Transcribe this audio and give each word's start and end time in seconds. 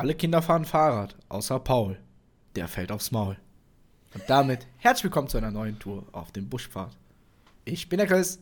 Alle 0.00 0.14
Kinder 0.14 0.40
fahren 0.40 0.64
Fahrrad, 0.64 1.14
außer 1.28 1.60
Paul. 1.60 1.98
Der 2.56 2.68
fällt 2.68 2.90
aufs 2.90 3.10
Maul. 3.10 3.36
Und 4.14 4.24
damit 4.28 4.66
herzlich 4.78 5.04
willkommen 5.04 5.28
zu 5.28 5.36
einer 5.36 5.50
neuen 5.50 5.78
Tour 5.78 6.06
auf 6.12 6.32
dem 6.32 6.48
Buschpfad. 6.48 6.96
Ich 7.66 7.86
bin 7.90 7.98
der 7.98 8.06
Chris. 8.06 8.40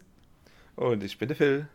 Und 0.77 1.03
ich 1.03 1.19
bin 1.19 1.27
der 1.27 1.37
Phil. 1.37 1.67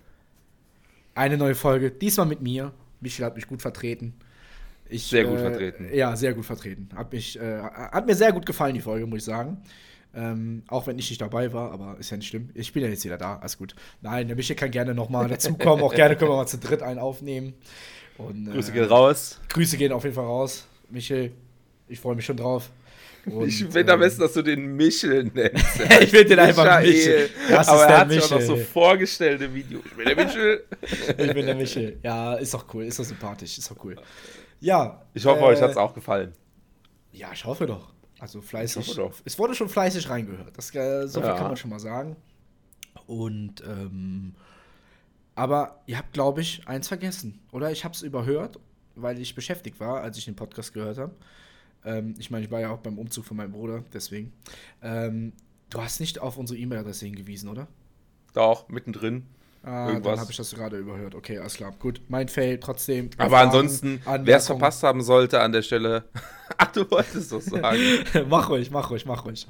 Eine 1.16 1.36
neue 1.36 1.54
Folge, 1.54 1.92
diesmal 1.92 2.28
mit 2.28 2.42
mir. 2.42 2.72
Michel 3.02 3.26
hat 3.26 3.36
mich 3.36 3.46
gut 3.46 3.62
vertreten. 3.62 4.14
Ich, 4.88 5.08
sehr 5.08 5.26
gut 5.26 5.40
äh, 5.40 5.42
vertreten. 5.42 5.90
Ja, 5.94 6.16
sehr 6.16 6.34
gut 6.34 6.46
vertreten. 6.46 6.88
Hat, 6.96 7.12
mich, 7.12 7.38
äh, 7.38 7.62
hat 7.62 8.06
mir 8.06 8.16
sehr 8.16 8.32
gut 8.32 8.46
gefallen, 8.46 8.76
die 8.76 8.80
Folge, 8.80 9.06
muss 9.06 9.18
ich 9.18 9.26
sagen. 9.26 9.58
Ähm, 10.16 10.64
auch 10.68 10.88
wenn 10.88 10.98
ich 10.98 11.10
nicht 11.10 11.22
dabei 11.22 11.52
war, 11.52 11.72
aber 11.72 11.98
ist 12.00 12.10
ja 12.10 12.16
nicht 12.16 12.30
schlimm. 12.30 12.52
Ich 12.54 12.72
bin 12.72 12.84
ja 12.84 12.88
jetzt 12.88 13.04
wieder 13.04 13.18
da, 13.18 13.36
alles 13.40 13.58
gut. 13.58 13.76
Nein, 14.02 14.28
der 14.28 14.38
Michel 14.38 14.56
kann 14.56 14.72
gerne 14.72 14.94
nochmal 14.94 15.28
dazukommen. 15.28 15.84
auch 15.84 15.94
gerne 15.94 16.16
können 16.16 16.32
wir 16.32 16.38
mal 16.38 16.48
zu 16.48 16.58
dritt 16.58 16.82
einen 16.82 17.00
aufnehmen. 17.00 17.56
Und, 18.18 18.52
Grüße 18.52 18.72
äh, 18.72 18.74
gehen 18.74 18.86
raus. 18.86 19.40
Grüße 19.50 19.78
gehen 19.78 19.92
auf 19.92 20.04
jeden 20.04 20.16
Fall 20.16 20.26
raus. 20.26 20.68
Michel, 20.90 21.32
ich 21.88 22.00
freue 22.00 22.16
mich 22.16 22.26
schon 22.26 22.38
drauf. 22.38 22.70
Und, 23.26 23.48
ich 23.48 23.64
finde 23.66 23.94
am 23.94 24.00
besten, 24.00 24.22
dass 24.22 24.34
du 24.34 24.42
den 24.42 24.76
Michel 24.76 25.24
nennst. 25.34 25.80
ich 26.02 26.10
finde 26.10 26.26
den 26.26 26.40
einfach 26.40 26.82
Michel. 26.82 27.30
Das 27.50 27.70
Aber 27.70 27.84
ist 27.84 27.90
er 27.90 28.00
hat 28.00 28.08
Michel. 28.08 28.22
sich 28.22 28.32
auch 28.32 28.40
noch 28.40 28.46
so 28.46 28.58
vorgestellte 28.58 29.54
Video. 29.54 29.80
Ich 29.86 29.94
bin 29.94 30.06
der 30.06 30.26
Michel. 30.26 30.64
ich 31.18 31.34
bin 31.34 31.46
der 31.46 31.56
Michel. 31.56 32.00
Ja, 32.04 32.34
ist 32.36 32.54
doch 32.54 32.66
cool, 32.74 32.84
ist 32.84 33.00
doch 33.00 33.06
sympathisch, 33.06 33.58
ist 33.58 33.72
doch 33.72 33.78
cool. 33.84 33.96
Ja. 34.60 35.02
Ich 35.14 35.26
hoffe, 35.26 35.40
äh, 35.40 35.44
euch 35.44 35.62
hat 35.62 35.72
es 35.72 35.78
auch 35.78 35.94
gefallen. 35.94 36.34
Ja, 37.12 37.30
ich 37.34 37.46
hoffe 37.46 37.66
doch. 37.66 37.94
Also 38.20 38.42
fleißig. 38.42 38.98
Es 39.26 39.40
wurde 39.40 39.56
schon 39.56 39.70
fleißig 39.70 40.10
reingehört. 40.10 40.58
Das, 40.58 40.74
äh, 40.76 41.08
so 41.08 41.20
viel 41.22 41.30
ja. 41.30 41.36
kann 41.36 41.48
man 41.48 41.58
schon 41.58 41.70
mal 41.70 41.80
sagen. 41.80 42.16
Und 43.06 43.62
ähm, 43.66 44.36
aber 45.36 45.82
ihr 45.86 45.98
habt, 45.98 46.14
glaube 46.14 46.42
ich, 46.42 46.68
eins 46.68 46.88
vergessen. 46.88 47.40
Oder 47.52 47.72
ich 47.72 47.84
habe 47.84 47.94
es 47.94 48.02
überhört, 48.02 48.60
weil 48.96 49.20
ich 49.20 49.36
beschäftigt 49.36 49.80
war, 49.80 50.02
als 50.02 50.18
ich 50.18 50.26
den 50.26 50.36
Podcast 50.36 50.74
gehört 50.74 50.98
habe. 50.98 51.14
Ähm, 51.86 52.16
ich 52.18 52.32
meine, 52.32 52.46
ich 52.46 52.52
war 52.52 52.60
ja 52.60 52.72
auch 52.72 52.80
beim 52.80 52.98
Umzug 52.98 53.26
von 53.26 53.38
meinem 53.38 53.52
Bruder, 53.52 53.84
deswegen. 53.94 54.32
Ähm, 54.82 55.34
du 55.70 55.82
hast 55.82 56.00
nicht 56.00 56.20
auf 56.20 56.38
unsere 56.38 56.60
E-Mail-Adresse 56.60 57.06
hingewiesen, 57.06 57.50
oder? 57.50 57.68
Doch, 58.34 58.68
mittendrin. 58.70 59.26
Ah, 59.66 59.88
Irgendwas. 59.88 60.12
dann 60.12 60.20
habe 60.20 60.32
ich 60.32 60.38
das 60.38 60.54
gerade 60.54 60.78
überhört. 60.78 61.16
Okay, 61.16 61.38
alles 61.38 61.54
klar. 61.54 61.72
Gut, 61.80 62.02
mein 62.10 62.28
Fail 62.28 62.60
trotzdem. 62.60 63.10
Aber 63.18 63.38
ansonsten, 63.38 64.02
wer 64.24 64.38
es 64.38 64.48
verpasst 64.48 64.84
haben 64.84 65.02
sollte 65.02 65.40
an 65.40 65.54
der 65.54 65.62
Stelle, 65.62 66.04
ach, 66.58 66.72
du 66.74 66.90
wolltest 66.92 67.32
doch 67.32 67.40
sagen. 67.42 67.80
mach 68.30 68.50
ruhig, 68.50 68.72
mach 68.72 68.90
ruhig, 68.92 69.06
mach 69.06 69.24
ruhig. 69.24 69.48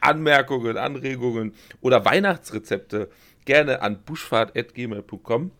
Anmerkungen, 0.00 0.76
Anregungen 0.76 1.52
oder 1.80 2.04
Weihnachtsrezepte 2.04 3.10
gerne 3.50 3.82
an 3.82 4.00
buschfahrt.gmail.com. 4.04 5.50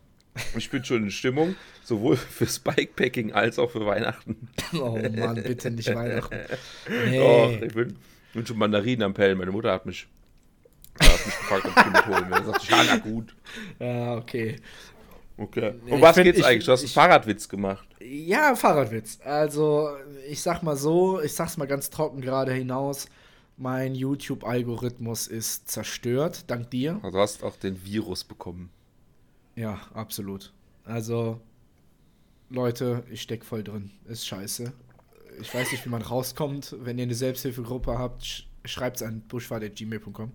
Ich 0.55 0.69
bin 0.69 0.85
schon 0.85 1.03
in 1.03 1.11
Stimmung, 1.11 1.55
sowohl 1.83 2.15
fürs 2.15 2.59
Bikepacking 2.59 3.33
als 3.33 3.59
auch 3.59 3.69
für 3.69 3.85
Weihnachten. 3.85 4.47
Oh 4.73 4.97
Mann, 4.97 5.43
bitte 5.43 5.69
nicht 5.71 5.93
Weihnachten. 5.93 6.39
Nee. 6.89 7.19
Oh, 7.19 7.49
ich 7.61 7.73
bin, 7.73 7.97
bin 8.33 8.45
schon 8.45 8.57
Mandarinen 8.57 9.03
am 9.03 9.13
Pellen. 9.13 9.37
Meine 9.37 9.51
Mutter 9.51 9.73
hat 9.73 9.85
mich 9.85 10.07
hat 11.01 11.25
mich 11.25 11.37
gefragt, 11.37 11.65
ob 11.65 11.75
ich 11.75 11.83
die 11.83 11.89
mitholen 11.89 12.29
will. 12.29 12.55
Ich, 12.61 12.69
ja, 12.69 12.83
na 12.87 12.97
gut. 12.97 13.35
Ja, 13.79 14.15
okay. 14.15 14.55
Okay. 15.37 15.73
Um 15.85 15.97
ich 15.97 16.01
was 16.01 16.15
find, 16.15 16.25
geht's 16.25 16.39
ich, 16.39 16.45
eigentlich? 16.45 16.65
Du 16.65 16.71
hast 16.71 16.81
einen 16.81 16.89
Fahrradwitz 16.89 17.49
gemacht. 17.49 17.87
Ja, 17.99 18.55
Fahrradwitz. 18.55 19.19
Also, 19.25 19.89
ich 20.29 20.41
sag 20.41 20.63
mal 20.63 20.77
so, 20.77 21.19
ich 21.21 21.33
sag's 21.33 21.57
mal 21.57 21.67
ganz 21.67 21.89
trocken 21.89 22.21
gerade 22.21 22.53
hinaus. 22.53 23.07
Mein 23.61 23.93
YouTube-Algorithmus 23.93 25.27
ist 25.27 25.69
zerstört, 25.69 26.45
dank 26.47 26.71
dir. 26.71 26.99
Du 27.03 27.15
hast 27.19 27.43
auch 27.43 27.55
den 27.55 27.85
Virus 27.85 28.23
bekommen. 28.23 28.71
Ja, 29.55 29.79
absolut. 29.93 30.51
Also, 30.83 31.39
Leute, 32.49 33.03
ich 33.11 33.21
steck 33.21 33.45
voll 33.45 33.63
drin. 33.63 33.91
Ist 34.05 34.25
scheiße. 34.25 34.73
Ich 35.39 35.53
weiß 35.53 35.71
nicht, 35.73 35.85
wie 35.85 35.89
man 35.89 36.01
rauskommt. 36.01 36.75
Wenn 36.79 36.97
ihr 36.97 37.03
eine 37.03 37.13
Selbsthilfegruppe 37.13 37.99
habt, 37.99 38.47
schreibt 38.65 38.97
es 38.97 39.03
an 39.03 39.21
buschfahrt.gmail.com. 39.27 40.31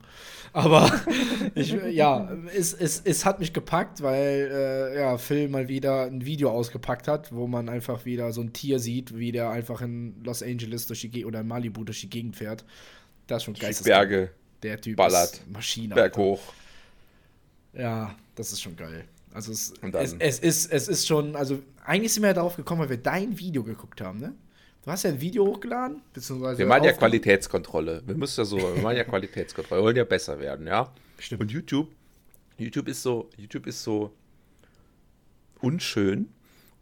Aber 0.52 0.88
ich, 1.56 1.72
ja, 1.72 2.30
es, 2.54 2.74
es, 2.74 3.02
es 3.04 3.24
hat 3.24 3.40
mich 3.40 3.52
gepackt, 3.52 4.02
weil 4.02 4.50
äh, 4.52 5.00
ja, 5.00 5.18
Phil 5.18 5.48
mal 5.48 5.66
wieder 5.66 6.04
ein 6.04 6.24
Video 6.24 6.52
ausgepackt 6.52 7.08
hat, 7.08 7.32
wo 7.32 7.48
man 7.48 7.68
einfach 7.68 8.04
wieder 8.04 8.32
so 8.32 8.40
ein 8.40 8.52
Tier 8.52 8.78
sieht, 8.78 9.16
wie 9.16 9.32
der 9.32 9.50
einfach 9.50 9.82
in 9.82 10.22
Los 10.22 10.44
Angeles 10.44 10.86
durch 10.86 11.00
die 11.00 11.10
Gegend 11.10 11.26
oder 11.26 11.40
in 11.40 11.48
Malibu 11.48 11.82
durch 11.82 12.02
die 12.02 12.10
Gegend 12.10 12.36
fährt. 12.36 12.64
Das 13.26 13.38
ist 13.38 13.44
schon 13.44 13.54
geil. 13.54 13.74
Berge. 13.82 14.30
Der 14.62 14.80
Typ 14.80 14.96
ballert. 14.96 15.42
Maschine. 15.48 15.94
Berg 15.94 16.16
hoch. 16.16 16.40
Ja, 17.72 18.14
das 18.34 18.52
ist 18.52 18.62
schon 18.62 18.76
geil. 18.76 19.04
Also 19.32 19.52
es, 19.52 19.74
es, 19.82 20.14
es, 20.18 20.38
ist, 20.38 20.72
es 20.72 20.88
ist 20.88 21.06
schon, 21.06 21.36
also 21.36 21.62
eigentlich 21.84 22.12
sind 22.14 22.22
wir 22.22 22.28
ja 22.28 22.34
darauf 22.34 22.56
gekommen, 22.56 22.80
weil 22.80 22.88
wir 22.88 22.96
dein 22.96 23.38
Video 23.38 23.62
geguckt 23.62 24.00
haben, 24.00 24.18
ne? 24.18 24.34
Du 24.82 24.90
hast 24.90 25.02
ja 25.02 25.10
ein 25.10 25.20
Video 25.20 25.44
hochgeladen, 25.44 26.00
beziehungsweise. 26.14 26.58
Wir 26.58 26.66
machen 26.66 26.84
ja 26.84 26.92
Qualitätskontrolle. 26.92 28.02
Wir 28.06 28.14
müssen 28.14 28.40
ja 28.40 28.44
so, 28.44 28.56
wir 28.56 28.82
machen 28.82 28.96
ja 28.96 29.04
Qualitätskontrolle. 29.04 29.80
Wir 29.80 29.84
wollen 29.84 29.96
ja 29.96 30.04
besser 30.04 30.38
werden, 30.38 30.66
ja. 30.66 30.92
Stimmt. 31.18 31.42
Und 31.42 31.50
YouTube, 31.50 31.88
YouTube 32.56 32.88
ist 32.88 33.02
so, 33.02 33.28
YouTube 33.36 33.66
ist 33.66 33.82
so 33.82 34.12
unschön 35.60 36.30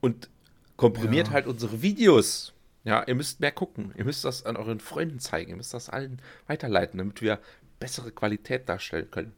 und 0.01 0.29
komprimiert 0.77 1.29
ja. 1.29 1.33
halt 1.33 1.47
unsere 1.47 1.83
Videos. 1.83 2.54
Ja, 2.85 3.03
ihr 3.07 3.15
müsst 3.15 3.41
mehr 3.41 3.53
gucken. 3.53 3.93
Ihr 3.97 4.05
müsst 4.05 4.25
das 4.25 4.45
an 4.45 4.57
euren 4.57 4.79
Freunden 4.79 5.19
zeigen. 5.19 5.51
Ihr 5.51 5.57
müsst 5.57 5.75
das 5.75 5.89
allen 5.89 6.21
weiterleiten, 6.47 6.99
damit 6.99 7.23
wir 7.23 7.41
bessere 7.81 8.13
Qualität 8.13 8.69
darstellen 8.69 9.11
können. 9.11 9.35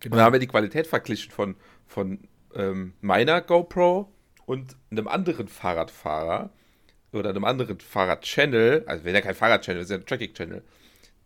Genau. 0.00 0.14
Und 0.14 0.18
da 0.18 0.24
haben 0.24 0.32
wir 0.32 0.40
die 0.40 0.46
Qualität 0.46 0.86
verglichen 0.86 1.30
von, 1.30 1.56
von 1.86 2.26
ähm, 2.54 2.94
meiner 3.00 3.42
GoPro 3.42 4.10
und 4.46 4.76
einem 4.90 5.08
anderen 5.08 5.48
Fahrradfahrer 5.48 6.50
oder 7.12 7.30
einem 7.30 7.44
anderen 7.44 7.78
Fahrrad-Channel, 7.80 8.84
also 8.86 9.04
wenn 9.04 9.14
ja 9.14 9.20
kein 9.20 9.34
Fahrrad-Channel, 9.34 9.82
ist 9.82 9.90
ja 9.90 9.96
ein 9.96 10.06
Tracking-Channel, 10.06 10.62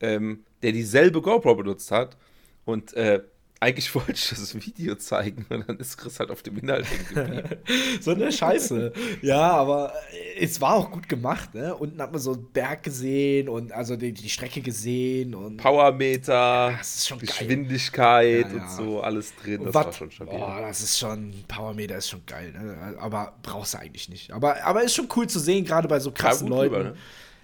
ähm, 0.01 0.45
der 0.63 0.73
dieselbe 0.73 1.23
GoPro 1.23 1.55
benutzt 1.55 1.91
hat 1.91 2.17
und 2.65 2.95
äh, 2.95 3.23
eigentlich 3.65 3.95
wollte 3.95 4.13
ich 4.13 4.29
das 4.29 4.55
Video 4.55 4.95
zeigen 4.97 5.47
und 5.49 5.67
dann 5.67 5.79
ist 5.79 5.97
Chris 5.97 6.21
halt 6.21 6.31
auf 6.31 6.43
dem 6.43 6.59
Inhalt 6.59 6.87
geblieben. 7.09 7.43
so 8.01 8.11
eine 8.11 8.31
Scheiße. 8.31 8.93
Ja, 9.23 9.53
aber 9.53 9.95
es 10.39 10.61
war 10.61 10.75
auch 10.75 10.91
gut 10.91 11.09
gemacht, 11.09 11.55
ne? 11.55 11.75
Unten 11.75 12.01
hat 12.01 12.13
man 12.13 12.21
so 12.21 12.35
einen 12.35 12.47
Berg 12.53 12.83
gesehen 12.83 13.49
und 13.49 13.73
also 13.73 13.97
die, 13.97 14.13
die 14.13 14.29
Strecke 14.29 14.61
gesehen 14.61 15.35
und. 15.35 15.57
Powermeter, 15.57 16.73
ja, 16.73 17.17
Geschwindigkeit 17.19 18.47
ja, 18.51 18.57
ja. 18.57 18.63
und 18.63 18.71
so, 18.71 19.01
alles 19.01 19.35
drin. 19.37 19.65
Das 19.65 19.75
Wat, 19.75 19.87
war 19.87 19.93
schon 19.95 20.11
stabil. 20.11 20.39
Boah, 20.39 20.61
das 20.61 20.83
ist 20.83 20.99
schon, 20.99 21.33
Powermeter 21.49 21.97
ist 21.97 22.11
schon 22.11 22.25
geil, 22.27 22.53
ne? 22.53 22.97
Aber 22.99 23.35
brauchst 23.43 23.75
du 23.75 23.79
eigentlich 23.79 24.11
nicht. 24.11 24.31
Aber, 24.33 24.63
aber 24.63 24.83
ist 24.83 24.95
schon 24.95 25.09
cool 25.17 25.27
zu 25.27 25.39
sehen, 25.39 25.65
gerade 25.65 25.89
bei 25.89 26.01
so 26.01 26.13
krassen 26.13 26.49
Leuten. 26.49 26.75
Drüber, 26.75 26.91
ne? 26.91 26.97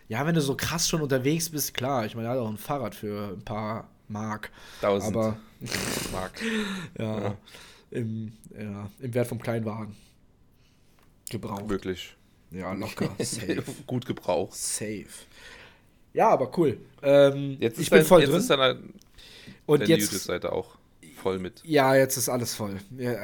Ja, 0.09 0.27
wenn 0.27 0.35
du 0.35 0.41
so 0.43 0.55
krass 0.55 0.89
schon 0.89 1.01
unterwegs 1.01 1.49
bist, 1.49 1.73
klar. 1.73 2.05
Ich 2.05 2.15
meine, 2.15 2.29
er 2.29 2.33
hat 2.33 2.41
auch 2.41 2.51
ein 2.51 2.59
Fahrrad 2.59 2.95
für 2.95 3.33
ein 3.37 3.45
paar 3.45 3.89
Mark. 4.11 4.51
Tausend. 4.81 5.17
Aber 5.17 5.37
Mark. 6.13 6.33
ja, 6.99 7.21
ja. 7.21 7.37
Im, 7.91 8.33
ja, 8.57 8.91
Im 9.01 9.15
Wert 9.15 9.27
vom 9.27 9.41
Kleinwagen. 9.41 9.97
Gebraucht. 11.31 11.69
Wirklich. 11.69 12.17
Ja, 12.51 12.73
locker. 12.73 13.11
Safe. 13.19 13.63
Gut 13.87 14.07
gebraucht. 14.07 14.55
Safe. 14.55 15.07
Ja, 16.13 16.29
aber 16.31 16.57
cool. 16.59 16.79
Ähm, 17.03 17.57
jetzt 17.61 17.79
ich 17.79 17.91
bin 17.91 18.01
dein, 18.01 18.07
voll 18.07 18.21
jetzt 18.21 18.31
drin. 18.31 18.41
Ist 18.41 18.51
deine, 18.51 18.79
Und 19.67 19.89
jetzt 19.89 20.03
YouTube-Seite 20.03 20.53
auch 20.53 20.77
voll 21.17 21.39
mit. 21.39 21.63
Ja, 21.65 21.95
jetzt 21.95 22.17
ist 22.17 22.29
alles 22.29 22.55
voll. 22.55 22.79
Ja, 22.97 23.15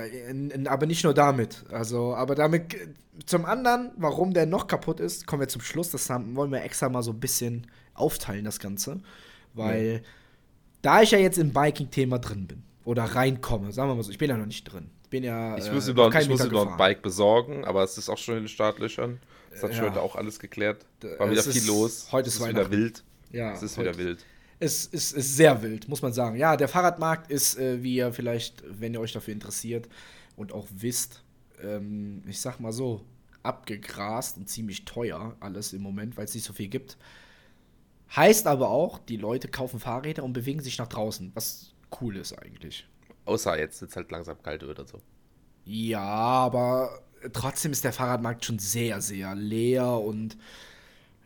aber 0.66 0.86
nicht 0.86 1.02
nur 1.02 1.14
damit. 1.14 1.64
Also, 1.70 2.14
aber 2.14 2.34
damit 2.34 2.76
zum 3.24 3.44
anderen, 3.44 3.90
warum 3.96 4.34
der 4.34 4.46
noch 4.46 4.68
kaputt 4.68 5.00
ist, 5.00 5.26
kommen 5.26 5.40
wir 5.40 5.48
zum 5.48 5.62
Schluss. 5.62 5.90
Das 5.90 6.08
haben, 6.10 6.36
wollen 6.36 6.52
wir 6.52 6.62
extra 6.62 6.88
mal 6.88 7.02
so 7.02 7.12
ein 7.12 7.20
bisschen 7.20 7.66
aufteilen, 7.94 8.44
das 8.44 8.60
Ganze. 8.60 9.00
Weil 9.54 10.02
ja 10.04 10.08
da 10.86 11.02
ich 11.02 11.10
ja 11.10 11.18
jetzt 11.18 11.38
im 11.38 11.52
Biking-Thema 11.52 12.20
drin 12.20 12.46
bin 12.46 12.62
oder 12.84 13.02
reinkomme, 13.02 13.72
sagen 13.72 13.90
wir 13.90 13.96
mal 13.96 14.04
so, 14.04 14.12
ich 14.12 14.18
bin 14.18 14.30
ja 14.30 14.36
noch 14.36 14.46
nicht 14.46 14.64
drin. 14.64 14.88
Ich 15.02 15.10
bin 15.10 15.24
ja. 15.24 15.58
Ich 15.58 15.72
muss, 15.72 15.88
äh, 15.88 15.92
noch, 15.92 16.14
ich 16.14 16.28
muss 16.28 16.48
noch 16.48 16.70
ein 16.70 16.76
Bike 16.76 17.02
besorgen, 17.02 17.64
aber 17.64 17.82
es 17.82 17.98
ist 17.98 18.08
auch 18.08 18.18
schon 18.18 18.36
in 18.36 18.44
den 18.44 18.48
Startlöchern. 18.48 19.18
Das 19.50 19.64
hat 19.64 19.70
ja. 19.70 19.76
schon 19.78 19.86
heute 19.90 20.00
auch 20.00 20.14
alles 20.14 20.38
geklärt. 20.38 20.86
War 21.18 21.28
wieder 21.28 21.42
viel 21.42 21.66
los. 21.66 22.08
Heute 22.12 22.28
ist, 22.28 22.36
es 22.36 22.40
ist 22.40 22.48
wieder 22.48 22.70
wild. 22.70 23.02
Ja, 23.32 23.52
es 23.52 23.62
ist 23.64 23.78
wieder 23.78 23.98
wild. 23.98 24.24
Es 24.60 24.86
ist, 24.86 25.12
ist, 25.12 25.36
sehr 25.36 25.60
wild, 25.62 25.88
muss 25.88 26.02
man 26.02 26.12
sagen. 26.12 26.36
Ja, 26.36 26.56
der 26.56 26.68
Fahrradmarkt 26.68 27.30
ist, 27.30 27.58
äh, 27.58 27.82
wie 27.82 27.96
ihr 27.96 28.12
vielleicht, 28.12 28.62
wenn 28.68 28.94
ihr 28.94 29.00
euch 29.00 29.12
dafür 29.12 29.34
interessiert 29.34 29.88
und 30.36 30.52
auch 30.52 30.66
wisst, 30.70 31.22
ähm, 31.62 32.22
ich 32.28 32.40
sag 32.40 32.60
mal 32.60 32.72
so, 32.72 33.04
abgegrast 33.42 34.36
und 34.36 34.48
ziemlich 34.48 34.84
teuer 34.84 35.36
alles 35.40 35.72
im 35.72 35.82
Moment, 35.82 36.16
weil 36.16 36.24
es 36.26 36.34
nicht 36.34 36.44
so 36.44 36.52
viel 36.52 36.68
gibt. 36.68 36.96
Heißt 38.14 38.46
aber 38.46 38.70
auch, 38.70 38.98
die 38.98 39.16
Leute 39.16 39.48
kaufen 39.48 39.80
Fahrräder 39.80 40.22
und 40.22 40.32
bewegen 40.32 40.60
sich 40.60 40.78
nach 40.78 40.88
draußen, 40.88 41.32
was 41.34 41.74
cool 42.00 42.16
ist 42.16 42.32
eigentlich. 42.32 42.86
Außer 43.24 43.58
jetzt 43.58 43.82
es 43.82 43.96
halt 43.96 44.10
langsam 44.10 44.40
kalt 44.42 44.62
wird 44.62 44.78
oder 44.78 44.88
so. 44.88 45.00
Ja, 45.64 46.00
aber 46.00 47.02
trotzdem 47.32 47.72
ist 47.72 47.84
der 47.84 47.92
Fahrradmarkt 47.92 48.44
schon 48.44 48.58
sehr, 48.58 49.00
sehr 49.00 49.34
leer 49.34 49.88
und 49.88 50.36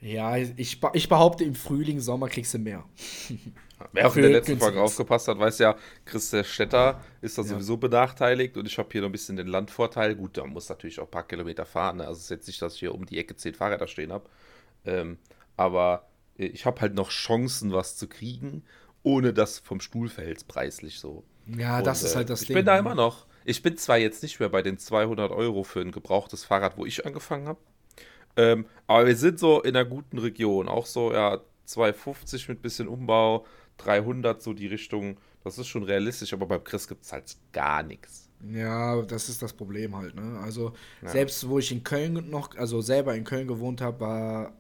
Ja, 0.01 0.37
ich, 0.39 0.81
ich 0.95 1.09
behaupte, 1.09 1.45
im 1.45 1.55
Frühling, 1.55 2.01
Sommer 2.01 2.29
kriegst 2.29 2.55
du 2.55 2.59
mehr. 2.59 2.85
Wer 3.93 4.09
auch 4.09 4.17
in 4.17 4.23
der 4.23 4.31
letzten 4.31 4.59
Folge 4.59 4.81
aufgepasst 4.81 5.29
hat, 5.29 5.39
weiß 5.39 5.59
ja, 5.59 5.77
Chris 6.05 6.31
der 6.31 6.45
Städter 6.45 7.03
ist 7.21 7.37
da 7.39 7.43
ja. 7.43 7.49
sowieso 7.49 7.77
benachteiligt 7.77 8.57
und 8.57 8.67
ich 8.67 8.79
habe 8.79 8.89
hier 8.93 9.03
noch 9.03 9.09
ein 9.09 9.13
bisschen 9.13 9.37
den 9.37 9.47
Landvorteil. 9.47 10.15
Gut, 10.17 10.37
da 10.37 10.47
muss 10.47 10.69
natürlich 10.69 11.01
auch 11.01 11.05
ein 11.07 11.11
paar 11.11 11.27
Kilometer 11.27 11.67
fahren. 11.67 11.99
Ne? 11.99 12.07
Also 12.07 12.19
es 12.19 12.25
ist 12.25 12.31
jetzt 12.31 12.47
nicht, 12.47 12.63
dass 12.63 12.75
ich 12.75 12.81
hier 12.81 12.95
um 12.95 13.07
die 13.07 13.19
Ecke 13.19 13.37
zehn 13.37 13.55
Fahrräder 13.55 13.87
stehen 13.87 14.13
habe. 14.13 14.29
Ähm, 14.85 15.19
aber 15.57 16.10
ich 16.41 16.67
habe 16.67 16.81
halt 16.81 16.95
noch 16.95 17.11
Chancen, 17.11 17.73
was 17.73 17.97
zu 17.97 18.09
kriegen, 18.09 18.63
ohne 19.03 19.33
dass 19.33 19.59
vom 19.59 19.81
Stuhl 19.81 20.09
fällt, 20.09 20.47
preislich 20.49 20.99
so. 20.99 21.25
Ja, 21.47 21.79
und, 21.79 21.87
das 21.87 22.03
ist 22.03 22.17
halt 22.17 22.31
das 22.31 22.43
ich 22.43 22.49
Ding. 22.49 22.57
Ich 22.57 22.59
bin 22.61 22.67
da 22.67 22.75
ne? 22.75 22.81
immer 22.81 22.95
noch. 22.95 23.27
Ich 23.45 23.63
bin 23.63 23.77
zwar 23.77 23.99
jetzt 23.99 24.23
nicht 24.23 24.39
mehr 24.41 24.49
bei 24.49 24.63
den 24.63 24.79
200 24.79 25.31
Euro 25.31 25.65
für 25.65 25.81
ein 25.81 25.93
gebrauchtes 25.93 26.45
Fahrrad, 26.45 26.77
wo 26.77 26.85
ich 26.87 27.07
angefangen 27.07 27.49
habe. 27.49 27.61
Ähm, 28.37 28.67
aber 28.87 29.07
wir 29.07 29.17
sind 29.17 29.39
so 29.39 29.63
in 29.63 29.77
einer 29.77 29.85
guten 29.85 30.19
Region. 30.19 30.69
Auch 30.69 30.87
so, 30.87 31.13
ja, 31.13 31.41
250 31.65 32.49
mit 32.49 32.63
bisschen 32.63 32.89
Umbau, 32.89 33.47
300 33.79 34.43
so 34.43 34.53
die 34.53 34.67
Richtung. 34.67 35.19
Das 35.43 35.59
ist 35.59 35.69
schon 35.69 35.85
realistisch, 35.85 36.33
aber 36.33 36.47
beim 36.47 36.63
Chris 36.63 36.87
gibt 36.87 37.05
es 37.05 37.13
halt 37.13 37.37
gar 37.53 37.83
nichts. 37.83 38.29
Ja, 38.53 39.01
das 39.03 39.29
ist 39.29 39.43
das 39.43 39.53
Problem 39.53 39.97
halt, 39.97 40.15
ne? 40.15 40.39
Also, 40.41 40.73
ja. 41.03 41.09
selbst 41.09 41.47
wo 41.49 41.59
ich 41.59 41.73
in 41.73 41.83
Köln 41.83 42.31
noch, 42.31 42.57
also 42.57 42.81
selber 42.81 43.15
in 43.15 43.25
Köln 43.25 43.47
gewohnt 43.47 43.81
habe, 43.81 44.01
war, 44.01 44.53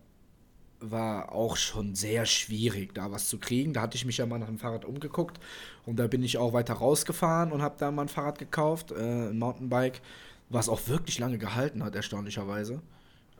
war 0.80 1.32
auch 1.32 1.56
schon 1.56 1.94
sehr 1.94 2.26
schwierig, 2.26 2.94
da 2.94 3.10
was 3.10 3.28
zu 3.28 3.38
kriegen. 3.38 3.72
Da 3.72 3.82
hatte 3.82 3.96
ich 3.96 4.04
mich 4.04 4.16
ja 4.16 4.26
mal 4.26 4.38
nach 4.38 4.46
dem 4.46 4.58
Fahrrad 4.58 4.84
umgeguckt 4.84 5.38
und 5.86 5.96
da 5.96 6.06
bin 6.06 6.22
ich 6.22 6.38
auch 6.38 6.52
weiter 6.52 6.74
rausgefahren 6.74 7.52
und 7.52 7.62
habe 7.62 7.76
da 7.78 7.90
mal 7.90 8.02
ein 8.02 8.08
Fahrrad 8.08 8.38
gekauft, 8.38 8.92
äh, 8.92 9.28
ein 9.28 9.38
Mountainbike, 9.38 10.00
was 10.48 10.68
auch 10.68 10.88
wirklich 10.88 11.18
lange 11.18 11.38
gehalten 11.38 11.84
hat, 11.84 11.94
erstaunlicherweise. 11.94 12.80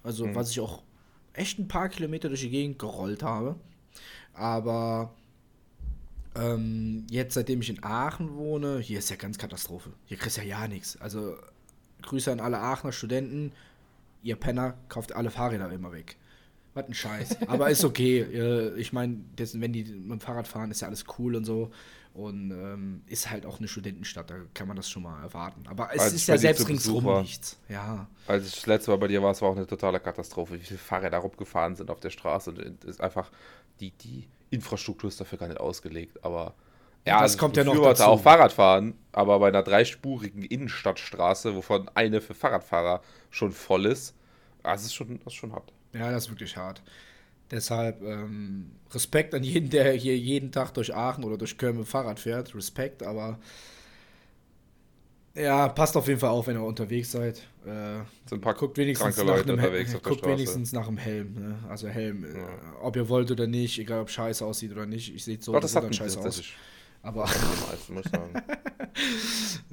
Also, 0.03 0.27
mhm. 0.27 0.35
was 0.35 0.51
ich 0.51 0.61
auch 0.61 0.83
echt 1.33 1.59
ein 1.59 1.69
paar 1.69 1.89
Kilometer 1.89 2.29
durch 2.29 2.41
die 2.41 2.51
Gegend 2.51 2.79
gerollt 2.79 3.23
habe. 3.23 3.57
Aber 4.35 5.15
ähm, 6.35 7.07
jetzt, 7.11 7.35
seitdem 7.35 7.61
ich 7.61 7.71
in 7.71 7.83
Aachen 7.83 8.37
wohne, 8.37 8.79
hier 8.79 8.99
ist 8.99 9.11
ja 9.11 9.17
ganz 9.17 9.39
Katastrophe. 9.39 9.91
Hier 10.07 10.17
kriegst 10.17 10.37
du 10.37 10.43
ja 10.43 10.61
ja 10.61 10.69
nichts. 10.69 11.01
Also, 11.01 11.37
Grüße 12.03 12.31
an 12.33 12.41
alle 12.41 12.59
Aachener 12.59 12.93
Studenten. 12.93 13.53
Ihr 14.23 14.37
Penner 14.37 14.75
kauft 14.89 15.13
alle 15.15 15.31
Fahrräder 15.31 15.71
immer 15.73 15.93
weg. 15.93 16.17
Was 16.75 16.87
ein 16.87 16.95
Scheiß. 16.95 17.49
Aber 17.49 17.71
ist 17.71 17.85
okay. 17.85 18.73
Ich 18.77 18.93
meine, 18.93 19.19
wenn 19.37 19.73
die 19.73 19.85
mit 19.85 20.11
dem 20.11 20.21
Fahrrad 20.21 20.47
fahren, 20.47 20.71
ist 20.71 20.81
ja 20.81 20.89
alles 20.89 21.05
cool 21.19 21.37
und 21.37 21.45
so. 21.45 21.71
Und 22.13 22.51
ähm, 22.51 23.03
ist 23.07 23.31
halt 23.31 23.47
auch 23.47 23.59
eine 23.59 23.69
Studentenstadt, 23.69 24.31
da 24.31 24.35
kann 24.53 24.67
man 24.67 24.77
das 24.77 24.91
schon 24.91 25.05
mal 25.05 25.23
erwarten. 25.23 25.65
Aber 25.69 25.95
es 25.95 26.01
als 26.01 26.13
ist 26.15 26.27
ja 26.27 26.37
selbst 26.37 26.69
ringsrum 26.69 27.05
war, 27.05 27.23
nichts. 27.23 27.57
Ja. 27.69 28.09
Als 28.27 28.49
ich 28.49 28.55
das 28.55 28.67
letzte 28.67 28.91
Mal 28.91 28.97
bei 28.97 29.07
dir 29.07 29.23
war, 29.23 29.31
es 29.31 29.41
war 29.41 29.51
auch 29.51 29.57
eine 29.57 29.67
totale 29.67 30.01
Katastrophe, 30.01 30.55
wie 30.55 30.65
viele 30.65 30.79
Fahrräder 30.79 31.19
rumgefahren 31.19 31.77
sind 31.77 31.89
auf 31.89 32.01
der 32.01 32.11
Straße. 32.11 32.51
Und 32.51 32.85
ist 32.85 33.01
einfach, 33.01 33.31
die, 33.79 33.93
die 33.93 34.29
Infrastruktur 34.51 35.09
ist 35.09 35.21
dafür 35.21 35.39
gar 35.39 35.47
nicht 35.47 35.61
ausgelegt. 35.61 36.25
Aber 36.25 36.55
ja, 37.07 37.15
das 37.15 37.33
also 37.33 37.39
kommt 37.39 37.57
ja 37.57 37.65
noch 37.65 37.81
dazu. 37.81 38.03
auch 38.03 38.21
Fahrradfahren, 38.21 38.95
aber 39.13 39.39
bei 39.39 39.49
einer 39.49 39.63
dreispurigen 39.63 40.43
Innenstadtstraße, 40.43 41.55
wovon 41.55 41.89
eine 41.95 42.21
für 42.21 42.35
Fahrradfahrer 42.35 43.03
schon 43.31 43.53
voll 43.53 43.87
ist, 43.87 44.15
das 44.63 44.85
ist 44.85 44.95
schon, 44.95 45.19
das 45.25 45.33
ist 45.33 45.35
schon 45.35 45.53
hart. 45.53 45.73
Ja, 45.93 46.11
das 46.11 46.25
ist 46.25 46.31
wirklich 46.31 46.57
hart. 46.57 46.83
Deshalb 47.51 48.03
ähm, 48.03 48.71
Respekt 48.93 49.35
an 49.35 49.43
jeden, 49.43 49.71
der 49.71 49.93
hier 49.93 50.17
jeden 50.17 50.53
Tag 50.53 50.73
durch 50.75 50.95
Aachen 50.95 51.25
oder 51.25 51.37
durch 51.37 51.59
Köln 51.59 51.79
mit 51.79 51.89
Fahrrad 51.89 52.21
fährt. 52.21 52.55
Respekt, 52.55 53.03
aber 53.03 53.39
ja, 55.35 55.69
passt 55.69 55.97
auf 55.97 56.09
jeden 56.09 56.19
Fall 56.19 56.31
auf, 56.31 56.47
wenn 56.47 56.57
ihr 56.57 56.63
unterwegs 56.63 57.13
seid. 57.13 57.39
Äh, 57.65 58.01
Sind 58.27 58.39
ein 58.39 58.41
paar 58.41 58.55
guckt 58.55 58.77
wenigstens 58.79 59.17
nach 59.17 59.25
Leute 59.25 59.53
unterwegs 59.53 59.95
auf 59.95 60.03
guckt 60.03 60.27
wenigstens 60.27 60.73
nach 60.73 60.87
dem 60.87 60.97
Helm. 60.97 61.35
Ne? 61.35 61.59
Also 61.69 61.89
Helm, 61.89 62.25
ja. 62.25 62.41
äh, 62.41 62.47
ob 62.83 62.97
ihr 62.97 63.09
wollt 63.09 63.31
oder 63.31 63.47
nicht, 63.47 63.79
egal 63.79 64.01
ob 64.01 64.11
scheiße 64.11 64.45
aussieht 64.45 64.73
oder 64.73 64.87
nicht. 64.87 65.15
Ich 65.15 65.25
sehe 65.25 65.39
so, 65.41 65.53
Doch, 65.53 65.61
das 65.61 65.73
dann 65.73 65.93
scheiße 65.93 66.19
aus. 66.19 66.43
Aber 67.03 67.23
muss 67.89 68.05
ich 68.05 68.11
sagen. 68.11 68.33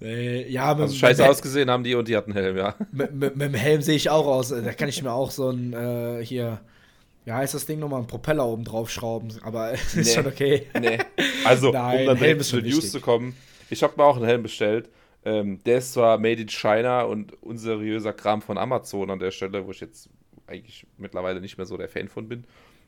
äh, 0.01 0.49
ja, 0.49 0.73
mit, 0.73 0.83
also 0.83 0.95
scheiße 0.95 1.21
mit, 1.21 1.31
ausgesehen 1.31 1.69
haben 1.69 1.83
die 1.83 1.95
und 1.95 2.07
die 2.07 2.15
hatten 2.15 2.33
Helm, 2.33 2.57
ja. 2.57 2.75
Mit, 2.91 3.13
mit, 3.13 3.35
mit, 3.35 3.49
dem 3.49 3.53
Helm 3.53 3.81
sehe 3.81 3.95
ich 3.95 4.09
auch 4.09 4.25
aus. 4.25 4.49
Da 4.49 4.73
kann 4.73 4.87
ich 4.87 5.03
mir 5.03 5.11
auch 5.11 5.31
so 5.31 5.49
ein 5.49 5.73
äh, 5.73 6.23
hier 6.23 6.61
wie 7.27 7.33
heißt 7.33 7.53
das 7.53 7.65
Ding 7.65 7.79
nochmal, 7.79 7.99
einen 7.99 8.07
Propeller 8.07 8.47
oben 8.47 8.63
drauf 8.63 8.89
schrauben, 8.89 9.33
aber 9.43 9.71
ist 9.73 9.95
nee, 9.97 10.03
schon 10.05 10.27
okay. 10.27 10.67
Nee. 10.79 10.99
Also, 11.43 11.71
Nein, 11.71 11.99
um 11.99 12.05
dann 12.05 12.17
Helm 12.17 12.39
zu 12.39 12.61
den 12.61 12.71
News 12.71 12.91
zu 12.91 13.01
kommen, 13.01 13.35
ich 13.69 13.83
habe 13.83 13.93
mir 13.97 14.03
auch 14.03 14.15
einen 14.15 14.25
Helm 14.25 14.43
bestellt. 14.43 14.89
Ähm, 15.25 15.61
der 15.65 15.79
ist 15.79 15.91
zwar 15.91 16.17
made 16.17 16.41
in 16.41 16.47
China 16.47 17.01
und 17.01 17.41
unseriöser 17.43 18.13
Kram 18.13 18.41
von 18.41 18.57
Amazon 18.57 19.09
an 19.09 19.19
der 19.19 19.31
Stelle, 19.31 19.65
wo 19.65 19.71
ich 19.71 19.81
jetzt 19.81 20.09
eigentlich 20.45 20.87
mittlerweile 20.97 21.41
nicht 21.41 21.57
mehr 21.57 21.65
so 21.65 21.75
der 21.75 21.89
Fan 21.89 22.07
von 22.07 22.29
bin. 22.29 22.45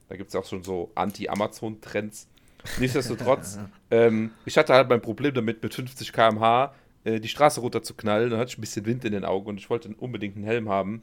Da 0.07 0.15
gibt 0.15 0.29
es 0.29 0.35
auch 0.35 0.45
schon 0.45 0.63
so 0.63 0.89
Anti-Amazon-Trends. 0.95 2.29
Nichtsdestotrotz, 2.79 3.59
ähm, 3.91 4.31
ich 4.45 4.57
hatte 4.57 4.73
halt 4.73 4.89
mein 4.89 5.01
Problem 5.01 5.33
damit, 5.33 5.63
mit 5.63 5.73
50 5.73 6.11
km/h 6.11 6.73
äh, 7.03 7.19
die 7.19 7.27
Straße 7.27 7.61
runter 7.61 7.83
zu 7.83 7.93
knallen. 7.93 8.29
Dann 8.29 8.39
hatte 8.39 8.49
ich 8.49 8.57
ein 8.57 8.61
bisschen 8.61 8.85
Wind 8.85 9.05
in 9.05 9.13
den 9.13 9.25
Augen 9.25 9.47
und 9.47 9.57
ich 9.57 9.69
wollte 9.69 9.89
unbedingt 9.97 10.35
einen 10.35 10.45
Helm 10.45 10.69
haben, 10.69 11.01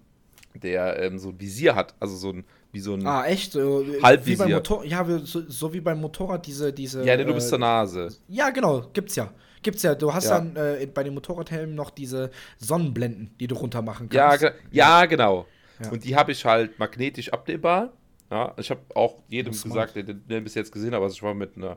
der 0.55 1.03
ähm, 1.03 1.19
so 1.19 1.31
ein 1.31 1.41
Visier 1.41 1.75
hat, 1.75 1.95
also 2.01 2.17
so 2.17 2.31
ein 2.31 2.45
wie 2.73 2.81
so 2.81 2.95
ein 2.95 3.07
Ah, 3.07 3.25
echt? 3.25 3.55
Halbvisier. 3.55 4.47
Wie 4.47 4.55
Motor 4.55 4.85
ja, 4.85 5.05
so, 5.25 5.49
so, 5.49 5.73
wie 5.73 5.81
beim 5.81 6.01
Motorrad 6.01 6.47
diese 6.47 6.73
diese 6.73 7.05
Ja, 7.05 7.17
du 7.17 7.33
bist 7.33 7.47
äh, 7.47 7.51
zur 7.51 7.59
Nase. 7.59 8.09
Ja, 8.29 8.51
genau, 8.51 8.83
gibt's 8.93 9.17
ja. 9.17 9.33
Gibt's 9.63 9.83
ja. 9.83 9.95
Du 9.95 10.13
hast 10.13 10.27
ja. 10.27 10.39
dann 10.39 10.57
äh, 10.57 10.87
bei 10.93 11.03
den 11.03 11.15
Motorradhelmen 11.15 11.75
noch 11.75 11.91
diese 11.91 12.31
Sonnenblenden, 12.59 13.35
die 13.41 13.47
du 13.47 13.55
runter 13.55 13.81
machen 13.81 14.11
kannst. 14.11 14.43
Ja, 14.43 14.51
ja 14.71 15.07
genau. 15.07 15.47
Ja. 15.83 15.91
Und 15.91 16.05
die 16.05 16.17
habe 16.17 16.33
ich 16.33 16.45
halt 16.45 16.79
magnetisch 16.79 17.33
abnehmbar. 17.33 17.93
Ja, 18.31 18.55
ich 18.57 18.71
habe 18.71 18.81
auch 18.95 19.19
jedem 19.29 19.53
gesagt, 19.53 19.97
der 19.97 20.03
den 20.03 20.45
bis 20.45 20.55
jetzt 20.55 20.73
gesehen 20.73 20.95
hat, 20.95 21.01
also 21.01 21.15
ich 21.15 21.23
war 21.23 21.35
mit 21.35 21.57
einer 21.57 21.77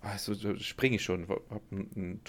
also 0.00 0.34
springe 0.58 0.96
ich 0.96 1.02
schon, 1.02 1.28
habe 1.28 1.62
ein, 1.72 1.90
ein, 1.96 2.20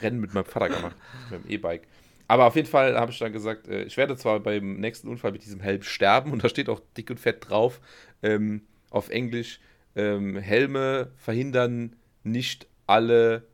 Rennen 0.00 0.20
mit 0.20 0.34
meinem 0.34 0.44
Vater 0.44 0.68
gemacht, 0.68 0.96
mit 1.30 1.44
dem 1.44 1.50
E-Bike. 1.50 1.86
Aber 2.28 2.46
auf 2.46 2.56
jeden 2.56 2.68
Fall 2.68 2.96
habe 2.96 3.10
ich 3.10 3.18
dann 3.18 3.32
gesagt, 3.32 3.68
äh, 3.68 3.84
ich 3.84 3.96
werde 3.96 4.16
zwar 4.16 4.40
beim 4.40 4.76
nächsten 4.76 5.08
Unfall 5.08 5.32
mit 5.32 5.44
diesem 5.44 5.60
Helm 5.60 5.82
sterben 5.82 6.32
und 6.32 6.44
da 6.44 6.48
steht 6.48 6.68
auch 6.68 6.80
dick 6.96 7.10
und 7.10 7.18
fett 7.18 7.48
drauf 7.48 7.80
ähm, 8.22 8.62
auf 8.90 9.08
Englisch, 9.08 9.60
ähm, 9.96 10.36
Helme 10.36 11.12
verhindern 11.16 11.96
nicht 12.22 12.68
alle 12.86 13.46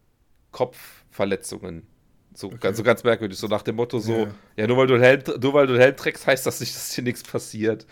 Kopfverletzungen. 0.52 1.86
So, 2.34 2.48
okay. 2.48 2.58
ganz, 2.60 2.76
so 2.76 2.82
ganz 2.82 3.02
merkwürdig, 3.02 3.38
so 3.38 3.46
nach 3.46 3.62
dem 3.62 3.76
Motto 3.76 3.98
so, 3.98 4.12
ja, 4.12 4.34
ja 4.56 4.66
nur, 4.66 4.76
weil 4.76 4.86
du 4.86 5.00
Helm, 5.00 5.22
nur 5.40 5.54
weil 5.54 5.66
du 5.66 5.72
einen 5.72 5.82
Helm 5.82 5.96
trägst, 5.96 6.26
heißt 6.26 6.44
das 6.44 6.60
nicht, 6.60 6.74
dass 6.74 6.94
dir 6.94 7.02
nichts 7.02 7.22
passiert. 7.22 7.86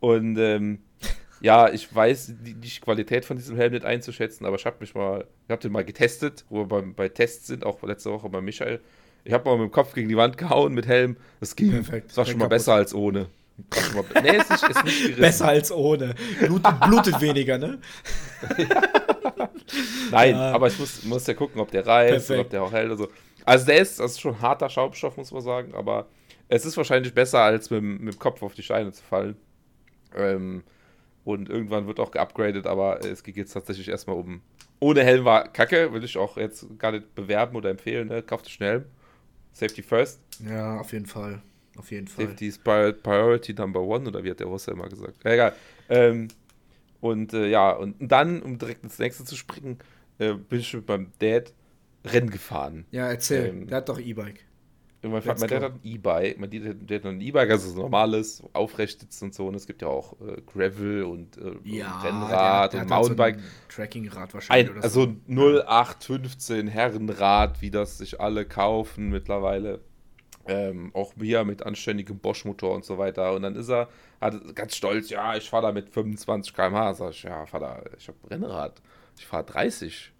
Und 0.00 0.36
ähm, 0.38 0.80
ja, 1.44 1.68
ich 1.68 1.94
weiß 1.94 2.36
die, 2.40 2.54
die, 2.54 2.80
Qualität 2.80 3.26
von 3.26 3.36
diesem 3.36 3.56
Helm 3.56 3.74
nicht 3.74 3.84
einzuschätzen, 3.84 4.46
aber 4.46 4.56
ich 4.56 4.64
habe 4.64 4.76
mich 4.80 4.94
mal, 4.94 5.26
ich 5.44 5.50
habe 5.50 5.60
den 5.60 5.72
mal 5.72 5.84
getestet, 5.84 6.46
wo 6.48 6.60
wir 6.60 6.64
beim, 6.64 6.94
bei 6.94 7.10
Tests 7.10 7.48
sind, 7.48 7.66
auch 7.66 7.82
letzte 7.82 8.10
Woche 8.10 8.30
bei 8.30 8.40
Michael. 8.40 8.80
Ich 9.24 9.32
habe 9.34 9.44
mal 9.44 9.58
mit 9.58 9.68
dem 9.68 9.70
Kopf 9.70 9.92
gegen 9.92 10.08
die 10.08 10.16
Wand 10.16 10.38
gehauen 10.38 10.72
mit 10.72 10.86
Helm. 10.86 11.18
Das 11.40 11.54
ging. 11.54 11.70
Perfekt. 11.70 12.08
Das 12.08 12.16
war 12.16 12.24
schon 12.24 12.38
mal 12.38 12.48
besser 12.48 12.72
als 12.72 12.94
ohne. 12.94 13.26
Nee, 14.22 14.38
ist 14.38 14.50
nicht, 14.50 14.68
ist 14.70 14.84
nicht 14.84 15.16
Besser 15.18 15.48
als 15.48 15.70
ohne. 15.70 16.14
Blutet, 16.40 16.80
blutet 16.80 17.20
weniger, 17.20 17.58
ne? 17.58 17.78
Nein, 20.10 20.34
ja. 20.34 20.50
aber 20.50 20.68
ich 20.68 20.78
muss, 20.78 21.04
muss 21.04 21.26
ja 21.26 21.34
gucken, 21.34 21.60
ob 21.60 21.70
der 21.70 21.86
reißt 21.86 22.30
oder 22.30 22.40
ob 22.40 22.50
der 22.50 22.62
auch 22.62 22.72
hält. 22.72 22.90
Also, 22.90 23.08
also 23.44 23.66
der 23.66 23.78
ist, 23.80 24.00
das 24.00 24.12
ist 24.12 24.20
schon 24.20 24.40
harter 24.40 24.70
Schaumstoff, 24.70 25.18
muss 25.18 25.30
man 25.30 25.42
sagen, 25.42 25.74
aber 25.74 26.06
es 26.48 26.64
ist 26.64 26.78
wahrscheinlich 26.78 27.12
besser, 27.12 27.40
als 27.40 27.68
mit, 27.68 27.82
mit 27.82 28.14
dem 28.14 28.18
Kopf 28.18 28.42
auf 28.42 28.54
die 28.54 28.62
Steine 28.62 28.92
zu 28.92 29.04
fallen. 29.04 29.36
Ähm, 30.16 30.64
und 31.24 31.48
irgendwann 31.48 31.86
wird 31.86 32.00
auch 32.00 32.10
geupgradet, 32.10 32.66
aber 32.66 33.04
es 33.04 33.22
geht 33.22 33.36
jetzt 33.36 33.52
tatsächlich 33.52 33.88
erstmal 33.88 34.16
um. 34.16 34.42
Ohne 34.80 35.02
Helm 35.02 35.24
war 35.24 35.48
kacke, 35.48 35.92
würde 35.92 36.06
ich 36.06 36.16
auch 36.18 36.36
jetzt 36.36 36.66
gar 36.78 36.92
nicht 36.92 37.14
bewerben 37.14 37.56
oder 37.56 37.70
empfehlen. 37.70 38.08
Ne? 38.08 38.22
Kauft 38.22 38.50
schnell. 38.50 38.86
Safety 39.52 39.82
first. 39.82 40.20
Ja, 40.46 40.78
auf 40.80 40.92
jeden 40.92 41.06
Fall. 41.06 41.42
Auf 41.76 41.90
jeden 41.90 42.06
Fall. 42.06 42.26
Safety 42.26 42.48
is 42.48 42.58
Priority 42.58 43.54
Number 43.54 43.80
One, 43.80 44.08
oder 44.08 44.22
wie 44.22 44.30
hat 44.30 44.40
der 44.40 44.46
Russe 44.46 44.70
immer 44.70 44.88
gesagt? 44.88 45.24
Ja, 45.24 45.32
egal. 45.32 45.52
Ähm, 45.88 46.28
und 47.00 47.32
äh, 47.32 47.48
ja, 47.48 47.72
und 47.72 47.96
dann, 48.00 48.42
um 48.42 48.58
direkt 48.58 48.84
ins 48.84 48.98
nächste 48.98 49.24
zu 49.24 49.36
springen, 49.36 49.78
äh, 50.18 50.34
bin 50.34 50.60
ich 50.60 50.74
mit 50.74 50.86
meinem 50.88 51.12
Dad 51.18 51.52
Rennen 52.04 52.30
gefahren. 52.30 52.84
Ja, 52.90 53.08
erzähl. 53.08 53.46
Ähm, 53.46 53.66
der 53.66 53.78
hat 53.78 53.88
doch 53.88 53.98
E-Bike. 53.98 54.44
Mein, 55.08 55.22
mein 55.24 55.36
Dad 55.36 55.62
hat 55.62 55.72
ein 55.72 55.80
E-Bike, 55.82 56.38
mein 56.38 56.50
Dad 56.50 57.04
hat 57.04 57.10
ein 57.10 57.20
E-Bike, 57.20 57.50
also 57.50 57.70
so 57.70 57.80
normales, 57.80 58.42
aufrecht 58.52 59.00
sitzen 59.00 59.26
und 59.26 59.34
so. 59.34 59.46
Und 59.46 59.54
es 59.54 59.66
gibt 59.66 59.82
ja 59.82 59.88
auch 59.88 60.14
äh, 60.20 60.40
Gravel 60.42 61.04
und 61.04 61.36
äh, 61.36 61.52
ja, 61.64 62.00
Rennrad 62.00 62.72
der, 62.72 62.80
der 62.80 62.82
und 62.82 62.88
Mountainbike. 62.88 63.38
So 63.38 63.76
Trackingrad 63.76 64.34
wahrscheinlich. 64.34 64.76
Ein, 64.76 64.82
also 64.82 65.04
so. 65.04 65.16
0815 65.28 66.68
Herrenrad, 66.68 67.60
wie 67.60 67.70
das 67.70 67.98
sich 67.98 68.20
alle 68.20 68.46
kaufen 68.46 69.10
mittlerweile. 69.10 69.80
Ähm, 70.46 70.90
auch 70.94 71.14
hier 71.18 71.44
mit 71.44 71.62
anständigem 71.62 72.18
Bosch-Motor 72.18 72.74
und 72.74 72.84
so 72.84 72.98
weiter. 72.98 73.32
Und 73.34 73.42
dann 73.42 73.56
ist 73.56 73.70
er 73.70 73.88
hat 74.20 74.54
ganz 74.54 74.76
stolz, 74.76 75.10
ja, 75.10 75.36
ich 75.36 75.48
fahre 75.48 75.66
da 75.66 75.72
mit 75.72 75.90
25 75.90 76.54
km/h. 76.54 76.94
Sag 76.94 77.10
ich, 77.10 77.22
ja, 77.22 77.44
da, 77.52 77.82
ich 77.96 78.08
habe 78.08 78.18
Rennrad. 78.30 78.80
Ich 79.18 79.26
fahre 79.26 79.44
30 79.44 80.13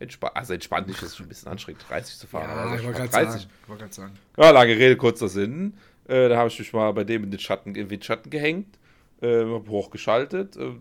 entspannt, 0.00 0.36
also 0.36 0.54
entspannt 0.54 0.88
nicht, 0.88 1.00
das 1.00 1.10
ist 1.10 1.16
schon 1.16 1.26
ein 1.26 1.28
bisschen 1.28 1.48
anstrengend, 1.48 1.84
30 1.88 2.18
zu 2.18 2.26
fahren. 2.26 2.48
Ja, 2.48 2.74
ich 2.74 2.84
wollte 2.84 2.98
gerade 2.98 3.10
30. 3.10 3.48
Sagen. 3.68 3.92
sagen. 3.92 4.18
Ja, 4.36 4.50
lange 4.50 4.72
Rede, 4.76 4.96
kurzer 4.96 5.28
Sinn. 5.28 5.74
Äh, 6.08 6.28
da 6.28 6.36
habe 6.36 6.48
ich 6.48 6.58
mich 6.58 6.72
mal 6.72 6.90
bei 6.92 7.04
dem 7.04 7.24
in 7.24 7.30
den 7.30 7.38
Schatten, 7.38 7.74
in 7.74 7.88
den 7.88 8.02
Schatten 8.02 8.30
gehängt. 8.30 8.78
äh, 9.20 9.44
hochgeschaltet, 9.44 10.56
äh, 10.56 10.72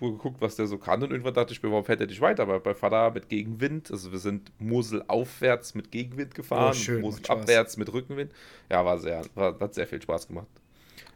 geguckt, 0.00 0.40
was 0.40 0.56
der 0.56 0.66
so 0.66 0.78
kann 0.78 1.02
und 1.02 1.12
irgendwann 1.12 1.34
dachte 1.34 1.52
ich 1.52 1.62
mir, 1.62 1.70
warum 1.70 1.84
fährt 1.84 2.00
er 2.00 2.06
nicht 2.06 2.20
weiter? 2.20 2.42
Aber 2.42 2.58
bei 2.58 2.74
Vater 2.74 3.12
mit 3.12 3.28
Gegenwind, 3.28 3.90
also 3.90 4.10
wir 4.10 4.18
sind 4.18 4.50
Mosel 4.58 5.04
aufwärts 5.06 5.74
mit 5.74 5.92
Gegenwind 5.92 6.34
gefahren, 6.34 6.70
oh, 6.70 6.74
schön, 6.74 7.00
Mosel 7.02 7.22
abwärts 7.28 7.76
mit 7.76 7.92
Rückenwind. 7.92 8.32
Ja, 8.68 8.84
war 8.84 8.98
sehr, 8.98 9.22
war, 9.34 9.58
hat 9.60 9.74
sehr 9.74 9.86
viel 9.86 10.02
Spaß 10.02 10.26
gemacht. 10.26 10.48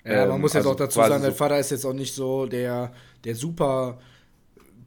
Ja, 0.04 0.22
ähm, 0.22 0.28
man 0.28 0.40
muss 0.40 0.52
jetzt 0.52 0.58
also 0.58 0.70
auch 0.70 0.76
dazu 0.76 1.00
sagen, 1.00 1.20
so 1.20 1.32
Vater 1.32 1.58
ist 1.58 1.70
jetzt 1.72 1.84
auch 1.84 1.92
nicht 1.92 2.14
so 2.14 2.46
der, 2.46 2.92
der 3.24 3.34
super 3.34 3.98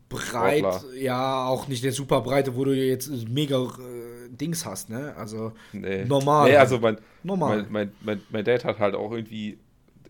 breit, 0.10 0.60
Sportler. 0.60 0.96
ja, 0.96 1.46
auch 1.46 1.68
nicht 1.68 1.84
der 1.84 1.92
super 1.92 2.22
breite, 2.22 2.56
wo 2.56 2.66
du 2.66 2.76
jetzt 2.76 3.10
mega 3.30 3.58
äh, 3.58 4.30
Dings 4.30 4.66
hast, 4.66 4.90
ne? 4.90 5.16
Also 5.16 5.54
nee. 5.72 6.06
normal. 6.06 6.50
Nee, 6.50 6.58
also 6.58 6.80
mein, 6.80 6.98
normal. 7.24 7.58
Mein, 7.58 7.72
mein, 7.72 7.92
mein, 8.02 8.22
mein 8.30 8.46
Dad 8.46 8.66
hat 8.66 8.80
halt 8.80 8.96
auch 8.96 9.12
irgendwie 9.12 9.60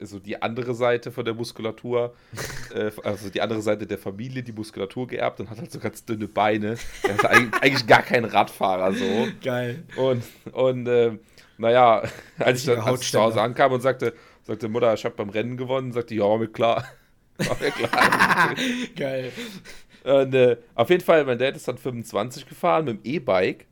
so 0.02 0.20
die 0.20 0.42
andere 0.42 0.74
Seite 0.74 1.12
von 1.12 1.26
der 1.26 1.34
Muskulatur, 1.34 2.14
äh, 2.74 2.92
also 3.04 3.30
die 3.30 3.42
andere 3.42 3.62
Seite 3.62 3.86
der 3.86 3.98
Familie, 3.98 4.44
die 4.44 4.54
Muskulatur 4.54 5.08
geerbt 5.08 5.40
und 5.40 5.50
hat 5.50 5.60
halt 5.60 5.72
so 5.72 5.80
ganz 5.80 6.06
dünne 6.06 6.28
Beine. 6.28 6.78
Er 7.04 7.16
ist 7.16 7.26
eigentlich, 7.62 7.88
gar 7.88 8.02
kein 8.02 8.26
Radfahrer 8.26 8.94
so. 8.94 9.28
Geil. 9.44 9.84
Und, 9.96 10.24
und 10.54 10.88
äh, 10.88 11.18
naja, 11.58 12.04
als 12.40 12.62
ich 12.62 12.66
dann 12.66 12.80
als 12.80 13.02
ich 13.02 13.12
zu 13.12 13.20
Hause 13.20 13.42
ankam 13.42 13.72
und 13.74 13.82
sagte, 13.82 14.14
sagte 14.44 14.70
Mutter, 14.70 14.94
ich 14.94 15.04
habe 15.06 15.16
beim 15.16 15.30
Rennen 15.30 15.58
gewonnen, 15.58 15.92
sagte, 15.92 16.16
ja, 16.16 16.38
mit 16.38 16.54
klar. 16.54 16.86
War 17.38 17.58
mir 17.62 17.72
klar. 17.72 18.54
Geil. 18.98 19.32
Und, 20.04 20.34
äh, 20.34 20.58
auf 20.76 20.90
jeden 20.90 21.04
Fall, 21.04 21.26
mein 21.26 21.38
Dad 21.38 21.56
ist 21.56 21.68
dann 21.68 21.78
25 21.78 22.46
gefahren 22.46 22.86
mit 22.86 23.06
dem 23.06 23.12
E-Bike, 23.12 23.66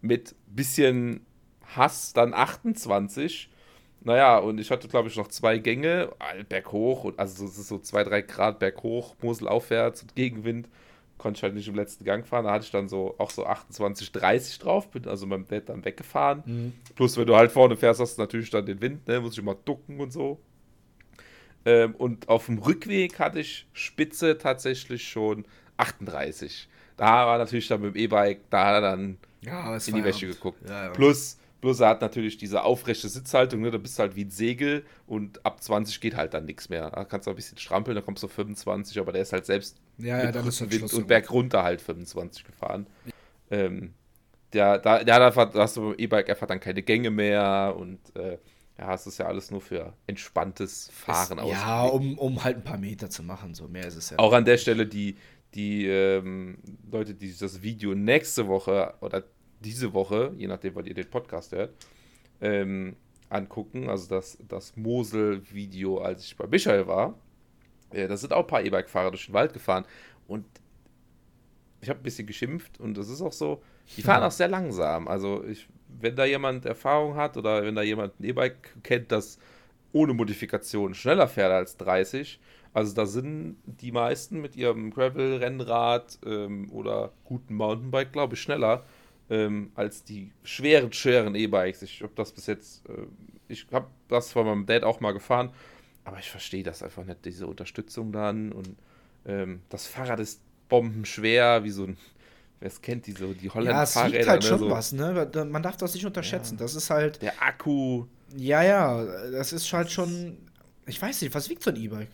mit 0.00 0.34
bisschen 0.46 1.24
Hass 1.74 2.12
dann 2.12 2.34
28 2.34 3.48
naja, 4.04 4.36
und 4.36 4.60
ich 4.60 4.70
hatte, 4.70 4.86
glaube 4.86 5.08
ich, 5.08 5.16
noch 5.16 5.28
zwei 5.28 5.56
Gänge, 5.58 6.10
berghoch, 6.50 7.04
und 7.04 7.18
also 7.18 7.46
es 7.46 7.58
ist 7.58 7.68
so 7.68 7.78
zwei, 7.78 8.04
drei 8.04 8.20
Grad 8.20 8.58
berghoch, 8.58 9.16
Mosel 9.22 9.48
aufwärts 9.48 10.02
und 10.02 10.14
Gegenwind. 10.14 10.68
Konnte 11.16 11.38
ich 11.38 11.42
halt 11.42 11.54
nicht 11.54 11.68
im 11.68 11.74
letzten 11.74 12.04
Gang 12.04 12.26
fahren. 12.26 12.44
Da 12.44 12.52
hatte 12.52 12.66
ich 12.66 12.70
dann 12.70 12.88
so 12.88 13.14
auch 13.16 13.30
so 13.30 13.46
28, 13.46 14.12
30 14.12 14.58
drauf, 14.58 14.90
bin 14.90 15.08
also 15.08 15.26
mit 15.26 15.38
dem 15.38 15.48
Dad 15.48 15.70
dann 15.70 15.84
weggefahren. 15.84 16.42
Mhm. 16.44 16.72
Plus, 16.96 17.16
wenn 17.16 17.26
du 17.26 17.34
halt 17.34 17.50
vorne 17.50 17.76
fährst, 17.76 17.98
hast 18.00 18.18
du 18.18 18.22
natürlich 18.22 18.50
dann 18.50 18.66
den 18.66 18.82
Wind, 18.82 19.08
ne? 19.08 19.20
Muss 19.20 19.38
ich 19.38 19.42
mal 19.42 19.56
ducken 19.64 19.98
und 20.00 20.12
so. 20.12 20.38
Ähm, 21.64 21.94
und 21.94 22.28
auf 22.28 22.46
dem 22.46 22.58
Rückweg 22.58 23.18
hatte 23.18 23.40
ich 23.40 23.66
Spitze 23.72 24.38
tatsächlich 24.38 25.08
schon 25.08 25.44
38. 25.76 26.68
Da 26.96 27.26
war 27.26 27.38
natürlich 27.38 27.68
dann 27.68 27.80
mit 27.80 27.94
dem 27.94 27.98
E-Bike, 27.98 28.40
da 28.50 28.66
hat 28.66 28.74
er 28.74 28.80
dann 28.80 29.18
ja, 29.40 29.74
in 29.74 29.94
die 29.94 30.04
Wäsche 30.04 30.26
geguckt. 30.26 30.58
Ja, 30.68 30.84
ja. 30.84 30.90
Plus, 30.90 31.38
Bloß 31.64 31.80
er 31.80 31.88
hat 31.88 32.02
natürlich 32.02 32.36
diese 32.36 32.62
aufrechte 32.62 33.08
Sitzhaltung, 33.08 33.62
ne? 33.62 33.70
da 33.70 33.78
bist 33.78 33.98
du 33.98 34.02
halt 34.02 34.14
wie 34.16 34.26
ein 34.26 34.30
Segel 34.30 34.84
und 35.06 35.46
ab 35.46 35.62
20 35.62 35.98
geht 35.98 36.14
halt 36.14 36.34
dann 36.34 36.44
nichts 36.44 36.68
mehr. 36.68 36.90
Da 36.90 37.06
kannst 37.06 37.26
du 37.26 37.30
ein 37.30 37.36
bisschen 37.36 37.56
strampeln, 37.56 37.94
dann 37.94 38.04
kommst 38.04 38.22
du 38.22 38.26
auf 38.26 38.34
25, 38.34 38.98
aber 38.98 39.12
der 39.12 39.22
ist 39.22 39.32
halt 39.32 39.46
selbst 39.46 39.78
ja, 39.96 40.24
ja, 40.24 40.30
dann 40.30 40.46
ist 40.46 40.60
halt 40.60 40.70
Wind 40.70 40.92
und 40.92 41.08
Berg 41.08 41.30
runter 41.30 41.62
halt 41.62 41.80
25 41.80 42.44
gefahren. 42.44 42.86
Ja. 43.06 43.56
Ähm, 43.56 43.94
der, 44.52 44.78
da, 44.78 45.00
ja, 45.00 45.18
da 45.18 45.34
hast 45.54 45.78
du 45.78 45.88
beim 45.88 45.94
E-Bike 45.96 46.28
einfach 46.28 46.46
dann 46.46 46.60
keine 46.60 46.82
Gänge 46.82 47.10
mehr 47.10 47.74
und 47.78 47.98
äh, 48.14 48.36
ja, 48.78 48.92
es 48.92 49.06
ist 49.06 49.18
ja 49.18 49.26
alles 49.26 49.50
nur 49.50 49.60
für 49.60 49.94
entspanntes 50.06 50.90
Fahren 50.92 51.38
aus. 51.38 51.50
Ja, 51.50 51.84
um, 51.84 52.18
um 52.18 52.42
halt 52.42 52.56
ein 52.56 52.64
paar 52.64 52.78
Meter 52.78 53.08
zu 53.08 53.22
machen, 53.22 53.54
so 53.54 53.68
mehr 53.68 53.86
ist 53.86 53.96
es 53.96 54.10
ja. 54.10 54.18
Auch 54.18 54.32
an 54.32 54.44
der 54.44 54.58
Stelle 54.58 54.86
die, 54.86 55.16
die 55.54 55.86
ähm, 55.86 56.58
Leute, 56.90 57.14
die 57.14 57.32
das 57.36 57.62
Video 57.62 57.94
nächste 57.94 58.48
Woche 58.48 58.94
oder 59.00 59.24
diese 59.60 59.92
Woche, 59.92 60.32
je 60.36 60.48
nachdem, 60.48 60.74
wann 60.74 60.86
ihr 60.86 60.94
den 60.94 61.08
Podcast 61.08 61.52
hört, 61.52 61.74
ähm, 62.40 62.96
angucken. 63.28 63.88
Also 63.88 64.08
das, 64.08 64.38
das 64.48 64.76
Mosel-Video, 64.76 65.98
als 65.98 66.24
ich 66.24 66.36
bei 66.36 66.46
Michael 66.46 66.86
war. 66.86 67.18
Äh, 67.90 68.08
da 68.08 68.16
sind 68.16 68.32
auch 68.32 68.40
ein 68.40 68.46
paar 68.46 68.62
E-Bike-Fahrer 68.62 69.10
durch 69.10 69.26
den 69.26 69.34
Wald 69.34 69.52
gefahren. 69.52 69.84
Und 70.26 70.44
ich 71.80 71.88
habe 71.88 72.00
ein 72.00 72.02
bisschen 72.02 72.26
geschimpft 72.26 72.80
und 72.80 72.96
das 72.96 73.08
ist 73.08 73.20
auch 73.20 73.32
so, 73.32 73.62
die 73.96 74.02
fahren 74.02 74.22
auch 74.24 74.30
sehr 74.30 74.48
langsam. 74.48 75.06
Also 75.06 75.44
ich, 75.44 75.68
wenn 76.00 76.16
da 76.16 76.24
jemand 76.24 76.66
Erfahrung 76.66 77.16
hat 77.16 77.36
oder 77.36 77.64
wenn 77.64 77.74
da 77.74 77.82
jemand 77.82 78.18
ein 78.20 78.24
E-Bike 78.24 78.76
kennt, 78.82 79.12
das 79.12 79.38
ohne 79.92 80.14
Modifikation 80.14 80.94
schneller 80.94 81.28
fährt 81.28 81.52
als 81.52 81.76
30, 81.76 82.40
also 82.72 82.94
da 82.94 83.06
sind 83.06 83.56
die 83.66 83.92
meisten 83.92 84.40
mit 84.40 84.56
ihrem 84.56 84.90
Gravel-Rennrad 84.90 86.18
ähm, 86.26 86.70
oder 86.72 87.12
guten 87.24 87.54
Mountainbike, 87.54 88.12
glaube 88.12 88.34
ich, 88.34 88.40
schneller 88.40 88.84
ähm, 89.30 89.70
als 89.74 90.04
die 90.04 90.32
schweren, 90.42 90.92
schweren 90.92 91.34
E-Bikes. 91.34 91.82
Ich 91.82 92.02
habe 92.02 92.12
das 92.16 92.32
bis 92.32 92.46
jetzt, 92.46 92.84
äh, 92.88 93.06
ich 93.48 93.66
habe 93.72 93.86
das 94.08 94.32
von 94.32 94.46
meinem 94.46 94.66
Dad 94.66 94.82
auch 94.82 95.00
mal 95.00 95.12
gefahren, 95.12 95.50
aber 96.04 96.18
ich 96.18 96.30
verstehe 96.30 96.62
das 96.62 96.82
einfach 96.82 97.04
nicht, 97.04 97.24
diese 97.24 97.46
Unterstützung 97.46 98.12
dann 98.12 98.52
und 98.52 98.76
ähm, 99.26 99.62
das 99.68 99.86
Fahrrad 99.86 100.20
ist 100.20 100.42
bombenschwer, 100.68 101.64
wie 101.64 101.70
so 101.70 101.84
ein, 101.84 101.96
wer 102.60 102.68
es 102.68 102.80
kennt, 102.80 103.06
diese, 103.06 103.34
die 103.34 103.50
Holland 103.50 103.70
Ja, 103.70 103.82
es 103.82 103.92
Fahrräder, 103.92 104.18
liegt 104.18 104.28
halt 104.28 104.42
ne, 104.42 104.48
schon 104.48 104.58
so. 104.58 104.70
was, 104.70 104.92
ne? 104.92 105.30
Man 105.50 105.62
darf 105.62 105.76
das 105.76 105.94
nicht 105.94 106.06
unterschätzen. 106.06 106.54
Ja. 106.54 106.58
Das 106.64 106.74
ist 106.74 106.90
halt. 106.90 107.22
Der 107.22 107.42
Akku. 107.42 108.06
Ja, 108.36 108.62
ja, 108.62 109.04
das 109.30 109.52
ist 109.52 109.72
halt 109.72 109.90
schon. 109.90 110.38
Ich 110.86 111.00
weiß 111.00 111.22
nicht, 111.22 111.34
was 111.34 111.48
wiegt 111.48 111.62
so 111.62 111.70
ein 111.70 111.76
E-Bike? 111.76 112.10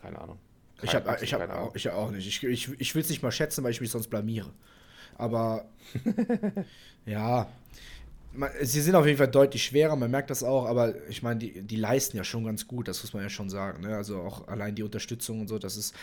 Keine 0.00 0.18
Ahnung. 0.18 0.38
Keine, 0.78 0.88
ich 0.88 0.94
habe 0.94 1.18
ich 1.22 1.34
hab, 1.34 1.50
auch, 1.50 1.74
ich 1.74 1.90
auch 1.90 2.10
nicht. 2.10 2.26
Ich, 2.26 2.42
ich, 2.44 2.80
ich 2.80 2.94
will 2.94 3.02
es 3.02 3.08
nicht 3.08 3.22
mal 3.22 3.32
schätzen, 3.32 3.64
weil 3.64 3.70
ich 3.70 3.80
mich 3.80 3.90
sonst 3.90 4.08
blamiere. 4.08 4.52
Aber 5.16 5.66
ja, 7.06 7.48
sie 8.60 8.80
sind 8.80 8.94
auf 8.94 9.06
jeden 9.06 9.18
Fall 9.18 9.28
deutlich 9.28 9.64
schwerer, 9.64 9.96
man 9.96 10.10
merkt 10.10 10.30
das 10.30 10.42
auch, 10.42 10.66
aber 10.66 10.94
ich 11.08 11.22
meine, 11.22 11.40
die, 11.40 11.62
die 11.62 11.76
leisten 11.76 12.16
ja 12.16 12.24
schon 12.24 12.44
ganz 12.44 12.66
gut, 12.66 12.88
das 12.88 13.02
muss 13.02 13.14
man 13.14 13.22
ja 13.22 13.28
schon 13.28 13.48
sagen. 13.48 13.82
Ne? 13.82 13.96
Also 13.96 14.20
auch 14.20 14.48
allein 14.48 14.74
die 14.74 14.82
Unterstützung 14.82 15.40
und 15.40 15.48
so, 15.48 15.58
das 15.58 15.76
ist. 15.76 15.94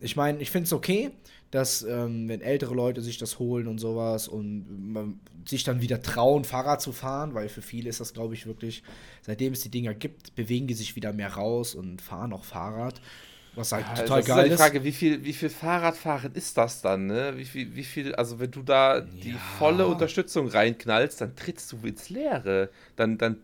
Ich 0.00 0.16
meine, 0.16 0.40
ich 0.40 0.50
finde 0.50 0.66
es 0.66 0.72
okay, 0.72 1.10
dass, 1.50 1.82
ähm, 1.82 2.28
wenn 2.28 2.40
ältere 2.40 2.74
Leute 2.74 3.00
sich 3.00 3.18
das 3.18 3.38
holen 3.38 3.66
und 3.66 3.78
sowas 3.78 4.28
und 4.28 4.92
man 4.92 5.20
sich 5.46 5.64
dann 5.64 5.80
wieder 5.80 6.02
trauen, 6.02 6.44
Fahrrad 6.44 6.82
zu 6.82 6.92
fahren, 6.92 7.34
weil 7.34 7.48
für 7.48 7.62
viele 7.62 7.88
ist 7.88 8.00
das, 8.00 8.12
glaube 8.12 8.34
ich, 8.34 8.46
wirklich, 8.46 8.82
seitdem 9.22 9.54
es 9.54 9.62
die 9.62 9.70
Dinger 9.70 9.94
gibt, 9.94 10.34
bewegen 10.34 10.66
die 10.66 10.74
sich 10.74 10.94
wieder 10.94 11.12
mehr 11.12 11.32
raus 11.32 11.74
und 11.74 12.02
fahren 12.02 12.32
auch 12.32 12.44
Fahrrad. 12.44 13.00
Was 13.54 13.72
halt 13.72 13.86
ja, 13.88 14.02
total 14.02 14.22
geil 14.22 14.22
ist. 14.22 14.30
Halt 14.30 14.52
die 14.52 14.56
Frage, 14.56 14.84
wie 14.84 14.92
viel, 14.92 15.24
wie 15.24 15.32
viel 15.32 15.48
Fahrradfahren 15.48 16.32
ist 16.34 16.56
das 16.56 16.80
dann, 16.80 17.06
ne? 17.06 17.32
Wie 17.36 17.44
viel, 17.44 17.74
wie 17.74 17.82
viel, 17.82 18.14
also 18.14 18.38
wenn 18.38 18.52
du 18.52 18.62
da 18.62 19.00
die 19.00 19.34
volle 19.58 19.86
Unterstützung 19.88 20.46
reinknallst, 20.46 21.20
dann 21.20 21.34
trittst 21.34 21.72
du 21.72 21.78
ins 21.84 22.08
Leere. 22.08 22.70
Dann, 22.94 23.18
dann 23.18 23.38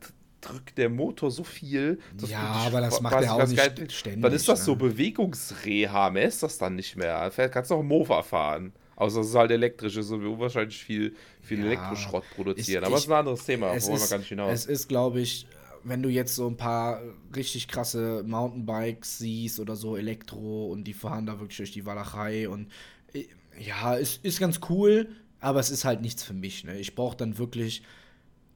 drückt 0.44 0.78
der 0.78 0.88
Motor 0.88 1.30
so 1.30 1.44
viel. 1.44 1.98
ja, 2.26 2.40
aber 2.66 2.80
das 2.80 3.00
macht 3.00 3.22
er 3.22 3.34
auch 3.34 3.46
nicht 3.46 3.56
geil, 3.56 3.90
ständig. 3.90 4.22
Dann 4.22 4.32
ist 4.32 4.48
das 4.48 4.60
ne? 4.60 4.64
so 4.64 4.76
Bewegungsreha, 4.76 6.10
mehr 6.10 6.28
ist 6.28 6.42
das 6.42 6.58
dann 6.58 6.76
nicht 6.76 6.96
mehr. 6.96 7.30
Kannst 7.50 7.70
du 7.70 7.76
auch 7.76 7.82
Mofa 7.82 8.22
fahren. 8.22 8.72
Außer 8.96 9.20
es 9.20 9.28
ist 9.28 9.34
halt 9.34 9.50
elektrisch, 9.50 9.96
ist 9.96 10.08
so 10.08 10.38
wahrscheinlich 10.38 10.82
viel, 10.82 11.16
viel 11.42 11.58
ja, 11.58 11.66
Elektroschrott 11.66 12.24
produzieren. 12.34 12.84
aber 12.84 12.96
es 12.96 13.02
ist 13.02 13.10
ein 13.10 13.18
anderes 13.18 13.44
Thema, 13.44 13.68
wollen 13.70 14.00
wir 14.00 14.08
gar 14.08 14.18
nicht 14.18 14.28
hinaus. 14.28 14.52
Es 14.52 14.66
ist, 14.66 14.88
glaube 14.88 15.20
ich, 15.20 15.46
wenn 15.82 16.02
du 16.02 16.08
jetzt 16.08 16.34
so 16.34 16.46
ein 16.46 16.56
paar 16.56 17.02
richtig 17.34 17.68
krasse 17.68 18.22
Mountainbikes 18.24 19.18
siehst 19.18 19.58
oder 19.60 19.76
so 19.76 19.96
Elektro 19.96 20.68
und 20.68 20.84
die 20.84 20.94
fahren 20.94 21.26
da 21.26 21.40
wirklich 21.40 21.56
durch 21.56 21.72
die 21.72 21.86
Walachei 21.86 22.48
und 22.48 22.70
äh, 23.12 23.24
ja, 23.58 23.94
ist, 23.94 24.24
ist 24.24 24.38
ganz 24.40 24.60
cool, 24.68 25.08
aber 25.40 25.60
es 25.60 25.70
ist 25.70 25.84
halt 25.84 26.00
nichts 26.00 26.22
für 26.22 26.32
mich. 26.32 26.64
Ne? 26.64 26.78
Ich 26.78 26.94
brauche 26.94 27.16
dann 27.16 27.38
wirklich. 27.38 27.82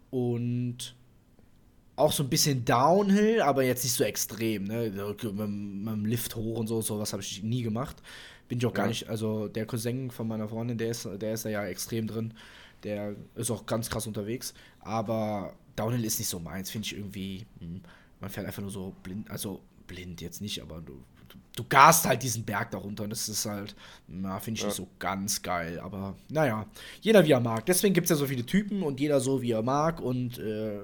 Und 0.10 0.96
auch 1.96 2.12
so 2.12 2.24
ein 2.24 2.30
bisschen 2.30 2.66
Downhill, 2.66 3.42
aber 3.42 3.64
jetzt 3.64 3.84
nicht 3.84 3.94
so 3.94 4.04
extrem, 4.04 4.66
ne? 4.66 4.90
Mit, 4.90 5.24
mit 5.24 5.40
dem 5.40 6.06
Lift 6.06 6.36
hoch 6.36 6.60
und 6.60 6.68
so, 6.68 6.82
sowas 6.82 7.14
habe 7.14 7.22
ich 7.22 7.44
nie 7.44 7.62
gemacht. 7.62 7.98
Bin 8.48 8.58
ich 8.58 8.66
auch 8.66 8.74
gar 8.74 8.88
nicht, 8.88 9.08
also 9.10 9.48
der 9.48 9.66
Cousin 9.66 10.12
von 10.12 10.28
meiner 10.28 10.50
Freundin, 10.50 10.78
der 10.78 10.90
ist, 10.90 11.08
der 11.22 11.34
ist 11.34 11.46
ja 11.46 11.66
extrem 11.66 12.08
drin. 12.08 12.34
Der 12.84 13.16
ist 13.36 13.50
auch 13.50 13.66
ganz 13.66 13.90
krass 13.90 14.08
unterwegs. 14.08 14.54
Aber 14.82 15.54
Downhill 15.76 16.04
ist 16.06 16.20
nicht 16.20 16.28
so 16.28 16.40
meins, 16.40 16.70
finde 16.70 16.86
ich 16.86 16.96
irgendwie. 16.96 17.46
Hm, 17.60 17.82
man 18.20 18.30
fährt 18.30 18.48
einfach 18.48 18.62
nur 18.62 18.72
so 18.72 18.96
blind, 19.04 19.30
also 19.30 19.62
blind 19.86 20.22
jetzt 20.22 20.42
nicht, 20.42 20.62
aber 20.62 20.80
du, 20.80 20.94
du, 21.28 21.38
du 21.56 21.64
gast 21.68 22.06
halt 22.06 22.24
diesen 22.24 22.46
Berg 22.46 22.72
darunter 22.72 23.04
und 23.04 23.10
das 23.10 23.28
ist 23.28 23.46
halt, 23.46 23.76
na, 24.08 24.40
finde 24.40 24.58
ich 24.58 24.62
ja. 24.62 24.68
nicht 24.68 24.78
so 24.78 24.88
ganz 24.98 25.42
geil. 25.42 25.80
Aber 25.80 26.16
naja, 26.30 26.66
jeder 27.02 27.26
wie 27.26 27.32
er 27.32 27.42
mag. 27.42 27.66
Deswegen 27.66 27.94
gibt 27.94 28.06
es 28.06 28.12
ja 28.12 28.16
so 28.16 28.26
viele 28.26 28.46
Typen 28.46 28.82
und 28.82 29.00
jeder 29.00 29.20
so 29.20 29.42
wie 29.42 29.52
er 29.52 29.62
mag 29.62 30.00
und 30.00 30.38
äh, 30.38 30.80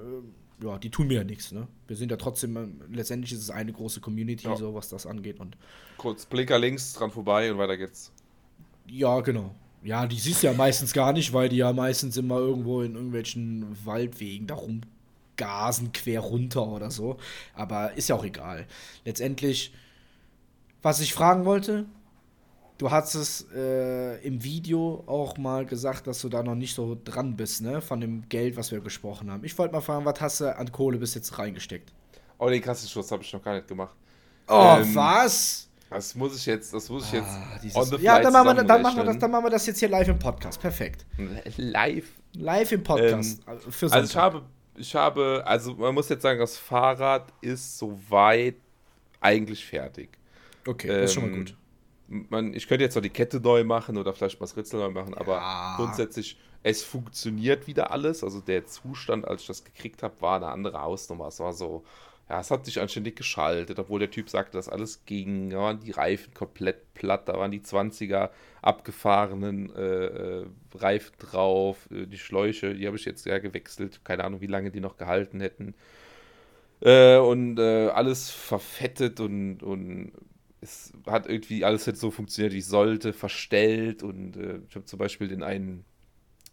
ja, 0.62 0.78
die 0.78 0.90
tun 0.90 1.08
mir 1.08 1.14
ja 1.14 1.24
nichts, 1.24 1.52
ne? 1.52 1.66
Wir 1.86 1.96
sind 1.96 2.10
ja 2.10 2.16
trotzdem, 2.16 2.56
ähm, 2.56 2.80
letztendlich 2.90 3.32
ist 3.32 3.40
es 3.40 3.50
eine 3.50 3.72
große 3.72 4.00
Community, 4.00 4.46
ja. 4.46 4.56
so 4.56 4.74
was 4.74 4.88
das 4.88 5.06
angeht. 5.06 5.40
Und 5.40 5.56
Kurz 5.96 6.26
Blinker 6.26 6.58
links 6.58 6.92
dran 6.92 7.10
vorbei 7.10 7.50
und 7.50 7.58
weiter 7.58 7.76
geht's. 7.76 8.12
Ja, 8.86 9.20
genau. 9.20 9.54
Ja, 9.82 10.06
die 10.06 10.18
siehst 10.18 10.42
du 10.42 10.48
ja 10.48 10.52
meistens 10.52 10.92
gar 10.92 11.12
nicht, 11.12 11.32
weil 11.32 11.48
die 11.48 11.56
ja 11.56 11.72
meistens 11.72 12.16
immer 12.16 12.38
irgendwo 12.38 12.82
in 12.82 12.94
irgendwelchen 12.94 13.78
Waldwegen 13.84 14.46
da 14.46 14.54
rumgasen, 14.56 15.92
quer 15.92 16.20
runter 16.20 16.66
oder 16.66 16.90
so. 16.90 17.16
Aber 17.54 17.94
ist 17.96 18.08
ja 18.08 18.16
auch 18.16 18.24
egal. 18.24 18.66
Letztendlich 19.04 19.72
Was 20.82 21.00
ich 21.00 21.12
fragen 21.14 21.44
wollte, 21.44 21.86
du 22.78 22.90
hast 22.90 23.14
es 23.14 23.46
äh, 23.54 24.16
im 24.26 24.42
Video 24.42 25.04
auch 25.06 25.36
mal 25.36 25.66
gesagt, 25.66 26.06
dass 26.06 26.20
du 26.22 26.28
da 26.28 26.42
noch 26.42 26.54
nicht 26.54 26.74
so 26.74 26.98
dran 27.04 27.36
bist, 27.36 27.62
ne? 27.62 27.80
Von 27.82 28.00
dem 28.00 28.28
Geld, 28.28 28.56
was 28.56 28.70
wir 28.72 28.80
gesprochen 28.80 29.30
haben. 29.30 29.44
Ich 29.44 29.58
wollte 29.58 29.74
mal 29.74 29.82
fragen, 29.82 30.04
was 30.06 30.20
hast 30.20 30.40
du 30.40 30.56
an 30.56 30.72
Kohle 30.72 30.98
bis 30.98 31.14
jetzt 31.14 31.38
reingesteckt? 31.38 31.92
Oh, 32.38 32.48
den 32.48 32.62
Kassenschuss 32.62 33.10
habe 33.12 33.22
ich 33.22 33.32
noch 33.32 33.42
gar 33.42 33.54
nicht 33.56 33.68
gemacht. 33.68 33.94
Oh, 34.48 34.78
ähm, 34.80 34.94
was? 34.94 35.69
Das 35.90 36.14
muss 36.14 36.36
ich 36.36 36.46
jetzt, 36.46 36.72
das 36.72 36.88
muss 36.88 37.06
ich 37.06 37.12
jetzt 37.12 37.28
ah, 37.74 37.96
Ja, 38.00 38.20
dann 38.20 38.32
machen, 38.32 38.56
wir, 38.56 38.64
dann, 38.64 38.80
machen 38.80 38.96
wir 38.98 39.04
das, 39.04 39.18
dann 39.18 39.30
machen 39.30 39.44
wir 39.44 39.50
das 39.50 39.66
jetzt 39.66 39.80
hier 39.80 39.88
live 39.88 40.06
im 40.06 40.20
Podcast. 40.20 40.60
Perfekt. 40.60 41.04
Live? 41.56 42.06
Live 42.34 42.70
im 42.70 42.82
Podcast. 42.84 43.42
Ähm, 43.46 43.58
also 43.90 44.04
ich 44.04 44.16
habe, 44.16 44.42
ich 44.76 44.94
habe, 44.94 45.42
also 45.44 45.74
man 45.74 45.92
muss 45.92 46.08
jetzt 46.08 46.22
sagen, 46.22 46.38
das 46.38 46.56
Fahrrad 46.56 47.32
ist 47.40 47.76
soweit 47.76 48.54
eigentlich 49.20 49.66
fertig. 49.66 50.10
Okay, 50.64 50.88
ähm, 50.88 50.94
das 50.94 51.10
ist 51.10 51.14
schon 51.14 51.22
mal 51.24 51.32
ähm, 51.32 51.44
gut. 51.44 51.56
Man, 52.06 52.54
ich 52.54 52.68
könnte 52.68 52.84
jetzt 52.84 52.94
noch 52.94 53.02
die 53.02 53.10
Kette 53.10 53.40
neu 53.40 53.64
machen 53.64 53.96
oder 53.98 54.12
vielleicht 54.12 54.40
mal 54.40 54.46
das 54.46 54.56
Ritzel 54.56 54.78
neu 54.78 54.90
machen, 54.90 55.14
aber 55.14 55.36
ja. 55.36 55.74
grundsätzlich, 55.76 56.38
es 56.62 56.84
funktioniert 56.84 57.66
wieder 57.66 57.90
alles. 57.90 58.22
Also 58.22 58.40
der 58.40 58.64
Zustand, 58.66 59.26
als 59.26 59.42
ich 59.42 59.46
das 59.48 59.64
gekriegt 59.64 60.04
habe, 60.04 60.14
war 60.20 60.36
eine 60.36 60.48
andere 60.48 60.80
Hausnummer. 60.80 61.28
Es 61.28 61.40
war 61.40 61.52
so, 61.52 61.84
ja, 62.30 62.38
es 62.38 62.52
hat 62.52 62.64
sich 62.64 62.80
anständig 62.80 63.16
geschaltet, 63.16 63.80
obwohl 63.80 63.98
der 63.98 64.12
Typ 64.12 64.30
sagte, 64.30 64.56
dass 64.56 64.68
alles 64.68 65.04
ging. 65.04 65.50
Da 65.50 65.58
waren 65.58 65.80
die 65.80 65.90
Reifen 65.90 66.32
komplett 66.32 66.94
platt, 66.94 67.28
da 67.28 67.36
waren 67.36 67.50
die 67.50 67.58
20er 67.60 68.30
abgefahrenen 68.62 69.74
äh, 69.74 70.42
äh, 70.42 70.46
Reifen 70.72 71.12
drauf, 71.18 71.88
äh, 71.90 72.06
die 72.06 72.18
Schläuche, 72.18 72.74
die 72.74 72.86
habe 72.86 72.96
ich 72.96 73.04
jetzt 73.04 73.26
ja 73.26 73.38
gewechselt. 73.40 74.04
Keine 74.04 74.22
Ahnung, 74.22 74.40
wie 74.40 74.46
lange 74.46 74.70
die 74.70 74.78
noch 74.78 74.96
gehalten 74.96 75.40
hätten. 75.40 75.74
Äh, 76.82 77.16
und 77.16 77.58
äh, 77.58 77.88
alles 77.88 78.30
verfettet 78.30 79.18
und, 79.18 79.64
und 79.64 80.12
es 80.60 80.92
hat 81.06 81.28
irgendwie 81.28 81.64
alles 81.64 81.86
jetzt 81.86 82.00
so 82.00 82.12
funktioniert, 82.12 82.54
wie 82.54 82.58
es 82.58 82.68
sollte, 82.68 83.12
verstellt. 83.12 84.04
Und 84.04 84.36
äh, 84.36 84.60
ich 84.68 84.76
habe 84.76 84.84
zum 84.84 85.00
Beispiel 85.00 85.26
den 85.26 85.42
einen 85.42 85.84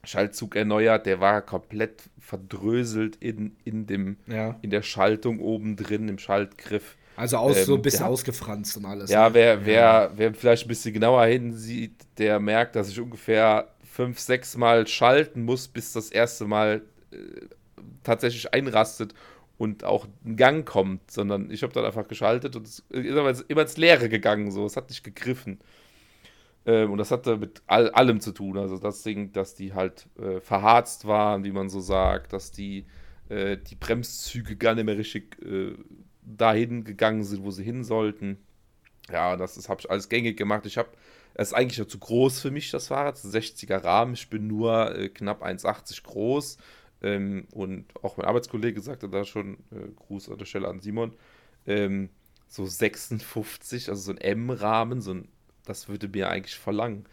Schaltzug 0.03 0.55
erneuert, 0.55 1.05
der 1.05 1.19
war 1.19 1.41
komplett 1.41 2.03
verdröselt 2.19 3.17
in, 3.17 3.55
in, 3.65 3.87
dem, 3.87 4.17
ja. 4.27 4.55
in 4.61 4.69
der 4.69 4.81
Schaltung 4.81 5.39
oben 5.39 5.75
drin, 5.75 6.07
im 6.07 6.19
Schaltgriff. 6.19 6.95
Also 7.15 7.37
aus, 7.37 7.57
ähm, 7.57 7.65
so 7.65 7.75
ein 7.75 7.81
bisschen 7.81 8.01
der, 8.01 8.09
ausgefranst 8.09 8.77
und 8.77 8.85
alles. 8.85 9.09
Ja, 9.09 9.29
ne? 9.29 9.33
wer, 9.33 9.65
wer, 9.65 10.11
wer 10.15 10.33
vielleicht 10.33 10.65
ein 10.65 10.69
bisschen 10.69 10.93
genauer 10.93 11.25
hinsieht, 11.25 11.95
der 12.17 12.39
merkt, 12.39 12.75
dass 12.75 12.89
ich 12.89 12.99
ungefähr 12.99 13.69
fünf, 13.83 14.19
sechs 14.19 14.55
Mal 14.55 14.85
schalten 14.87 15.43
muss, 15.43 15.67
bis 15.67 15.93
das 15.93 16.11
erste 16.11 16.45
Mal 16.45 16.83
äh, 17.11 17.17
tatsächlich 18.03 18.53
einrastet 18.53 19.13
und 19.57 19.83
auch 19.83 20.07
ein 20.23 20.35
Gang 20.35 20.67
kommt, 20.67 21.09
sondern 21.09 21.49
ich 21.49 21.63
habe 21.63 21.73
dann 21.73 21.85
einfach 21.85 22.07
geschaltet 22.07 22.55
und 22.55 22.67
es 22.67 22.83
ist 22.89 23.43
immer 23.47 23.61
ins 23.61 23.77
Leere 23.77 24.07
gegangen, 24.09 24.51
so, 24.51 24.65
es 24.65 24.77
hat 24.77 24.89
nicht 24.89 25.03
gegriffen. 25.03 25.59
Ähm, 26.67 26.91
und 26.91 26.97
das 26.97 27.11
hatte 27.11 27.37
mit 27.37 27.63
all, 27.65 27.89
allem 27.91 28.19
zu 28.19 28.33
tun. 28.33 28.57
Also 28.57 28.77
das 28.77 29.01
Ding, 29.01 29.31
dass 29.31 29.55
die 29.55 29.73
halt 29.73 30.07
äh, 30.19 30.41
verharzt 30.41 31.07
waren, 31.07 31.43
wie 31.45 31.51
man 31.51 31.69
so 31.69 31.79
sagt, 31.79 32.33
dass 32.33 32.51
die, 32.51 32.85
äh, 33.29 33.57
die 33.57 33.75
Bremszüge 33.75 34.57
gar 34.57 34.75
nicht 34.75 34.83
mehr 34.83 34.97
richtig 34.97 35.41
äh, 35.41 35.75
dahin 36.21 36.83
gegangen 36.83 37.23
sind, 37.23 37.43
wo 37.43 37.51
sie 37.51 37.63
hin 37.63 37.85
sollten. 37.85 38.37
Ja, 39.09 39.37
das, 39.37 39.69
habe 39.69 39.79
ich 39.79 39.89
alles 39.89 40.09
gängig 40.09 40.37
gemacht. 40.37 40.65
Ich 40.65 40.77
habe, 40.77 40.89
es 41.35 41.49
ist 41.49 41.53
eigentlich 41.53 41.79
noch 41.79 41.87
zu 41.87 41.99
groß 41.99 42.41
für 42.41 42.51
mich, 42.51 42.69
das 42.69 42.87
Fahrrad. 42.89 43.15
Das 43.15 43.23
ist 43.23 43.33
ein 43.33 43.41
60er 43.41 43.83
Rahmen. 43.85 44.13
Ich 44.13 44.29
bin 44.29 44.47
nur 44.47 44.93
äh, 44.93 45.07
knapp 45.07 45.43
1,80 45.43 46.03
groß. 46.03 46.57
Ähm, 47.01 47.47
und 47.51 47.85
auch 48.03 48.17
mein 48.17 48.25
Arbeitskollege 48.25 48.81
sagte 48.81 49.07
da 49.07 49.23
schon, 49.23 49.53
äh, 49.71 49.87
Gruß 49.95 50.29
an 50.29 50.37
der 50.37 50.45
Stelle 50.45 50.67
an 50.67 50.81
Simon, 50.81 51.13
ähm, 51.65 52.09
so 52.47 52.65
56, 52.65 53.89
also 53.89 54.01
so 54.01 54.11
ein 54.11 54.17
M-Rahmen, 54.17 54.99
so 54.99 55.13
ein 55.13 55.29
das 55.67 55.89
würde 55.89 56.07
mir 56.07 56.29
eigentlich 56.29 56.55
verlangen. 56.55 57.05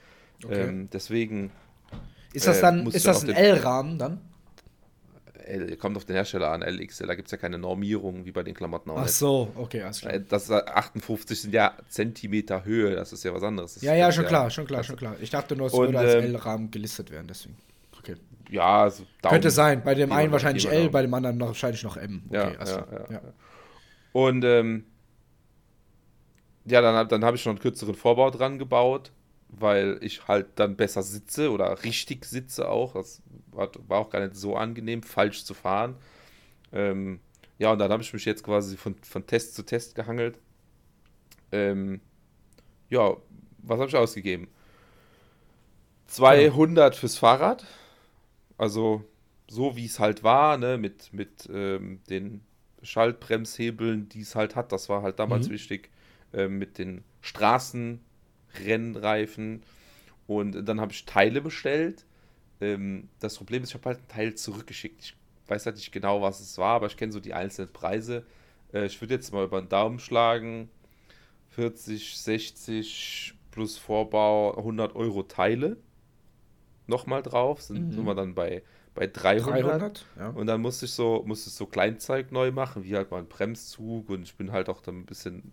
Okay. 0.44 0.68
Ähm, 0.68 0.88
deswegen. 0.92 1.50
Ist 2.32 2.46
das 2.46 2.58
äh, 2.58 2.62
dann, 2.62 2.86
äh, 2.86 2.96
ist 2.96 3.06
das 3.06 3.24
ein 3.24 3.30
L-Rahmen 3.30 3.98
dann? 3.98 4.20
L, 5.46 5.76
kommt 5.76 5.96
auf 5.96 6.04
den 6.04 6.14
Hersteller 6.14 6.50
an, 6.50 6.62
LXL, 6.62 7.06
da 7.06 7.14
gibt 7.14 7.28
es 7.28 7.32
ja 7.32 7.38
keine 7.38 7.58
Normierung 7.58 8.24
wie 8.24 8.32
bei 8.32 8.42
den 8.42 8.54
Klamotten 8.54 8.90
auch 8.90 8.98
Ach 8.98 9.08
so, 9.08 9.52
okay, 9.56 9.82
alles 9.82 10.00
klar. 10.00 10.14
Äh, 10.14 10.22
das 10.26 10.50
58 10.50 11.40
sind 11.40 11.54
ja 11.54 11.74
Zentimeter 11.88 12.64
Höhe, 12.64 12.94
das 12.94 13.12
ist 13.12 13.24
ja 13.24 13.34
was 13.34 13.42
anderes. 13.42 13.74
Das 13.74 13.82
ja, 13.82 13.94
ja, 13.94 14.10
schon 14.10 14.26
klar, 14.26 14.50
schon 14.50 14.66
klar, 14.66 14.82
schon 14.82 14.96
klar. 14.96 15.16
Ich 15.20 15.30
dachte 15.30 15.54
nur, 15.54 15.66
es 15.66 15.74
würde 15.74 15.98
als 15.98 16.14
ähm, 16.14 16.24
L-Rahmen 16.24 16.70
gelistet 16.70 17.10
werden, 17.10 17.26
deswegen. 17.28 17.56
Okay. 17.98 18.14
Ja, 18.50 18.82
also 18.82 19.04
Daumen, 19.22 19.32
Könnte 19.34 19.50
sein, 19.50 19.82
bei 19.84 19.94
dem 19.94 20.12
einen 20.12 20.32
wahrscheinlich 20.32 20.68
L, 20.68 20.88
bei 20.90 21.02
dem 21.02 21.12
anderen 21.12 21.40
wahrscheinlich 21.40 21.82
noch 21.82 21.96
M. 21.96 22.22
Okay, 22.28 22.36
ja, 22.36 22.58
also, 22.58 22.76
ja, 22.76 22.86
ja, 22.90 23.12
ja, 23.12 23.20
Und 24.12 24.44
ähm, 24.44 24.84
ja, 26.64 26.80
dann, 26.80 27.08
dann 27.08 27.24
habe 27.24 27.36
ich 27.36 27.44
noch 27.44 27.52
einen 27.52 27.60
kürzeren 27.60 27.94
Vorbau 27.94 28.30
dran 28.30 28.58
gebaut, 28.58 29.12
weil 29.48 29.98
ich 30.00 30.26
halt 30.26 30.46
dann 30.56 30.76
besser 30.76 31.02
sitze 31.02 31.50
oder 31.50 31.84
richtig 31.84 32.24
sitze 32.24 32.68
auch. 32.68 32.94
Das 32.94 33.22
war, 33.50 33.70
war 33.86 34.00
auch 34.00 34.10
gar 34.10 34.20
nicht 34.20 34.36
so 34.36 34.56
angenehm, 34.56 35.02
falsch 35.02 35.44
zu 35.44 35.54
fahren. 35.54 35.96
Ähm, 36.72 37.20
ja, 37.58 37.72
und 37.72 37.78
dann 37.78 37.92
habe 37.92 38.02
ich 38.02 38.12
mich 38.12 38.24
jetzt 38.24 38.42
quasi 38.42 38.76
von, 38.76 38.96
von 39.02 39.26
Test 39.26 39.54
zu 39.54 39.62
Test 39.62 39.94
gehangelt. 39.94 40.38
Ähm, 41.52 42.00
ja, 42.90 43.16
was 43.58 43.78
habe 43.78 43.88
ich 43.88 43.96
ausgegeben? 43.96 44.48
200 46.06 46.96
fürs 46.96 47.16
Fahrrad. 47.18 47.64
Also 48.58 49.04
so 49.48 49.76
wie 49.76 49.86
es 49.86 49.98
halt 49.98 50.24
war, 50.24 50.56
ne, 50.58 50.78
mit, 50.78 51.12
mit 51.12 51.48
ähm, 51.52 52.00
den 52.08 52.42
Schaltbremshebeln, 52.82 54.08
die 54.08 54.20
es 54.20 54.34
halt 54.34 54.56
hat. 54.56 54.72
Das 54.72 54.88
war 54.88 55.02
halt 55.02 55.18
damals 55.18 55.48
mhm. 55.48 55.52
wichtig. 55.52 55.90
Äh, 56.34 56.48
mit 56.48 56.78
den 56.78 57.04
Straßenrennreifen. 57.20 59.62
Und 60.26 60.68
dann 60.68 60.80
habe 60.80 60.90
ich 60.92 61.04
Teile 61.04 61.40
bestellt. 61.40 62.04
Ähm, 62.60 63.08
das 63.20 63.36
Problem 63.36 63.62
ist, 63.62 63.68
ich 63.70 63.74
habe 63.74 63.90
halt 63.90 64.00
ein 64.00 64.08
Teil 64.08 64.34
zurückgeschickt. 64.34 65.00
Ich 65.00 65.16
weiß 65.46 65.66
halt 65.66 65.76
nicht 65.76 65.92
genau, 65.92 66.22
was 66.22 66.40
es 66.40 66.58
war, 66.58 66.74
aber 66.74 66.88
ich 66.88 66.96
kenne 66.96 67.12
so 67.12 67.20
die 67.20 67.34
einzelnen 67.34 67.72
Preise. 67.72 68.24
Äh, 68.72 68.86
ich 68.86 69.00
würde 69.00 69.14
jetzt 69.14 69.32
mal 69.32 69.44
über 69.44 69.60
den 69.60 69.68
Daumen 69.68 70.00
schlagen. 70.00 70.68
40, 71.50 72.18
60 72.18 73.34
plus 73.52 73.78
Vorbau 73.78 74.56
100 74.56 74.96
Euro 74.96 75.22
Teile. 75.22 75.76
Nochmal 76.88 77.22
drauf, 77.22 77.62
sind, 77.62 77.88
mhm. 77.88 77.92
sind 77.92 78.06
wir 78.06 78.16
dann 78.16 78.34
bei, 78.34 78.64
bei 78.94 79.06
300. 79.06 79.62
300 79.62 80.04
ja. 80.18 80.30
Und 80.30 80.48
dann 80.48 80.60
musste 80.60 80.86
ich 80.86 80.92
so, 80.92 81.22
musste 81.24 81.48
ich 81.48 81.54
so 81.54 81.66
Kleinzeug 81.66 82.32
neu 82.32 82.50
machen, 82.50 82.82
wie 82.82 82.96
halt 82.96 83.12
mal 83.12 83.18
ein 83.18 83.28
Bremszug 83.28 84.10
und 84.10 84.24
ich 84.24 84.34
bin 84.34 84.50
halt 84.50 84.68
auch 84.68 84.80
dann 84.80 84.98
ein 84.98 85.06
bisschen 85.06 85.52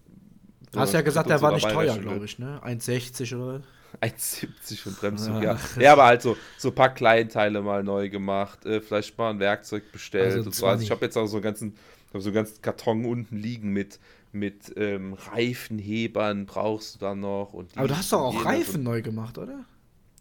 hast 0.79 0.93
ja 0.93 1.01
gesagt, 1.01 1.29
der 1.29 1.41
war 1.41 1.53
nicht 1.53 1.69
teuer, 1.69 1.97
glaube 1.97 2.25
ich, 2.25 2.39
ne? 2.39 2.61
1,60 2.63 3.35
oder? 3.35 3.61
1,70 4.01 4.77
für 4.77 4.91
Bremszug, 4.91 5.43
ja. 5.43 5.57
ja. 5.77 5.91
aber 5.91 6.05
halt 6.05 6.21
so, 6.21 6.37
so 6.57 6.69
ein 6.69 6.75
paar 6.75 6.93
Kleinteile 6.93 7.61
mal 7.61 7.83
neu 7.83 8.09
gemacht, 8.09 8.65
äh, 8.65 8.79
vielleicht 8.79 9.17
mal 9.17 9.31
ein 9.31 9.39
Werkzeug 9.39 9.91
bestellt 9.91 10.33
also 10.33 10.45
und 10.45 10.55
so. 10.55 10.65
Also 10.65 10.83
ich 10.83 10.91
habe 10.91 11.03
jetzt 11.03 11.17
auch 11.17 11.27
so 11.27 11.37
einen 11.37 11.43
ganzen, 11.43 11.75
so 12.13 12.19
einen 12.19 12.33
ganzen 12.33 12.61
Karton 12.61 13.05
unten 13.05 13.37
liegen 13.37 13.73
mit, 13.73 13.99
mit 14.31 14.73
ähm, 14.77 15.13
Reifenhebern 15.13 16.45
brauchst 16.45 16.95
du 16.95 16.99
dann 16.99 17.19
noch. 17.19 17.53
Und 17.53 17.77
aber 17.77 17.89
du 17.89 17.97
hast 17.97 18.13
doch 18.13 18.21
auch 18.21 18.45
Reifen 18.45 18.83
neu 18.83 19.01
gemacht, 19.01 19.37
oder? 19.37 19.65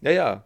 Ja, 0.01 0.11
ja. 0.11 0.43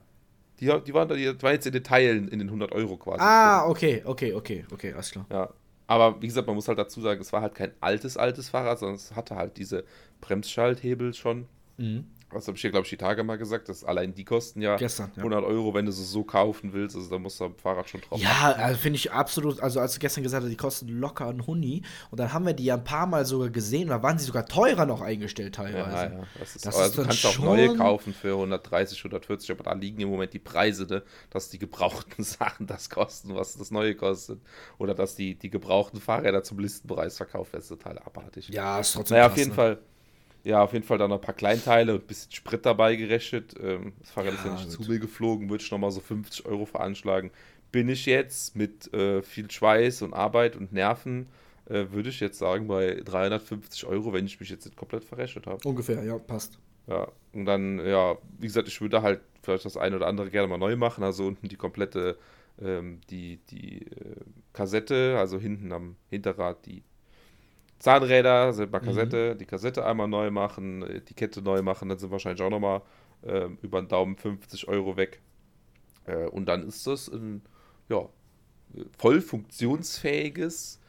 Die, 0.60 0.68
die, 0.68 0.94
waren, 0.94 1.10
die 1.10 1.42
waren 1.44 1.54
jetzt 1.54 1.68
in 1.68 1.74
den 1.74 1.84
Teilen 1.84 2.28
in 2.30 2.40
den 2.40 2.48
100 2.48 2.72
Euro 2.72 2.96
quasi. 2.96 3.22
Ah, 3.22 3.68
okay, 3.68 4.02
okay, 4.06 4.34
okay, 4.34 4.66
okay, 4.72 4.94
alles 4.94 5.12
klar. 5.12 5.26
Ja, 5.30 5.50
aber 5.88 6.22
wie 6.22 6.28
gesagt, 6.28 6.48
man 6.48 6.56
muss 6.56 6.68
halt 6.68 6.80
dazu 6.80 7.02
sagen, 7.02 7.22
es 7.22 7.34
war 7.34 7.42
halt 7.42 7.56
kein 7.56 7.72
altes, 7.82 8.18
altes 8.18 8.50
Fahrrad, 8.50 8.80
sondern 8.80 8.96
es 8.96 9.16
hatte 9.16 9.36
halt 9.36 9.58
diese 9.58 9.86
Bremsschalthebel 10.22 11.14
schon. 11.14 11.48
Mhm. 11.78 12.06
Das 12.36 12.48
habe 12.48 12.56
ich 12.56 12.62
hier, 12.62 12.72
glaube 12.72 12.86
ich, 12.86 12.90
die 12.90 12.98
Tage 12.98 13.24
mal 13.24 13.38
gesagt, 13.38 13.70
dass 13.70 13.84
allein 13.84 14.14
die 14.14 14.26
kosten 14.26 14.62
ja, 14.62 14.76
Gestern, 14.76 15.12
ja. 15.16 15.24
100 15.24 15.44
Euro, 15.44 15.74
wenn 15.74 15.86
du 15.86 15.92
sie 15.92 16.04
so 16.04 16.24
kaufen 16.24 16.74
willst. 16.74 16.96
Also 16.96 17.10
da 17.10 17.18
musst 17.18 17.40
du 17.40 17.46
am 17.46 17.56
Fahrrad 17.56 17.90
schon 17.90 18.02
drauf 18.02 18.22
Ja, 18.22 18.54
also 18.58 18.78
finde 18.78 18.98
ich 18.98 19.12
absolut, 19.12 19.62
also 19.62 19.80
als 19.80 19.94
du 19.94 20.00
gestern 20.00 20.24
gesagt 20.24 20.44
hast, 20.44 20.50
die 20.50 20.58
kosten 20.58 20.88
locker 20.88 21.28
einen 21.28 21.48
Huni. 21.48 21.84
Und 22.12 22.20
dann 22.20 22.34
haben 22.34 22.46
wir 22.46 22.54
die 22.54 22.66
ja 22.66 22.76
ein 22.76 22.84
paar 22.84 23.08
Mal 23.08 23.26
sogar 23.26 23.50
gesehen, 23.50 23.90
da 23.90 24.04
waren 24.04 24.18
sie 24.18 24.26
sogar 24.26 24.46
teurer 24.46 24.86
noch 24.86 25.02
eingestellt 25.02 25.56
teilweise. 25.56 25.96
Ja, 25.96 26.04
ja. 26.04 26.24
Das 26.40 26.56
ist, 26.56 26.66
das 26.66 26.76
also 26.76 27.02
du 27.02 27.08
kannst 27.08 27.26
auch 27.26 27.40
neue 27.40 27.76
kaufen 27.76 28.14
für 28.14 28.34
130, 28.34 29.00
140, 29.00 29.52
aber 29.52 29.64
da 29.64 29.74
liegen 29.74 30.02
im 30.02 30.10
Moment 30.10 30.34
die 30.34 30.40
Preise, 30.40 30.86
ne, 30.86 31.04
dass 31.30 31.50
die 31.50 31.60
gebrauchten 31.60 32.24
Sachen 32.24 32.68
das 32.68 32.90
kosten, 32.90 33.36
was 33.36 33.58
das 33.58 33.72
neue 33.72 33.96
kostet. 33.96 34.40
Oder 34.78 34.94
dass 34.94 35.16
die, 35.16 35.36
die 35.36 35.50
gebrauchten 35.50 36.00
Fahrräder 36.00 36.44
zum 36.44 36.60
Listenpreis 36.60 37.18
verkauft 37.18 37.54
werden, 37.54 37.62
ist 37.62 37.70
total 37.70 37.98
abartig. 38.00 38.50
Ja, 38.50 38.80
ist 38.80 38.94
trotzdem 38.94 39.18
Naja, 39.18 39.28
auf 39.28 39.38
jeden 39.38 39.50
ne? 39.50 39.56
Fall 39.56 39.80
ja, 40.46 40.64
auf 40.64 40.74
jeden 40.74 40.86
Fall 40.86 41.00
dann 41.00 41.10
noch 41.10 41.18
ein 41.18 41.22
paar 41.22 41.34
Kleinteile 41.34 41.96
und 41.96 42.04
ein 42.04 42.08
bisschen 42.08 42.32
Sprit 42.32 42.66
dabei 42.66 42.96
gerechnet. 42.96 43.56
Ähm, 43.60 43.94
das 44.00 44.12
Fahrrad 44.12 44.34
ja, 44.34 44.38
ist 44.38 44.46
ja 44.46 44.54
nicht 44.54 44.72
zu 44.72 44.84
mir 44.84 45.00
geflogen, 45.00 45.50
würde 45.50 45.64
ich 45.64 45.72
nochmal 45.72 45.92
so 45.92 46.00
50 46.00 46.46
Euro 46.46 46.66
veranschlagen. 46.66 47.32
Bin 47.72 47.90
ich 47.90 48.06
jetzt 48.06 48.56
mit 48.56 48.94
äh, 48.94 49.24
viel 49.24 49.50
Schweiß 49.50 50.04
und 50.04 50.14
Arbeit 50.14 50.56
und 50.56 50.72
Nerven, 50.72 51.28
äh, 51.66 51.86
würde 51.90 52.10
ich 52.10 52.20
jetzt 52.20 52.38
sagen, 52.38 52.68
bei 52.68 53.02
350 53.04 53.86
Euro, 53.88 54.14
wenn 54.14 54.28
ich 54.28 54.40
mich 54.40 54.50
jetzt 54.50 54.66
nicht 54.66 54.78
komplett 54.78 55.04
verrechnet 55.04 55.48
habe. 55.48 55.68
Ungefähr, 55.68 56.04
ja, 56.04 56.20
passt. 56.20 56.60
Ja, 56.88 57.08
und 57.34 57.46
dann, 57.46 57.84
ja, 57.84 58.16
wie 58.38 58.46
gesagt, 58.46 58.68
ich 58.68 58.80
würde 58.80 59.02
halt 59.02 59.22
vielleicht 59.42 59.66
das 59.66 59.78
eine 59.78 59.96
oder 59.96 60.06
andere 60.06 60.30
gerne 60.30 60.48
mal 60.48 60.60
neu 60.60 60.76
machen. 60.76 61.04
Also 61.04 61.26
unten 61.26 61.50
die 61.50 61.56
komplette, 61.56 62.18
ähm, 62.62 63.02
die, 63.10 63.38
die 63.50 63.88
äh, 63.88 64.16
Kassette, 64.54 65.18
also 65.18 65.40
hinten 65.40 65.72
am 65.72 65.96
Hinterrad 66.12 66.64
die 66.68 66.84
Zahnräder, 67.86 68.52
selber 68.52 68.80
Kassette, 68.80 69.34
mhm. 69.36 69.38
die 69.38 69.46
Kassette 69.46 69.86
einmal 69.86 70.08
neu 70.08 70.32
machen, 70.32 71.04
die 71.08 71.14
Kette 71.14 71.44
neu 71.44 71.62
machen, 71.62 71.88
dann 71.88 72.00
sind 72.00 72.10
wahrscheinlich 72.10 72.42
auch 72.42 72.50
nochmal 72.50 72.82
äh, 73.22 73.48
über 73.62 73.80
den 73.80 73.88
Daumen 73.88 74.16
50 74.16 74.68
Euro 74.68 74.98
weg. 74.98 75.22
Äh, 76.08 76.26
und 76.26 76.48
dann 76.48 76.68
ist 76.68 76.88
das 76.88 77.08
ein 77.08 77.44
ja, 77.88 78.10
voll 78.98 79.22
funktionsfähiges 79.22 80.80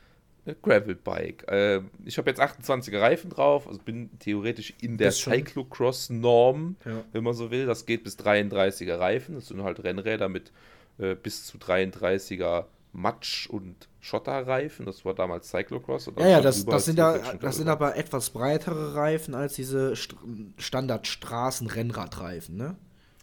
äh, 0.47 0.55
Gravelbike. 0.63 1.47
Äh, 1.49 1.83
ich 2.07 2.17
habe 2.17 2.31
jetzt 2.31 2.41
28er 2.41 2.99
Reifen 2.99 3.29
drauf, 3.29 3.69
also 3.69 3.79
bin 3.79 4.19
theoretisch 4.19 4.73
in 4.81 4.97
der 4.97 5.13
Cyclocross-Norm, 5.13 6.77
ja. 6.87 7.05
wenn 7.13 7.25
man 7.25 7.35
so 7.35 7.51
will. 7.51 7.67
Das 7.67 7.85
geht 7.85 8.05
bis 8.05 8.19
33er 8.19 8.99
Reifen. 8.99 9.35
Das 9.35 9.49
sind 9.49 9.63
halt 9.63 9.85
Rennräder 9.85 10.31
mit 10.31 10.51
äh, 10.97 11.15
bis 11.15 11.45
zu 11.45 11.59
33er 11.59 12.65
Matsch- 12.97 13.49
und 13.49 13.89
Schotterreifen. 14.01 14.87
Das 14.87 15.05
war 15.05 15.15
damals 15.15 15.51
Cyclocross. 15.51 16.11
ja, 16.19 16.29
ja, 16.29 16.41
das, 16.41 16.65
das 16.65 16.87
sind, 16.87 16.99
da, 16.99 17.19
das 17.41 17.57
sind 17.57 17.69
aber 17.69 17.97
etwas 17.97 18.31
breitere 18.31 18.95
Reifen 18.95 19.35
als 19.35 19.55
diese 19.55 19.95
St 19.95 20.17
Standard-Straßen-Rennradreifen, 20.57 22.57
ne? 22.57 22.77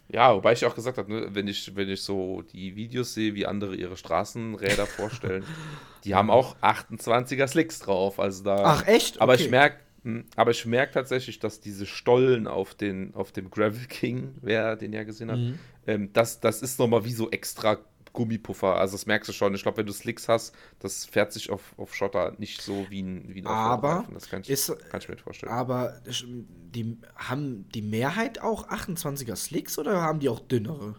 Ja, 0.08 0.34
wobei 0.34 0.52
ich 0.52 0.64
auch 0.66 0.74
gesagt 0.74 0.98
habe, 0.98 1.12
ne, 1.12 1.28
wenn, 1.30 1.48
ich, 1.48 1.74
wenn 1.74 1.88
ich 1.88 2.02
so 2.02 2.42
die 2.42 2.76
Videos 2.76 3.14
sehe, 3.14 3.34
wie 3.34 3.46
andere 3.46 3.74
ihre 3.74 3.96
Straßenräder 3.96 4.86
vorstellen, 4.86 5.44
die 6.04 6.14
haben 6.14 6.30
auch 6.30 6.56
28er 6.58 7.48
Slicks 7.48 7.80
drauf. 7.80 8.20
Also 8.20 8.44
da, 8.44 8.62
Ach, 8.64 8.86
echt? 8.86 9.20
Aber 9.20 9.34
ich 9.34 9.50
merke, 9.50 9.78
hm, 10.02 10.26
aber 10.36 10.50
ich 10.50 10.66
merke 10.66 10.92
tatsächlich, 10.92 11.38
dass 11.38 11.60
diese 11.60 11.86
Stollen 11.86 12.46
auf, 12.46 12.74
den, 12.74 13.14
auf 13.14 13.32
dem 13.32 13.50
Gravel 13.50 13.86
King, 13.88 14.34
wer 14.42 14.76
den 14.76 14.92
ja 14.92 15.02
gesehen 15.02 15.30
hat, 15.30 15.38
mhm. 15.38 15.58
ähm, 15.86 16.12
das, 16.12 16.38
das 16.38 16.60
ist 16.60 16.78
nochmal 16.78 17.06
wie 17.06 17.14
so 17.14 17.30
extra 17.30 17.78
Gummipuffer. 18.14 18.76
Also 18.76 18.94
das 18.94 19.04
merkst 19.04 19.28
du 19.28 19.34
schon. 19.34 19.54
Ich 19.54 19.62
glaube, 19.62 19.76
wenn 19.78 19.86
du 19.86 19.92
Slicks 19.92 20.28
hast, 20.28 20.54
das 20.78 21.04
fährt 21.04 21.32
sich 21.34 21.50
auf, 21.50 21.74
auf 21.76 21.94
Schotter 21.94 22.32
nicht 22.38 22.62
so 22.62 22.86
wie 22.88 23.02
ein, 23.02 23.34
wie 23.34 23.42
ein 23.42 23.46
Aber 23.46 24.06
Das 24.14 24.30
kann 24.30 24.40
ich, 24.40 24.48
ist, 24.48 24.68
kann 24.88 25.00
ich 25.02 25.08
mir 25.10 25.18
vorstellen. 25.18 25.52
Aber 25.52 26.00
die, 26.06 26.96
haben 27.16 27.68
die 27.68 27.82
Mehrheit 27.82 28.40
auch 28.40 28.68
28er 28.70 29.36
Slicks 29.36 29.78
oder 29.78 30.00
haben 30.00 30.20
die 30.20 30.30
auch 30.30 30.40
dünnere? 30.40 30.96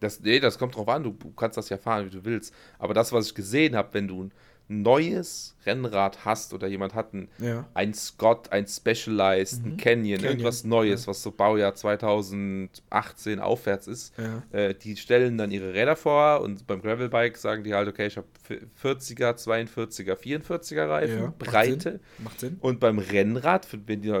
Das, 0.00 0.20
nee, 0.20 0.40
das 0.40 0.58
kommt 0.58 0.76
drauf 0.76 0.88
an. 0.88 1.02
Du, 1.02 1.10
du 1.10 1.32
kannst 1.32 1.58
das 1.58 1.68
ja 1.68 1.76
fahren, 1.76 2.06
wie 2.06 2.10
du 2.10 2.24
willst. 2.24 2.54
Aber 2.78 2.94
das, 2.94 3.12
was 3.12 3.26
ich 3.26 3.34
gesehen 3.34 3.76
habe, 3.76 3.92
wenn 3.92 4.08
du 4.08 4.30
neues 4.68 5.56
Rennrad 5.64 6.24
hast 6.24 6.52
oder 6.52 6.66
jemand 6.68 6.94
hat 6.94 7.14
ein, 7.14 7.28
ja. 7.38 7.66
ein 7.74 7.94
Scott, 7.94 8.52
ein 8.52 8.66
Specialized, 8.66 9.64
mhm. 9.64 9.72
ein 9.72 9.76
Canyon, 9.78 10.18
Canyon, 10.18 10.30
irgendwas 10.30 10.64
Neues, 10.64 11.02
ja. 11.02 11.08
was 11.08 11.22
so 11.22 11.30
Baujahr 11.30 11.74
2018 11.74 13.40
aufwärts 13.40 13.86
ist, 13.86 14.14
ja. 14.18 14.42
äh, 14.52 14.74
die 14.74 14.96
stellen 14.96 15.38
dann 15.38 15.50
ihre 15.50 15.72
Räder 15.72 15.96
vor 15.96 16.42
und 16.42 16.66
beim 16.66 16.82
Gravelbike 16.82 17.36
sagen 17.36 17.64
die 17.64 17.74
halt, 17.74 17.88
okay, 17.88 18.06
ich 18.06 18.16
habe 18.16 18.26
40er, 18.82 19.34
42er, 19.36 20.14
44er 20.14 20.88
Reifen, 20.88 21.32
Breite. 21.38 21.60
Macht 21.68 21.82
Sinn. 21.82 22.00
Macht 22.24 22.40
Sinn. 22.40 22.56
Und 22.60 22.80
beim 22.80 22.98
Rennrad, 22.98 23.66
wenn 23.86 24.02
die, 24.02 24.12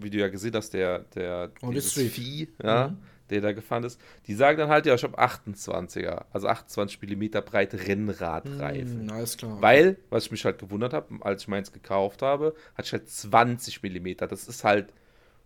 wie 0.00 0.10
du 0.10 0.18
ja 0.18 0.28
gesehen 0.28 0.54
hast, 0.54 0.74
der, 0.74 1.00
der 1.14 1.50
Vieh, 1.62 2.48
ja, 2.62 2.88
mhm 2.88 3.13
der 3.30 3.40
da 3.40 3.52
gefahren 3.52 3.84
ist, 3.84 4.00
die 4.26 4.34
sagen 4.34 4.58
dann 4.58 4.68
halt, 4.68 4.86
ja, 4.86 4.94
ich 4.94 5.02
habe 5.02 5.18
28er, 5.18 6.24
also 6.32 6.48
28 6.48 7.00
mm 7.00 7.28
breite 7.44 7.86
Rennradreifen. 7.86 9.06
Mm, 9.06 9.10
alles 9.10 9.36
klar. 9.36 9.60
Weil, 9.60 9.96
was 10.10 10.26
ich 10.26 10.30
mich 10.30 10.44
halt 10.44 10.58
gewundert 10.58 10.92
habe, 10.92 11.24
als 11.24 11.42
ich 11.42 11.48
meins 11.48 11.72
gekauft 11.72 12.22
habe, 12.22 12.54
hatte 12.74 12.86
ich 12.86 12.92
halt 12.92 13.08
20 13.08 13.82
mm. 13.82 14.16
Das 14.18 14.46
ist 14.46 14.64
halt, 14.64 14.92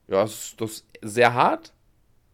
ja, 0.09 0.23
das 0.23 0.33
ist, 0.33 0.61
das 0.61 0.71
ist 0.71 0.87
sehr 1.03 1.35
hart, 1.35 1.73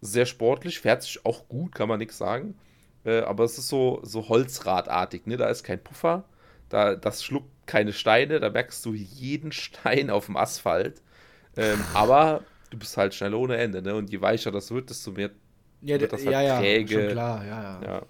sehr 0.00 0.26
sportlich, 0.26 0.80
fährt 0.80 1.02
sich 1.02 1.24
auch 1.26 1.48
gut, 1.48 1.74
kann 1.74 1.88
man 1.88 1.98
nichts 1.98 2.18
sagen. 2.18 2.56
Äh, 3.04 3.20
aber 3.20 3.44
es 3.44 3.58
ist 3.58 3.68
so, 3.68 4.00
so 4.02 4.28
Holzradartig, 4.28 5.26
ne? 5.26 5.36
Da 5.36 5.48
ist 5.48 5.62
kein 5.62 5.82
Puffer, 5.82 6.24
da, 6.68 6.94
das 6.94 7.22
schluckt 7.22 7.50
keine 7.66 7.92
Steine, 7.92 8.40
da 8.40 8.50
merkst 8.50 8.84
du 8.84 8.94
jeden 8.94 9.52
Stein 9.52 10.10
auf 10.10 10.26
dem 10.26 10.36
Asphalt. 10.36 11.02
Ähm, 11.56 11.82
aber 11.94 12.42
du 12.74 12.78
bist 12.80 12.96
halt 12.96 13.14
schnell 13.14 13.34
ohne 13.34 13.56
Ende, 13.56 13.80
ne? 13.80 13.94
Und 13.94 14.10
je 14.10 14.20
weicher 14.20 14.50
das 14.50 14.70
wird, 14.70 14.90
desto 14.90 15.12
mehr 15.12 15.30
ja, 15.80 16.00
wird 16.00 16.12
das 16.12 16.24
halt 16.24 16.32
ja, 16.32 16.58
träge. 16.58 17.04
Ja, 17.06 17.10
klar, 17.10 17.44
ja, 17.44 17.62
ja, 17.62 17.82
ja. 17.82 18.02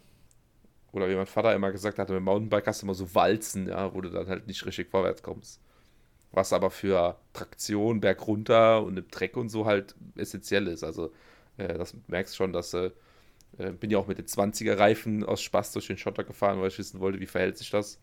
Oder 0.92 1.09
wie 1.09 1.14
mein 1.16 1.27
Vater 1.27 1.55
immer 1.55 1.72
gesagt 1.72 1.98
hatte, 1.98 2.12
mit 2.12 2.20
dem 2.20 2.24
Mountainbike 2.24 2.66
hast 2.66 2.83
du 2.83 2.87
immer 2.87 2.94
so 2.94 3.14
Walzen, 3.14 3.68
ja, 3.68 3.92
wo 3.94 4.00
du 4.00 4.11
dann 4.11 4.29
halt 4.29 4.46
nicht 4.46 4.64
richtig 4.64 4.88
vorwärts 4.88 5.22
kommst. 5.22 5.61
Was 6.31 6.53
aber 6.53 6.70
für 6.70 7.18
Traktion, 7.33 8.00
Berg 8.00 8.27
runter 8.27 8.83
und 8.83 8.96
im 8.96 9.09
Dreck 9.09 9.37
und 9.37 9.48
so 9.48 9.66
halt 9.66 9.94
essentiell 10.16 10.66
ist. 10.68 10.85
Also, 10.85 11.12
äh, 11.57 11.74
das 11.74 11.94
merkst 12.07 12.37
schon, 12.37 12.53
dass 12.53 12.74
äh, 12.74 12.90
äh 13.59 13.72
bin 13.72 13.90
ja 13.90 13.98
auch 13.98 14.07
mit 14.07 14.18
den 14.18 14.27
20er 14.27 14.79
Reifen 14.79 15.24
aus 15.24 15.42
Spaß 15.42 15.72
durch 15.72 15.88
den 15.88 15.98
Schotter 15.98 16.24
gefahren, 16.24 16.61
weil 16.61 16.68
ich 16.68 16.79
wissen 16.79 17.00
wollte, 17.00 17.20
wie 17.20 17.27
verhält 17.27 17.59
sich 17.59 17.70
das. 17.70 17.98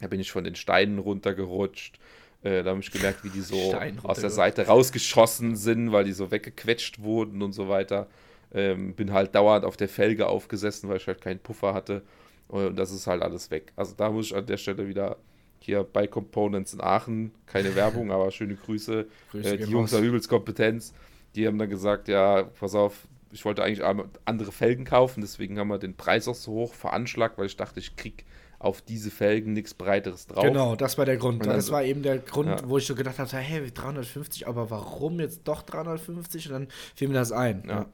Da 0.00 0.08
bin 0.08 0.20
ich 0.20 0.30
von 0.30 0.44
den 0.44 0.54
Steinen 0.54 0.98
runtergerutscht. 0.98 1.98
Äh, 2.46 2.62
da 2.62 2.70
habe 2.70 2.80
ich 2.80 2.92
gemerkt, 2.92 3.24
wie 3.24 3.28
die 3.28 3.40
so 3.40 3.74
aus 4.04 4.20
der 4.20 4.30
Seite 4.30 4.66
rausgeschossen 4.66 5.56
sind, 5.56 5.90
weil 5.90 6.04
die 6.04 6.12
so 6.12 6.30
weggequetscht 6.30 7.00
wurden 7.00 7.42
und 7.42 7.52
so 7.52 7.68
weiter. 7.68 8.06
Ähm, 8.54 8.94
bin 8.94 9.12
halt 9.12 9.34
dauernd 9.34 9.64
auf 9.64 9.76
der 9.76 9.88
Felge 9.88 10.28
aufgesessen, 10.28 10.88
weil 10.88 10.98
ich 10.98 11.06
halt 11.08 11.20
keinen 11.20 11.40
Puffer 11.40 11.74
hatte. 11.74 12.02
Und 12.46 12.76
das 12.76 12.92
ist 12.92 13.08
halt 13.08 13.22
alles 13.22 13.50
weg. 13.50 13.72
Also 13.74 13.94
da 13.96 14.10
muss 14.10 14.26
ich 14.26 14.36
an 14.36 14.46
der 14.46 14.58
Stelle 14.58 14.86
wieder 14.86 15.16
hier 15.58 15.82
bei 15.82 16.06
Components 16.06 16.72
in 16.72 16.80
Aachen, 16.80 17.32
keine 17.46 17.74
Werbung, 17.74 18.12
aber 18.12 18.30
schöne 18.30 18.54
Grüße. 18.54 19.06
Grüße 19.32 19.54
äh, 19.54 19.56
die 19.58 19.72
Jungs 19.72 19.92
haben 19.92 20.04
übelst 20.04 20.28
Kompetenz. 20.28 20.94
Die 21.34 21.48
haben 21.48 21.58
dann 21.58 21.68
gesagt, 21.68 22.06
ja, 22.06 22.44
pass 22.44 22.76
auf, 22.76 23.08
ich 23.32 23.44
wollte 23.44 23.64
eigentlich 23.64 23.84
andere 24.24 24.52
Felgen 24.52 24.84
kaufen, 24.84 25.20
deswegen 25.20 25.58
haben 25.58 25.68
wir 25.68 25.78
den 25.78 25.96
Preis 25.96 26.28
auch 26.28 26.36
so 26.36 26.52
hoch 26.52 26.74
veranschlagt, 26.74 27.38
weil 27.38 27.46
ich 27.46 27.56
dachte, 27.56 27.80
ich 27.80 27.96
krieg 27.96 28.24
auf 28.58 28.82
diese 28.82 29.10
Felgen 29.10 29.52
nichts 29.52 29.74
Breiteres 29.74 30.26
drauf. 30.26 30.44
Genau, 30.44 30.76
das 30.76 30.98
war 30.98 31.04
der 31.04 31.16
Grund. 31.16 31.44
Dann, 31.44 31.54
das 31.54 31.70
war 31.70 31.84
eben 31.84 32.02
der 32.02 32.18
Grund, 32.18 32.48
ja. 32.48 32.68
wo 32.68 32.78
ich 32.78 32.86
so 32.86 32.94
gedacht 32.94 33.18
habe, 33.18 33.36
hey, 33.36 33.70
350, 33.70 34.48
aber 34.48 34.70
warum 34.70 35.20
jetzt 35.20 35.42
doch 35.44 35.62
350? 35.62 36.46
Und 36.48 36.52
dann 36.52 36.68
fiel 36.94 37.08
mir 37.08 37.14
das 37.14 37.32
ein. 37.32 37.64
Ja. 37.66 37.74
ja. 37.74 37.86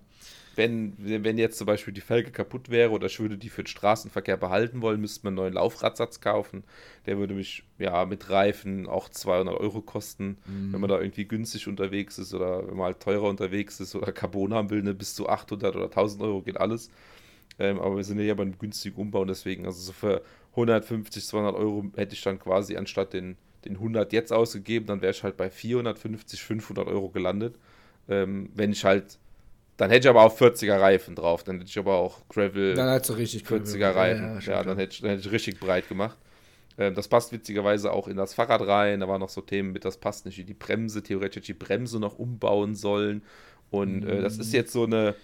Wenn, 0.55 0.95
wenn 0.99 1.39
jetzt 1.39 1.57
zum 1.57 1.67
Beispiel 1.67 1.95
die 1.95 2.03
Felge 2.03 2.31
kaputt 2.31 2.69
wäre 2.69 2.91
oder 2.91 3.07
ich 3.07 3.19
würde 3.21 3.39
die 3.39 3.49
für 3.49 3.63
den 3.63 3.69
Straßenverkehr 3.69 4.37
behalten 4.37 4.83
wollen, 4.83 5.01
müsste 5.01 5.25
man 5.25 5.33
einen 5.33 5.37
neuen 5.37 5.55
Laufradsatz 5.55 6.21
kaufen. 6.21 6.65
Der 7.07 7.17
würde 7.17 7.33
mich 7.33 7.65
ja 7.79 8.05
mit 8.05 8.29
Reifen 8.29 8.87
auch 8.87 9.09
200 9.09 9.59
Euro 9.59 9.81
kosten, 9.81 10.37
mhm. 10.45 10.75
wenn 10.75 10.81
man 10.81 10.91
da 10.91 11.01
irgendwie 11.01 11.25
günstig 11.25 11.69
unterwegs 11.69 12.19
ist 12.19 12.35
oder 12.35 12.69
wenn 12.69 12.77
man 12.77 12.87
halt 12.87 13.01
teurer 13.01 13.31
unterwegs 13.31 13.81
ist 13.81 13.95
oder 13.95 14.13
Carbon 14.13 14.53
haben 14.53 14.69
will, 14.69 14.83
ne, 14.83 14.93
bis 14.93 15.15
zu 15.15 15.27
800 15.27 15.75
oder 15.75 15.87
1000 15.87 16.23
Euro 16.23 16.43
geht 16.43 16.61
alles. 16.61 16.91
Ähm, 17.59 17.81
aber 17.81 17.97
wir 17.97 18.05
sind 18.05 18.19
ja 18.21 18.35
bei 18.35 18.43
einem 18.43 18.59
günstigen 18.59 18.97
Umbau 18.97 19.23
und 19.23 19.29
deswegen, 19.29 19.67
also 19.67 19.81
so 19.81 19.93
für 19.93 20.23
150, 20.53 21.27
200 21.27 21.55
Euro 21.55 21.85
hätte 21.97 22.15
ich 22.15 22.23
dann 22.23 22.39
quasi 22.39 22.77
anstatt 22.77 23.13
den, 23.13 23.37
den 23.65 23.75
100 23.75 24.13
jetzt 24.13 24.33
ausgegeben, 24.33 24.87
dann 24.87 25.01
wäre 25.01 25.13
ich 25.13 25.23
halt 25.23 25.37
bei 25.37 25.51
450, 25.51 26.43
500 26.43 26.87
Euro 26.87 27.09
gelandet. 27.09 27.57
Ähm, 28.09 28.51
wenn 28.55 28.73
ich 28.73 28.85
halt, 28.85 29.19
dann 29.77 29.91
hätte 29.91 30.07
ich 30.07 30.11
aber 30.11 30.23
auch 30.23 30.37
40er 30.37 30.79
Reifen 30.79 31.15
drauf, 31.15 31.45
dann 31.45 31.59
hätte 31.59 31.71
ich 31.71 31.79
aber 31.79 31.95
auch 31.95 32.29
Gravel 32.29 32.75
dann 32.75 33.01
du 33.03 33.13
richtig 33.15 33.45
40er 33.45 33.95
Reifen, 33.95 34.25
ja, 34.25 34.41
ja, 34.41 34.53
ja 34.53 34.63
dann, 34.63 34.77
hätte 34.77 34.93
ich, 34.93 35.01
dann 35.01 35.11
hätte 35.11 35.23
ich 35.27 35.33
richtig 35.33 35.59
breit 35.59 35.89
gemacht. 35.89 36.19
Ähm, 36.77 36.95
das 36.95 37.09
passt 37.09 37.33
witzigerweise 37.33 37.93
auch 37.93 38.09
in 38.09 38.17
das 38.17 38.35
Fahrrad 38.35 38.67
rein, 38.67 39.01
da 39.01 39.09
waren 39.09 39.21
noch 39.21 39.29
so 39.29 39.41
Themen 39.41 39.73
mit, 39.73 39.85
das 39.85 39.97
passt 39.97 40.27
nicht 40.27 40.47
die 40.47 40.55
Bremse, 40.55 41.03
theoretisch 41.03 41.47
die 41.47 41.55
Bremse 41.55 41.99
noch 41.99 42.19
umbauen 42.19 42.75
sollen 42.75 43.23
und 43.71 44.05
äh, 44.05 44.21
das 44.21 44.39
ist 44.39 44.49
mhm. 44.49 44.55
jetzt 44.55 44.73
so 44.73 44.85
eine 44.85 45.15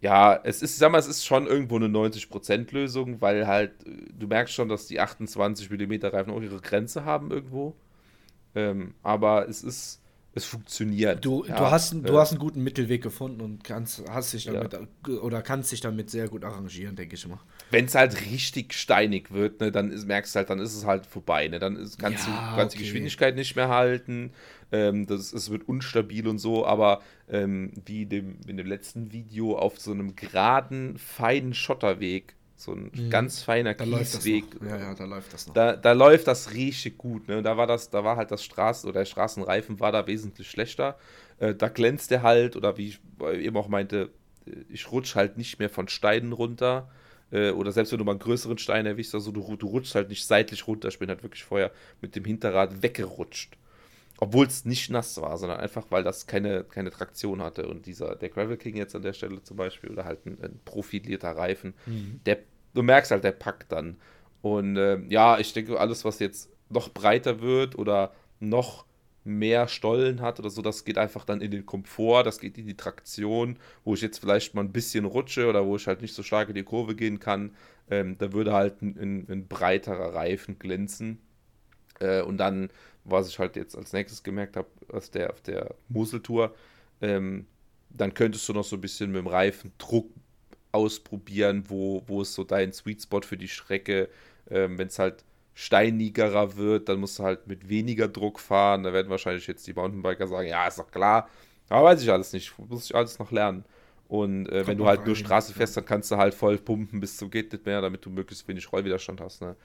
ja, 0.00 0.38
es 0.44 0.62
ist, 0.62 0.78
sag 0.78 0.92
mal, 0.92 0.98
es 0.98 1.08
ist 1.08 1.24
schon 1.24 1.46
irgendwo 1.46 1.76
eine 1.76 1.86
90% 1.86 2.72
Lösung, 2.72 3.20
weil 3.20 3.46
halt, 3.46 3.72
du 3.84 4.26
merkst 4.26 4.54
schon, 4.54 4.68
dass 4.68 4.86
die 4.86 5.00
28 5.00 5.70
mm 5.70 6.06
Reifen 6.06 6.32
auch 6.32 6.40
ihre 6.40 6.60
Grenze 6.60 7.04
haben 7.04 7.30
irgendwo. 7.30 7.74
Ähm, 8.54 8.94
aber 9.02 9.48
es 9.48 9.62
ist, 9.62 10.00
es 10.34 10.44
funktioniert. 10.44 11.24
Du, 11.24 11.44
ja, 11.44 11.56
du, 11.56 11.70
hast, 11.70 11.92
du 11.92 11.98
äh, 11.98 12.16
hast 12.16 12.30
einen 12.30 12.38
guten 12.38 12.62
Mittelweg 12.62 13.02
gefunden 13.02 13.40
und 13.40 13.64
kannst, 13.64 14.08
hast 14.08 14.32
dich 14.32 14.44
damit 14.44 14.72
ja. 14.72 15.14
oder 15.14 15.42
kannst 15.42 15.72
dich 15.72 15.80
damit 15.80 16.10
sehr 16.10 16.28
gut 16.28 16.44
arrangieren, 16.44 16.96
denke 16.96 17.16
ich 17.16 17.24
immer. 17.24 17.40
Wenn 17.70 17.86
es 17.86 17.94
halt 17.94 18.20
richtig 18.30 18.74
steinig 18.74 19.32
wird, 19.32 19.60
ne, 19.60 19.72
dann 19.72 19.90
ist, 19.90 20.06
merkst 20.06 20.34
du 20.34 20.38
halt, 20.38 20.50
dann 20.50 20.60
ist 20.60 20.76
es 20.76 20.86
halt 20.86 21.06
vorbei. 21.06 21.48
Ne? 21.48 21.58
Dann 21.58 21.76
ist, 21.76 21.98
kannst, 21.98 22.26
ja, 22.26 22.50
du, 22.50 22.56
kannst 22.56 22.74
okay. 22.74 22.78
die 22.78 22.84
Geschwindigkeit 22.84 23.34
nicht 23.34 23.56
mehr 23.56 23.68
halten. 23.68 24.32
Ähm, 24.70 25.06
das, 25.06 25.32
es 25.32 25.50
wird 25.50 25.66
unstabil 25.68 26.28
und 26.28 26.38
so, 26.38 26.66
aber 26.66 27.00
ähm, 27.28 27.72
wie 27.86 28.06
dem, 28.06 28.38
in 28.46 28.56
dem 28.56 28.66
letzten 28.66 29.12
Video 29.12 29.56
auf 29.56 29.78
so 29.78 29.92
einem 29.92 30.14
geraden, 30.14 30.98
feinen 30.98 31.54
Schotterweg 31.54 32.34
so 32.58 32.72
ein 32.72 32.90
mhm. 32.92 33.10
ganz 33.10 33.42
feiner 33.42 33.74
da 33.74 33.84
Kiesweg. 33.84 34.44
Ja, 34.60 34.76
ja, 34.76 34.94
da 34.94 35.04
läuft 35.04 35.32
das 35.32 35.46
noch. 35.46 35.54
Da, 35.54 35.76
da 35.76 35.92
läuft 35.92 36.26
das 36.26 36.54
richtig 36.54 36.98
gut. 36.98 37.28
Ne? 37.28 37.40
Da 37.40 37.56
war 37.56 37.68
das, 37.68 37.90
da 37.90 38.02
war 38.02 38.16
halt 38.16 38.32
das 38.32 38.44
Straßen 38.44 38.90
oder 38.90 39.00
der 39.00 39.06
Straßenreifen 39.06 39.78
war 39.78 39.92
da 39.92 40.08
wesentlich 40.08 40.50
schlechter. 40.50 40.98
Äh, 41.38 41.54
da 41.54 41.68
glänzt 41.68 42.10
der 42.10 42.22
halt, 42.22 42.56
oder 42.56 42.76
wie 42.76 42.88
ich 42.88 43.00
eben 43.20 43.56
auch 43.56 43.68
meinte, 43.68 44.10
äh, 44.44 44.50
ich 44.70 44.90
rutsche 44.90 45.14
halt 45.14 45.38
nicht 45.38 45.60
mehr 45.60 45.70
von 45.70 45.86
Steinen 45.86 46.32
runter. 46.32 46.90
Äh, 47.30 47.50
oder 47.50 47.70
selbst 47.70 47.92
wenn 47.92 47.98
du 48.00 48.04
mal 48.04 48.12
einen 48.12 48.20
größeren 48.20 48.58
Stein 48.58 48.86
erwischst, 48.86 49.14
also 49.14 49.30
du, 49.30 49.56
du 49.56 49.66
rutschst 49.68 49.94
halt 49.94 50.08
nicht 50.08 50.26
seitlich 50.26 50.66
runter. 50.66 50.88
Ich 50.88 50.98
bin 50.98 51.08
halt 51.08 51.22
wirklich 51.22 51.44
vorher 51.44 51.70
mit 52.00 52.16
dem 52.16 52.24
Hinterrad 52.24 52.82
weggerutscht. 52.82 53.56
Obwohl 54.20 54.46
es 54.46 54.64
nicht 54.64 54.90
nass 54.90 55.20
war, 55.20 55.38
sondern 55.38 55.60
einfach, 55.60 55.86
weil 55.90 56.02
das 56.02 56.26
keine, 56.26 56.64
keine 56.64 56.90
Traktion 56.90 57.40
hatte. 57.40 57.68
Und 57.68 57.86
dieser, 57.86 58.16
der 58.16 58.28
Gravel 58.28 58.56
King 58.56 58.76
jetzt 58.76 58.96
an 58.96 59.02
der 59.02 59.12
Stelle 59.12 59.42
zum 59.42 59.56
Beispiel, 59.56 59.90
oder 59.90 60.04
halt 60.04 60.26
ein, 60.26 60.38
ein 60.42 60.60
profilierter 60.64 61.30
Reifen, 61.30 61.74
mhm. 61.86 62.20
der, 62.26 62.38
du 62.74 62.82
merkst 62.82 63.12
halt, 63.12 63.24
der 63.24 63.32
packt 63.32 63.70
dann. 63.70 63.96
Und 64.42 64.76
äh, 64.76 64.98
ja, 65.08 65.38
ich 65.38 65.52
denke, 65.52 65.78
alles, 65.78 66.04
was 66.04 66.18
jetzt 66.18 66.50
noch 66.68 66.90
breiter 66.90 67.40
wird 67.40 67.78
oder 67.78 68.12
noch 68.40 68.86
mehr 69.24 69.68
Stollen 69.68 70.20
hat 70.20 70.40
oder 70.40 70.50
so, 70.50 70.62
das 70.62 70.84
geht 70.84 70.98
einfach 70.98 71.24
dann 71.24 71.40
in 71.40 71.50
den 71.50 71.66
Komfort, 71.66 72.24
das 72.24 72.40
geht 72.40 72.58
in 72.58 72.66
die 72.66 72.76
Traktion, 72.76 73.56
wo 73.84 73.94
ich 73.94 74.00
jetzt 74.00 74.18
vielleicht 74.18 74.54
mal 74.54 74.62
ein 74.62 74.72
bisschen 74.72 75.04
rutsche 75.04 75.48
oder 75.48 75.66
wo 75.66 75.76
ich 75.76 75.86
halt 75.86 76.02
nicht 76.02 76.14
so 76.14 76.22
stark 76.22 76.48
in 76.48 76.54
die 76.54 76.62
Kurve 76.64 76.94
gehen 76.96 77.20
kann, 77.20 77.54
ähm, 77.90 78.16
da 78.18 78.32
würde 78.32 78.52
halt 78.52 78.82
ein, 78.82 78.96
ein, 78.98 79.26
ein 79.30 79.46
breiterer 79.46 80.14
Reifen 80.14 80.58
glänzen. 80.58 81.20
Äh, 82.00 82.22
und 82.22 82.38
dann, 82.38 82.70
was 83.04 83.28
ich 83.28 83.38
halt 83.38 83.56
jetzt 83.56 83.76
als 83.76 83.92
nächstes 83.92 84.22
gemerkt 84.22 84.56
habe, 84.56 84.68
auf 84.92 85.08
der, 85.10 85.30
auf 85.30 85.40
der 85.40 85.74
Moseltour, 85.88 86.54
ähm, 87.00 87.46
dann 87.90 88.14
könntest 88.14 88.48
du 88.48 88.52
noch 88.52 88.64
so 88.64 88.76
ein 88.76 88.80
bisschen 88.80 89.12
mit 89.12 89.20
dem 89.20 89.26
Reifendruck 89.26 90.10
ausprobieren, 90.72 91.64
wo, 91.68 92.02
wo 92.06 92.22
ist 92.22 92.34
so 92.34 92.44
dein 92.44 92.72
Sweet 92.72 93.02
Spot 93.02 93.22
für 93.22 93.36
die 93.36 93.48
Strecke, 93.48 94.08
ähm, 94.50 94.78
wenn 94.78 94.88
es 94.88 94.98
halt 94.98 95.24
steinigerer 95.54 96.56
wird, 96.56 96.88
dann 96.88 97.00
musst 97.00 97.18
du 97.18 97.24
halt 97.24 97.48
mit 97.48 97.68
weniger 97.68 98.06
Druck 98.06 98.38
fahren. 98.38 98.84
Da 98.84 98.92
werden 98.92 99.10
wahrscheinlich 99.10 99.46
jetzt 99.48 99.66
die 99.66 99.72
Mountainbiker 99.72 100.28
sagen, 100.28 100.48
ja, 100.48 100.68
ist 100.68 100.78
doch 100.78 100.90
klar. 100.90 101.28
Aber 101.68 101.88
weiß 101.88 102.02
ich 102.02 102.12
alles 102.12 102.32
nicht, 102.32 102.54
muss 102.58 102.84
ich 102.84 102.94
alles 102.94 103.18
noch 103.18 103.32
lernen. 103.32 103.64
Und 104.06 104.48
äh, 104.48 104.66
wenn 104.66 104.78
du 104.78 104.86
halt 104.86 105.04
nur 105.04 105.16
Straße 105.16 105.52
fährst, 105.52 105.76
dann 105.76 105.84
kannst 105.84 106.10
du 106.10 106.16
halt 106.16 106.32
voll 106.32 106.56
pumpen 106.58 107.00
bis 107.00 107.16
zum 107.16 107.30
geht 107.30 107.52
nicht 107.52 107.66
mehr, 107.66 107.80
damit 107.80 108.04
du 108.04 108.10
möglichst 108.10 108.46
wenig 108.48 108.72
Rollwiderstand 108.72 109.20
hast. 109.20 109.42
Ne? 109.42 109.56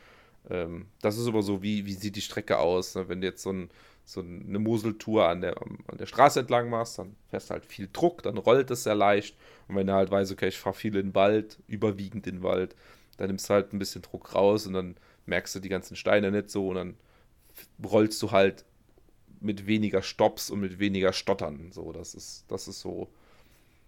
Ähm, 0.50 0.88
das 1.02 1.18
ist 1.18 1.28
aber 1.28 1.42
so, 1.42 1.62
wie, 1.62 1.86
wie 1.86 1.94
sieht 1.94 2.16
die 2.16 2.22
Strecke 2.22 2.60
aus? 2.60 2.96
Ne? 2.96 3.08
Wenn 3.10 3.22
du 3.22 3.28
jetzt 3.28 3.44
so, 3.44 3.52
ein, 3.52 3.70
so 4.06 4.22
eine 4.22 4.60
Moseltour 4.60 5.28
an 5.28 5.42
der, 5.42 5.62
an 5.62 5.98
der 5.98 6.06
Straße 6.06 6.42
entlang 6.42 6.70
machst, 6.70 7.00
dann 7.00 7.16
fährst 7.30 7.50
du 7.50 7.54
halt 7.54 7.66
viel 7.66 7.90
Druck, 7.92 8.24
dann 8.24 8.38
rollt 8.38 8.72
es 8.72 8.84
sehr 8.84 8.96
leicht. 8.96 9.36
Und 9.68 9.76
wenn 9.76 9.88
du 9.88 9.94
halt 9.94 10.12
weißt, 10.12 10.32
okay, 10.32 10.50
ich 10.50 10.60
fahre 10.60 10.76
viel 10.76 10.96
in 10.96 11.08
den 11.08 11.16
Wald, 11.16 11.60
überwiegend 11.68 12.28
in 12.28 12.38
den 12.38 12.44
Wald, 12.44 12.76
dann 13.18 13.28
nimmst 13.28 13.50
du 13.50 13.54
halt 13.54 13.74
ein 13.74 13.80
bisschen 13.80 14.02
Druck 14.02 14.36
raus 14.36 14.68
und 14.68 14.74
dann 14.74 14.96
merkst 15.26 15.56
du 15.56 15.60
die 15.60 15.70
ganzen 15.70 15.96
Steine 15.96 16.32
nicht 16.32 16.50
so 16.50 16.70
und 16.70 16.76
dann 16.76 16.98
rollst 17.84 18.22
du 18.22 18.32
halt 18.32 18.66
mit 19.40 19.68
weniger 19.68 20.02
Stops 20.02 20.50
und 20.50 20.62
mit 20.62 20.80
weniger 20.80 21.14
Stottern. 21.14 21.72
So, 21.72 21.92
das 21.92 22.16
ist, 22.16 22.46
das 22.48 22.68
ist 22.68 22.80
so. 22.80 23.10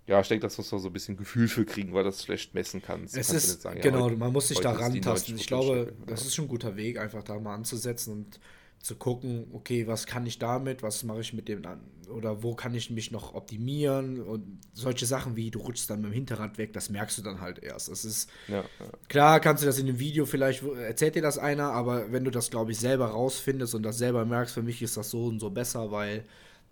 Ja, 0.07 0.21
ich 0.21 0.27
denke, 0.27 0.45
das 0.45 0.57
muss 0.57 0.71
man 0.71 0.81
so 0.81 0.87
ein 0.89 0.93
bisschen 0.93 1.17
Gefühl 1.17 1.47
für 1.47 1.65
kriegen, 1.65 1.93
weil 1.93 2.03
das 2.03 2.23
schlecht 2.23 2.53
messen 2.53 2.81
kannst. 2.81 3.17
Es 3.17 3.31
ist, 3.31 3.63
sagen, 3.63 3.81
genau, 3.81 4.09
ja, 4.09 4.15
man 4.15 4.31
muss 4.31 4.49
sich 4.49 4.59
da 4.59 4.71
rantasten. 4.71 5.35
Ich 5.35 5.47
glaube, 5.47 5.93
das 6.05 6.25
ist 6.25 6.35
schon 6.35 6.45
ein 6.45 6.49
guter 6.49 6.75
Weg, 6.75 6.99
einfach 6.99 7.23
da 7.23 7.39
mal 7.39 7.55
anzusetzen 7.55 8.13
und 8.13 8.39
zu 8.85 8.95
gucken, 8.95 9.47
okay, 9.51 9.87
was 9.87 10.05
kann 10.05 10.27
ich 10.27 10.37
damit, 10.37 10.83
was 10.83 11.01
mache 11.03 11.21
ich 11.21 11.33
mit 11.33 11.47
dem 11.47 11.63
dann 11.63 11.79
oder 12.07 12.43
wo 12.43 12.53
kann 12.53 12.75
ich 12.75 12.91
mich 12.91 13.09
noch 13.09 13.33
optimieren 13.33 14.21
und 14.21 14.59
solche 14.73 15.07
Sachen 15.07 15.35
wie 15.35 15.49
du 15.49 15.57
rutschst 15.57 15.89
dann 15.89 16.01
mit 16.01 16.11
dem 16.11 16.13
Hinterrad 16.13 16.59
weg, 16.59 16.71
das 16.71 16.91
merkst 16.91 17.17
du 17.17 17.23
dann 17.23 17.41
halt 17.41 17.63
erst. 17.63 17.89
Das 17.89 18.05
ist 18.05 18.29
ja, 18.47 18.57
ja. 18.57 18.63
klar, 19.09 19.39
kannst 19.39 19.63
du 19.63 19.65
das 19.65 19.79
in 19.79 19.87
dem 19.87 19.97
Video 19.97 20.27
vielleicht 20.27 20.61
erzählt 20.63 21.15
dir 21.15 21.23
das 21.23 21.39
einer, 21.39 21.71
aber 21.71 22.11
wenn 22.11 22.23
du 22.23 22.29
das 22.29 22.51
glaube 22.51 22.73
ich 22.73 22.77
selber 22.77 23.07
rausfindest 23.07 23.73
und 23.73 23.81
das 23.81 23.97
selber 23.97 24.23
merkst, 24.23 24.53
für 24.53 24.61
mich 24.61 24.83
ist 24.83 24.97
das 24.97 25.09
so 25.09 25.25
und 25.25 25.39
so 25.39 25.49
besser, 25.49 25.89
weil 25.89 26.23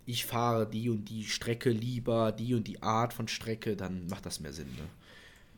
ich 0.06 0.26
fahre 0.26 0.66
die 0.66 0.90
und 0.90 1.06
die 1.06 1.24
Strecke 1.24 1.70
lieber, 1.70 2.32
die 2.32 2.54
und 2.54 2.66
die 2.66 2.82
Art 2.82 3.12
von 3.12 3.28
Strecke, 3.28 3.76
dann 3.76 4.06
macht 4.08 4.26
das 4.26 4.40
mehr 4.40 4.52
Sinn. 4.52 4.68
Ne? 4.76 4.88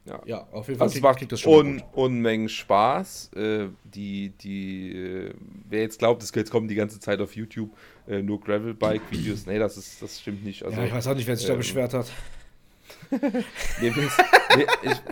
Ja. 0.07 0.23
ja, 0.25 0.47
auf 0.53 0.69
jeden 0.69 0.79
Fall. 0.79 0.89
Also 0.89 1.01
macht 1.01 1.33
das 1.33 1.41
schon 1.41 1.67
un 1.67 1.83
Unmengen 1.93 2.49
Spaß. 2.49 3.33
Äh, 3.35 3.69
die, 3.83 4.31
die, 4.41 4.93
äh, 4.93 5.35
wer 5.69 5.81
jetzt 5.81 5.99
glaubt, 5.99 6.23
es 6.23 6.51
kommen 6.51 6.69
die 6.69 6.77
ganze 6.77 7.01
Zeit 7.01 7.21
auf 7.21 7.35
YouTube 7.35 7.71
äh, 8.07 8.23
nur 8.23 8.41
Gravelbike-Videos, 8.41 9.47
nee, 9.47 9.59
das 9.59 9.77
ist, 9.77 10.01
das 10.01 10.21
stimmt 10.21 10.45
nicht. 10.45 10.63
Also, 10.63 10.79
ja, 10.79 10.87
ich 10.87 10.93
weiß 10.93 11.09
auch 11.09 11.15
nicht, 11.15 11.27
wer 11.27 11.37
sich 11.37 11.47
ähm, 11.47 11.55
da 11.55 11.57
beschwert 11.57 11.95
hat. 11.95 12.07
nee, 13.81 13.93
ich, 14.83 15.03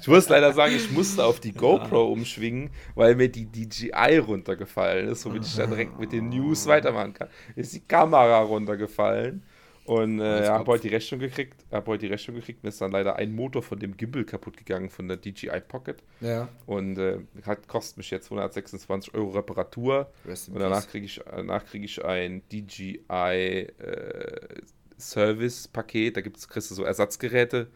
ich, 0.00 0.08
muss 0.08 0.28
leider 0.28 0.52
sagen, 0.52 0.74
ich 0.74 0.90
musste 0.90 1.24
auf 1.24 1.40
die 1.40 1.52
GoPro 1.52 2.06
ja. 2.06 2.12
umschwingen, 2.12 2.70
weil 2.94 3.14
mir 3.14 3.28
die 3.28 3.46
DJI 3.46 4.18
runtergefallen 4.18 5.08
ist, 5.08 5.24
womit 5.24 5.46
ich 5.46 5.56
dann 5.56 5.70
direkt 5.70 5.98
mit 5.98 6.12
den 6.12 6.28
News 6.28 6.66
weitermachen 6.66 7.14
kann. 7.14 7.28
Ist 7.56 7.74
die 7.74 7.80
Kamera 7.80 8.40
runtergefallen. 8.40 9.42
Und 9.86 10.18
äh, 10.18 10.48
habe 10.48 10.66
heute 10.66 10.88
die 10.88 10.94
Rechnung 10.94 11.20
gekriegt, 11.20 11.66
habe 11.70 11.86
heute 11.88 12.06
die 12.06 12.12
Rechnung 12.12 12.36
gekriegt, 12.36 12.62
mir 12.62 12.70
ist 12.70 12.80
dann 12.80 12.90
leider 12.90 13.16
ein 13.16 13.34
Motor 13.34 13.62
von 13.62 13.78
dem 13.78 13.96
Gimbal 13.98 14.24
kaputt 14.24 14.56
gegangen 14.56 14.88
von 14.88 15.08
der 15.08 15.18
DJI 15.18 15.60
Pocket. 15.60 16.02
Ja. 16.20 16.48
Und 16.64 16.96
äh, 16.96 17.18
hat, 17.44 17.68
kostet 17.68 17.98
mich 17.98 18.10
jetzt 18.10 18.26
126 18.26 19.12
Euro 19.14 19.30
Reparatur. 19.30 20.10
Und 20.24 20.58
danach 20.58 20.88
kriege 20.88 21.04
ich, 21.04 21.20
danach 21.30 21.66
krieg 21.66 21.84
ich 21.84 22.02
ein 22.02 22.42
DJI 22.50 23.02
äh, 23.10 24.62
Service-Paket, 24.98 26.16
da 26.16 26.20
gibt's, 26.20 26.48
kriegst 26.48 26.70
du 26.70 26.74
so 26.74 26.84
Ersatzgeräte 26.84 27.68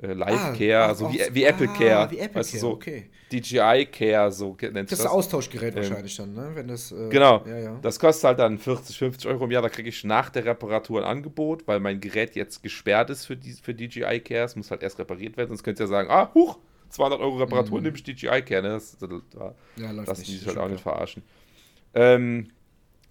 äh, 0.00 0.12
Live 0.12 0.56
Care, 0.56 0.84
ah, 0.84 0.86
also 0.86 1.12
wie, 1.12 1.20
wie 1.32 1.44
Apple 1.44 1.68
ah, 1.68 1.76
Care. 1.76 2.10
Wie 2.10 2.18
Apple 2.18 2.40
weißt 2.40 2.52
Care, 2.52 2.60
so 2.60 2.70
okay. 2.70 3.10
DJI 3.32 3.86
Care, 3.90 4.30
so 4.30 4.56
nennt 4.60 4.90
Das 4.90 4.98
ist 4.98 5.04
das 5.04 5.06
Austauschgerät 5.06 5.74
ähm, 5.74 5.82
wahrscheinlich 5.82 6.16
dann, 6.16 6.34
ne? 6.34 6.50
Wenn 6.54 6.68
das, 6.68 6.92
äh, 6.92 7.08
genau. 7.08 7.44
Ja, 7.46 7.58
ja. 7.58 7.78
Das 7.82 7.98
kostet 7.98 8.24
halt 8.24 8.38
dann 8.38 8.58
40, 8.58 8.96
50 8.96 9.28
Euro 9.28 9.44
im 9.44 9.50
Jahr. 9.50 9.62
Da 9.62 9.68
kriege 9.68 9.88
ich 9.88 10.04
nach 10.04 10.30
der 10.30 10.44
Reparatur 10.44 11.00
ein 11.00 11.04
Angebot, 11.04 11.66
weil 11.66 11.80
mein 11.80 12.00
Gerät 12.00 12.36
jetzt 12.36 12.62
gesperrt 12.62 13.10
ist 13.10 13.26
für, 13.26 13.36
die, 13.36 13.52
für 13.52 13.74
DJI 13.74 14.20
Care. 14.20 14.44
Es 14.44 14.54
muss 14.54 14.70
halt 14.70 14.82
erst 14.82 14.98
repariert 14.98 15.36
werden. 15.36 15.48
Sonst 15.48 15.64
könnt 15.64 15.80
ihr 15.80 15.84
ja 15.84 15.88
sagen, 15.88 16.10
ah, 16.10 16.32
huch, 16.32 16.58
200 16.90 17.20
Euro 17.20 17.36
Reparatur, 17.38 17.78
mhm. 17.78 17.84
nehme 17.84 17.96
ich 17.96 18.04
DJI 18.04 18.42
Care. 18.42 18.62
Ne? 18.62 18.68
Das, 18.68 18.96
das, 18.98 19.08
das, 19.08 19.52
ja, 19.76 19.90
lassen 19.90 20.20
nicht. 20.20 20.46
halt 20.46 20.58
auch 20.58 20.68
nicht 20.68 20.80
verarschen. 20.80 21.24
Ähm, 21.94 22.50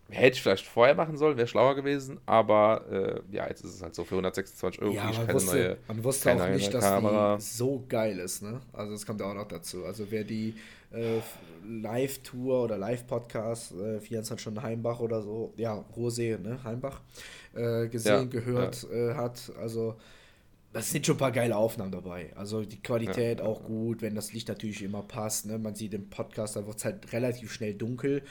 Hätte 0.09 0.35
ich 0.37 0.41
vielleicht 0.41 0.65
vorher 0.65 0.95
machen 0.95 1.17
sollen, 1.17 1.35
wäre 1.35 1.47
schlauer 1.47 1.75
gewesen, 1.75 2.19
aber 2.25 2.85
äh, 2.89 3.35
ja, 3.35 3.47
jetzt 3.47 3.65
ist 3.65 3.75
es 3.75 3.81
halt 3.81 3.93
so 3.93 4.05
für 4.05 4.15
126 4.15 4.81
Euro 4.81 4.93
ja, 4.93 5.09
ich 5.09 5.17
keine 5.17 5.33
wusste, 5.33 5.55
neue 5.55 5.77
Man 5.89 6.03
wusste 6.03 6.33
auch 6.33 6.49
nicht, 6.49 6.73
dass 6.73 6.83
Kamera. 6.83 7.35
die 7.35 7.41
so 7.41 7.83
geil 7.89 8.19
ist, 8.19 8.41
ne? 8.41 8.61
Also 8.71 8.93
das 8.93 9.05
kommt 9.05 9.19
ja 9.19 9.29
auch 9.29 9.33
noch 9.33 9.47
dazu. 9.47 9.83
Also 9.83 10.05
wer 10.09 10.23
die 10.23 10.55
äh, 10.91 11.19
Live-Tour 11.67 12.63
oder 12.63 12.77
Live-Podcast 12.77 13.73
äh, 13.73 13.99
24 13.99 14.39
Stunden 14.39 14.61
Heimbach 14.61 15.01
oder 15.01 15.21
so, 15.21 15.53
ja, 15.57 15.73
Rosee, 15.95 16.37
ne? 16.37 16.63
Heimbach, 16.63 17.01
äh, 17.53 17.87
gesehen, 17.89 18.13
ja, 18.13 18.23
gehört 18.23 18.87
ja. 18.89 19.11
Äh, 19.11 19.13
hat, 19.15 19.51
also 19.59 19.97
das 20.71 20.91
sind 20.91 21.05
schon 21.05 21.15
ein 21.15 21.19
paar 21.19 21.31
geile 21.31 21.57
Aufnahmen 21.57 21.91
dabei. 21.91 22.31
Also 22.35 22.63
die 22.63 22.81
Qualität 22.81 23.39
ja. 23.39 23.45
auch 23.45 23.63
gut, 23.63 24.01
wenn 24.01 24.15
das 24.15 24.31
Licht 24.31 24.47
natürlich 24.47 24.83
immer 24.83 25.01
passt. 25.01 25.47
Ne? 25.47 25.57
Man 25.57 25.75
sieht 25.75 25.93
im 25.93 26.09
Podcast, 26.09 26.55
da 26.55 26.65
wird 26.65 26.77
es 26.77 26.85
halt 26.85 27.11
relativ 27.11 27.51
schnell 27.51 27.73
dunkel, 27.73 28.21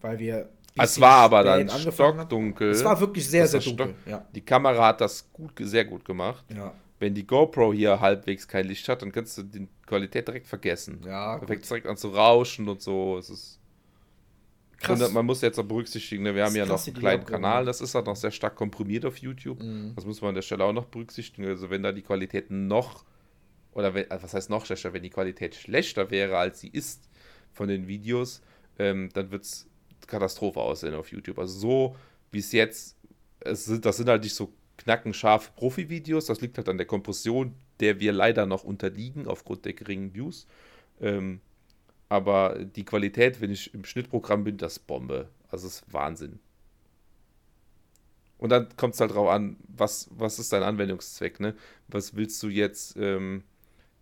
weil 0.00 0.18
wir 0.18 0.48
es 0.76 1.00
war 1.00 1.16
aber 1.16 1.42
dann 1.42 1.68
stockdunkel. 1.68 2.70
Es 2.70 2.84
war 2.84 2.98
wirklich 3.00 3.28
sehr, 3.28 3.46
sehr 3.46 3.60
dunkel. 3.60 3.94
Ja. 4.06 4.26
Die 4.34 4.40
Kamera 4.40 4.88
hat 4.88 5.00
das 5.00 5.30
gut, 5.32 5.52
sehr 5.60 5.84
gut 5.84 6.04
gemacht. 6.04 6.44
Ja. 6.54 6.74
Wenn 6.98 7.14
die 7.14 7.26
GoPro 7.26 7.72
hier 7.72 8.00
halbwegs 8.00 8.46
kein 8.46 8.66
Licht 8.66 8.88
hat, 8.88 9.02
dann 9.02 9.10
kannst 9.10 9.36
du 9.36 9.42
die 9.42 9.68
Qualität 9.86 10.28
direkt 10.28 10.46
vergessen. 10.46 11.00
Ja, 11.04 11.38
da 11.38 11.46
fängt 11.46 11.68
direkt 11.68 11.86
an 11.86 11.96
zu 11.96 12.08
rauschen 12.08 12.68
und 12.68 12.80
so. 12.80 13.18
Es 13.18 13.28
ist 13.28 13.58
Krass. 14.82 15.00
Und 15.00 15.14
man 15.14 15.24
muss 15.24 15.40
jetzt 15.42 15.58
auch 15.58 15.64
berücksichtigen, 15.64 16.24
ne, 16.24 16.34
wir 16.34 16.44
haben 16.44 16.56
ja 16.56 16.66
noch 16.66 16.84
einen 16.84 16.96
kleinen 16.96 17.24
Kanal, 17.24 17.64
das 17.64 17.80
ist 17.80 17.94
halt 17.94 18.06
noch 18.06 18.16
sehr 18.16 18.32
stark 18.32 18.56
komprimiert 18.56 19.04
auf 19.04 19.16
YouTube. 19.18 19.62
Mhm. 19.62 19.92
Das 19.94 20.04
muss 20.04 20.20
man 20.20 20.30
an 20.30 20.34
der 20.34 20.42
Stelle 20.42 20.64
auch 20.64 20.72
noch 20.72 20.86
berücksichtigen. 20.86 21.46
Also 21.46 21.70
wenn 21.70 21.82
da 21.82 21.92
die 21.92 22.02
Qualität 22.02 22.50
noch, 22.50 23.04
oder 23.74 23.94
wenn, 23.94 24.10
also 24.10 24.24
was 24.24 24.34
heißt 24.34 24.50
noch 24.50 24.66
schlechter, 24.66 24.92
wenn 24.92 25.04
die 25.04 25.10
Qualität 25.10 25.54
schlechter 25.54 26.10
wäre, 26.10 26.36
als 26.36 26.60
sie 26.60 26.68
ist 26.68 27.08
von 27.52 27.68
den 27.68 27.86
Videos, 27.86 28.42
ähm, 28.78 29.08
dann 29.12 29.30
wird 29.30 29.44
es 29.44 29.68
Katastrophe 30.08 30.60
aussehen 30.60 30.94
auf 30.94 31.10
YouTube. 31.10 31.38
Also 31.38 31.58
so 31.58 31.96
wie 32.30 32.38
es 32.38 32.52
jetzt, 32.52 32.96
es 33.40 33.70
das 33.80 33.96
sind 33.96 34.08
halt 34.08 34.22
nicht 34.24 34.34
so 34.34 34.52
knackenscharfe 34.78 35.52
Profi-Videos, 35.54 36.26
das 36.26 36.40
liegt 36.40 36.56
halt 36.56 36.68
an 36.68 36.78
der 36.78 36.86
Kompression, 36.86 37.54
der 37.80 38.00
wir 38.00 38.12
leider 38.12 38.46
noch 38.46 38.64
unterliegen 38.64 39.26
aufgrund 39.26 39.64
der 39.64 39.74
geringen 39.74 40.14
Views. 40.14 40.46
Ähm, 41.00 41.40
aber 42.08 42.64
die 42.64 42.84
Qualität, 42.84 43.40
wenn 43.40 43.50
ich 43.50 43.72
im 43.74 43.84
Schnittprogramm 43.84 44.44
bin, 44.44 44.58
das 44.58 44.78
Bombe. 44.78 45.28
Also 45.50 45.66
es 45.66 45.76
ist 45.76 45.92
Wahnsinn. 45.92 46.40
Und 48.38 48.50
dann 48.50 48.68
kommt 48.76 48.94
es 48.94 49.00
halt 49.00 49.14
drauf 49.14 49.28
an, 49.28 49.56
was, 49.68 50.08
was 50.10 50.38
ist 50.38 50.52
dein 50.52 50.62
Anwendungszweck, 50.62 51.38
ne? 51.38 51.54
Was 51.88 52.16
willst 52.16 52.42
du 52.42 52.48
jetzt 52.48 52.96
ähm, 52.96 53.44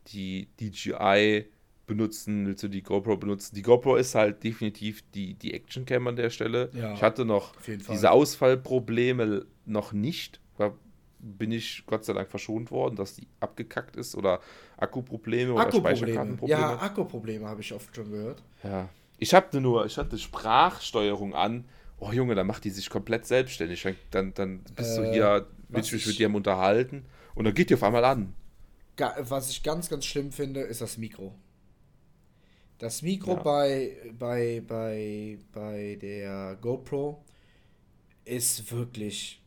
die 0.09 0.49
DJI 0.59 1.47
benutzen, 1.90 2.46
willst 2.46 2.62
du 2.62 2.68
die 2.68 2.83
GoPro 2.83 3.16
benutzen. 3.16 3.57
Die 3.57 3.62
GoPro 3.62 3.96
ist 3.96 4.14
halt 4.14 4.44
definitiv 4.44 5.03
die, 5.11 5.35
die 5.35 5.53
Actioncam 5.53 6.07
an 6.07 6.14
der 6.14 6.31
Stelle. 6.31 6.70
Ja, 6.72 6.94
ich 6.94 7.03
hatte 7.03 7.24
noch 7.24 7.53
diese 7.66 8.12
Ausfallprobleme 8.12 9.44
noch 9.66 9.92
nicht. 9.92 10.40
Da 10.57 10.72
bin 11.18 11.50
ich 11.50 11.83
Gott 11.87 12.05
sei 12.05 12.12
Dank 12.12 12.31
verschont 12.31 12.70
worden, 12.70 12.94
dass 12.94 13.14
die 13.14 13.26
abgekackt 13.40 13.96
ist 13.96 14.14
oder 14.14 14.40
Akkuprobleme 14.76 15.53
oder 15.53 15.72
Speicherkartenprobleme. 15.72 16.61
Ja, 16.61 16.81
Akkuprobleme 16.81 17.46
habe 17.46 17.61
ich 17.61 17.72
oft 17.72 17.94
schon 17.94 18.11
gehört. 18.11 18.40
Ja. 18.62 18.88
Ich 19.18 19.35
hatte 19.35 19.61
nur, 19.61 19.85
ich 19.85 19.98
hatte 19.98 20.16
Sprachsteuerung 20.16 21.35
an. 21.35 21.64
Oh 21.98 22.12
Junge, 22.12 22.37
dann 22.37 22.46
macht 22.46 22.64
die 22.64 22.70
sich 22.70 22.88
komplett 22.88 23.26
selbstständig. 23.26 23.85
Dann, 24.12 24.33
dann 24.35 24.61
bist 24.76 24.96
äh, 24.96 25.03
du 25.03 25.12
hier, 25.12 25.46
willst 25.68 25.90
du 25.90 25.96
mich 25.96 26.07
mit 26.07 26.18
dir 26.18 26.33
unterhalten 26.33 27.05
und 27.35 27.44
dann 27.44 27.53
geht 27.53 27.68
die 27.68 27.74
auf 27.74 27.83
einmal 27.83 28.05
an. 28.05 28.33
Was 29.18 29.50
ich 29.50 29.62
ganz, 29.62 29.88
ganz 29.88 30.05
schlimm 30.05 30.31
finde, 30.31 30.61
ist 30.61 30.81
das 30.81 30.96
Mikro. 30.96 31.35
Das 32.81 33.03
Mikro 33.03 33.33
ja. 33.33 33.43
bei, 33.43 33.97
bei, 34.19 34.62
bei, 34.66 35.38
bei 35.53 35.99
der 36.01 36.57
GoPro 36.62 37.23
ist 38.25 38.73
wirklich, 38.73 39.43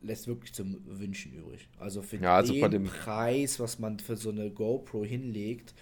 lässt 0.00 0.26
wirklich 0.26 0.54
zum 0.54 0.80
Wünschen 0.86 1.34
übrig. 1.34 1.68
Also 1.78 2.00
für 2.00 2.16
ja, 2.16 2.36
also 2.36 2.54
den 2.54 2.84
Preis, 2.84 3.60
was 3.60 3.78
man 3.78 3.98
für 3.98 4.16
so 4.16 4.30
eine 4.30 4.50
GoPro 4.50 5.04
hinlegt, 5.04 5.74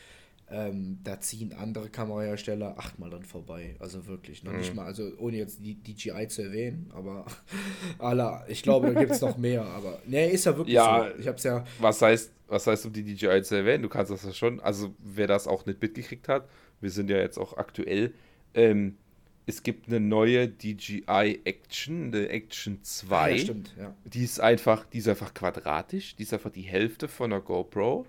ähm, 0.48 0.98
da 1.02 1.18
ziehen 1.20 1.52
andere 1.52 1.88
Kamerahersteller 1.88 2.78
achtmal 2.78 3.10
dann 3.10 3.24
vorbei. 3.24 3.74
Also 3.80 4.06
wirklich, 4.06 4.44
noch 4.44 4.52
mhm. 4.52 4.58
nicht 4.58 4.74
mal, 4.74 4.86
also 4.86 5.10
ohne 5.18 5.38
jetzt 5.38 5.64
die 5.64 5.74
DJI 5.74 6.28
zu 6.28 6.42
erwähnen, 6.42 6.90
aber 6.94 7.26
alle, 7.98 8.44
ich 8.48 8.62
glaube, 8.62 8.92
da 8.92 9.00
gibt 9.00 9.12
es 9.12 9.20
noch 9.20 9.36
mehr, 9.36 9.64
aber 9.64 10.00
ne, 10.06 10.30
ist 10.30 10.46
ja 10.46 10.56
wirklich 10.56 10.74
ja, 10.74 11.08
so. 11.10 11.20
Ich 11.20 11.26
hab's 11.26 11.42
ja. 11.42 11.64
Was 11.80 12.00
heißt, 12.00 12.32
was 12.46 12.66
heißt, 12.66 12.86
um 12.86 12.92
die 12.92 13.02
DJI 13.02 13.42
zu 13.42 13.56
erwähnen? 13.56 13.82
Du 13.82 13.88
kannst 13.88 14.12
das 14.12 14.24
ja 14.24 14.32
schon, 14.32 14.60
also 14.60 14.94
wer 14.98 15.26
das 15.26 15.48
auch 15.48 15.66
nicht 15.66 15.82
mitgekriegt 15.82 16.28
hat, 16.28 16.48
wir 16.80 16.90
sind 16.90 17.10
ja 17.10 17.16
jetzt 17.16 17.38
auch 17.38 17.56
aktuell, 17.56 18.14
ähm, 18.54 18.96
es 19.48 19.62
gibt 19.62 19.88
eine 19.88 20.00
neue 20.00 20.48
DJI 20.48 21.40
Action, 21.44 22.12
eine 22.12 22.28
Action 22.28 22.82
2. 22.82 23.30
Ja, 23.30 23.38
stimmt, 23.38 23.74
ja. 23.78 23.94
Die 24.04 24.24
ist 24.24 24.40
einfach, 24.40 24.84
die 24.86 24.98
ist 24.98 25.08
einfach 25.08 25.34
quadratisch, 25.34 26.16
die 26.16 26.24
ist 26.24 26.32
einfach 26.32 26.50
die 26.50 26.62
Hälfte 26.62 27.06
von 27.06 27.32
einer 27.32 27.40
GoPro 27.40 28.06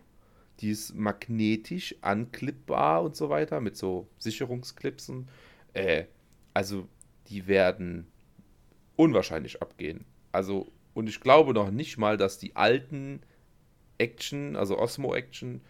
die 0.60 0.72
ist 0.72 0.96
magnetisch 0.96 1.96
anklippbar 2.02 3.04
und 3.04 3.16
so 3.16 3.30
weiter, 3.30 3.62
mit 3.62 3.78
so 3.78 4.08
Sicherungsklipsen. 4.18 5.28
Äh, 5.74 6.06
also 6.54 6.88
die 7.28 7.48
werden 7.48 8.08
unwahrscheinlich 8.96 9.62
abgehen. 9.62 10.06
Also, 10.32 10.72
und 10.94 11.08
ich 11.08 11.20
glaube 11.20 11.54
noch 11.54 11.72
nicht 11.72 11.98
mal, 11.98 12.18
dass 12.18 12.40
die 12.40 12.56
alten 12.56 13.22
Action, 13.98 14.56
also 14.56 14.78
Osmo 14.80 15.14
Action 15.14 15.62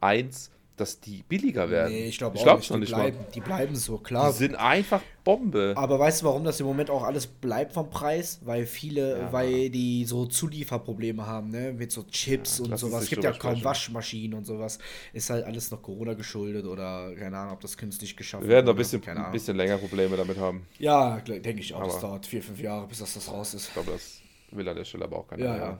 1, 0.00 0.50
dass 0.76 1.00
die 1.00 1.22
billiger 1.22 1.70
werden. 1.70 1.92
Nee, 1.92 2.08
ich 2.08 2.18
glaube 2.18 2.38
auch 2.38 2.56
nicht. 2.56 2.70
Die, 2.70 2.76
nicht 2.78 2.94
bleiben, 2.94 3.18
die 3.34 3.40
bleiben 3.40 3.76
so, 3.76 3.98
klar. 3.98 4.30
Die 4.30 4.36
sind 4.36 4.54
einfach 4.54 5.00
Bombe. 5.24 5.72
Aber 5.76 5.98
weißt 5.98 6.22
du, 6.22 6.26
warum 6.26 6.44
das 6.44 6.60
im 6.60 6.66
Moment 6.66 6.90
auch 6.90 7.02
alles 7.02 7.26
bleibt 7.26 7.72
vom 7.72 7.88
Preis? 7.90 8.40
Weil 8.44 8.66
viele, 8.66 9.18
ja. 9.18 9.32
weil 9.32 9.70
die 9.70 10.04
so 10.04 10.26
Zulieferprobleme 10.26 11.26
haben, 11.26 11.50
ne? 11.50 11.72
Mit 11.72 11.92
so 11.92 12.02
Chips 12.04 12.58
ja, 12.58 12.64
und 12.64 12.78
sowas. 12.78 13.04
Es 13.04 13.10
gibt 13.10 13.24
ja 13.24 13.32
kaum 13.32 13.62
Waschmaschinen 13.64 14.38
und 14.38 14.44
sowas. 14.44 14.78
Ist 15.12 15.30
halt 15.30 15.44
alles 15.44 15.70
noch 15.70 15.82
Corona 15.82 16.14
geschuldet 16.14 16.66
oder 16.66 17.14
keine 17.14 17.38
Ahnung, 17.38 17.54
ob 17.54 17.60
das 17.60 17.76
künstlich 17.76 18.16
geschafft 18.16 18.42
wird. 18.42 18.50
Wir 18.50 18.56
werden 18.56 18.66
noch 18.66 18.74
ein 18.74 18.78
bisschen, 18.78 19.02
ein 19.06 19.32
bisschen 19.32 19.56
länger 19.56 19.78
Probleme 19.78 20.16
damit 20.16 20.38
haben. 20.38 20.66
Ja, 20.78 21.18
denke 21.20 21.60
ich 21.60 21.74
auch. 21.74 21.80
Aber 21.80 21.92
das 21.92 22.00
dauert 22.00 22.26
vier, 22.26 22.42
fünf 22.42 22.60
Jahre, 22.60 22.86
bis 22.86 22.98
das, 22.98 23.14
das 23.14 23.30
raus 23.30 23.54
ist. 23.54 23.68
Ich 23.68 23.72
glaube, 23.72 23.92
das 23.92 24.20
will 24.50 24.68
an 24.68 24.76
der 24.76 24.84
Stelle 24.84 25.04
aber 25.04 25.16
auch 25.16 25.26
keiner. 25.26 25.44
Ja, 25.44 25.56
ja. 25.56 25.78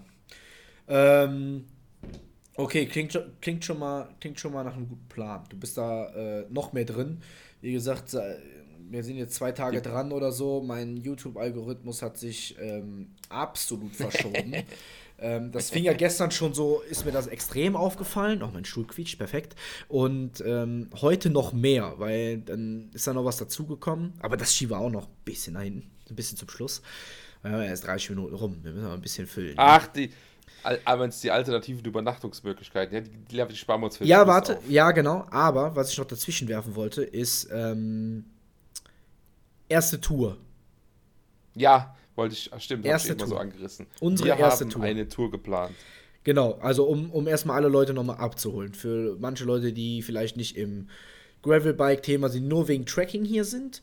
Ähm, 0.88 1.66
Okay, 2.56 2.86
klingt, 2.86 3.18
klingt, 3.40 3.64
schon 3.64 3.78
mal, 3.78 4.08
klingt 4.20 4.40
schon 4.40 4.52
mal 4.52 4.64
nach 4.64 4.74
einem 4.74 4.88
guten 4.88 5.08
Plan. 5.08 5.44
Du 5.50 5.56
bist 5.58 5.76
da 5.76 6.06
äh, 6.14 6.46
noch 6.48 6.72
mehr 6.72 6.84
drin. 6.84 7.20
Wie 7.60 7.72
gesagt, 7.72 8.14
wir 8.90 9.02
sind 9.02 9.16
jetzt 9.16 9.34
zwei 9.34 9.52
Tage 9.52 9.82
dran 9.82 10.12
oder 10.12 10.32
so. 10.32 10.62
Mein 10.62 10.96
YouTube-Algorithmus 10.96 12.02
hat 12.02 12.18
sich 12.18 12.56
ähm, 12.60 13.08
absolut 13.28 13.94
verschoben. 13.96 14.54
ähm, 15.18 15.52
das 15.52 15.70
fing 15.70 15.84
ja 15.84 15.92
gestern 15.94 16.30
schon 16.30 16.54
so, 16.54 16.82
ist 16.82 17.04
mir 17.04 17.12
das 17.12 17.26
extrem 17.26 17.76
aufgefallen. 17.76 18.42
Auch 18.42 18.52
mein 18.52 18.64
Stuhl 18.64 18.86
quietscht, 18.86 19.18
perfekt. 19.18 19.56
Und 19.88 20.42
ähm, 20.44 20.90
heute 21.00 21.30
noch 21.30 21.52
mehr, 21.52 21.94
weil 21.98 22.38
dann 22.38 22.90
ist 22.92 23.06
da 23.06 23.14
noch 23.14 23.24
was 23.24 23.36
dazugekommen. 23.36 24.14
Aber 24.20 24.36
das 24.36 24.54
schieben 24.54 24.76
wir 24.76 24.80
auch 24.80 24.90
noch 24.90 25.08
ein 25.08 25.24
bisschen 25.24 25.54
nach 25.54 25.62
hinten, 25.62 25.90
ein 26.08 26.16
bisschen 26.16 26.38
zum 26.38 26.48
Schluss. 26.48 26.82
Wir 27.42 27.52
haben 27.52 27.62
ja 27.62 27.68
erst 27.68 27.86
30 27.86 28.10
Minuten 28.10 28.34
rum. 28.34 28.58
Wir 28.62 28.72
müssen 28.72 28.86
mal 28.86 28.94
ein 28.94 29.00
bisschen 29.00 29.26
füllen. 29.26 29.54
Ach, 29.56 29.86
die 29.88 30.10
aber 30.84 31.06
es 31.06 31.20
die 31.20 31.30
alternativen 31.30 31.84
Übernachtungsmöglichkeiten, 31.84 32.94
ja, 32.94 33.00
die, 33.00 33.10
die, 33.10 33.46
die 33.48 33.56
sparen 33.56 33.80
wir 33.80 33.86
uns 33.86 33.96
für 33.96 34.04
Ja, 34.04 34.26
warte, 34.26 34.58
auf. 34.58 34.68
ja, 34.68 34.90
genau. 34.90 35.26
Aber 35.30 35.76
was 35.76 35.92
ich 35.92 35.98
noch 35.98 36.06
dazwischen 36.06 36.48
werfen 36.48 36.74
wollte, 36.74 37.02
ist 37.02 37.48
ähm, 37.52 38.24
erste 39.68 40.00
Tour. 40.00 40.38
Ja, 41.54 41.94
wollte 42.14 42.34
ich, 42.34 42.50
stimmt, 42.58 42.84
erste 42.84 43.12
ich 43.12 43.18
immer 43.18 43.26
so 43.28 43.36
angerissen. 43.36 43.86
Unsere 44.00 44.28
wir 44.30 44.36
erste 44.36 44.64
haben 44.64 44.70
Tour. 44.70 44.82
eine 44.82 45.08
Tour 45.08 45.30
geplant. 45.30 45.74
Genau, 46.24 46.54
also 46.60 46.84
um, 46.84 47.10
um 47.12 47.28
erstmal 47.28 47.56
alle 47.56 47.68
Leute 47.68 47.94
nochmal 47.94 48.16
abzuholen. 48.16 48.74
Für 48.74 49.16
manche 49.20 49.44
Leute, 49.44 49.72
die 49.72 50.02
vielleicht 50.02 50.36
nicht 50.36 50.56
im 50.56 50.88
Gravelbike-Thema 51.42 52.28
sind, 52.28 52.48
nur 52.48 52.66
wegen 52.68 52.84
Tracking 52.84 53.24
hier 53.24 53.44
sind. 53.44 53.82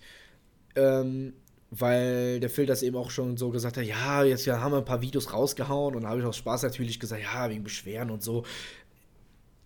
Ähm, 0.75 1.33
weil 1.79 2.39
der 2.39 2.49
Phil 2.49 2.65
das 2.65 2.83
eben 2.83 2.95
auch 2.95 3.09
schon 3.09 3.37
so 3.37 3.49
gesagt 3.49 3.77
hat, 3.77 3.85
ja, 3.85 4.23
jetzt 4.23 4.47
haben 4.47 4.71
wir 4.71 4.77
ein 4.77 4.85
paar 4.85 5.01
Videos 5.01 5.33
rausgehauen 5.33 5.95
und 5.95 6.03
da 6.03 6.09
habe 6.09 6.19
ich 6.19 6.25
aus 6.25 6.37
Spaß 6.37 6.63
natürlich 6.63 6.99
gesagt, 6.99 7.23
ja, 7.23 7.49
wegen 7.49 7.63
Beschweren 7.63 8.11
und 8.11 8.21
so. 8.21 8.43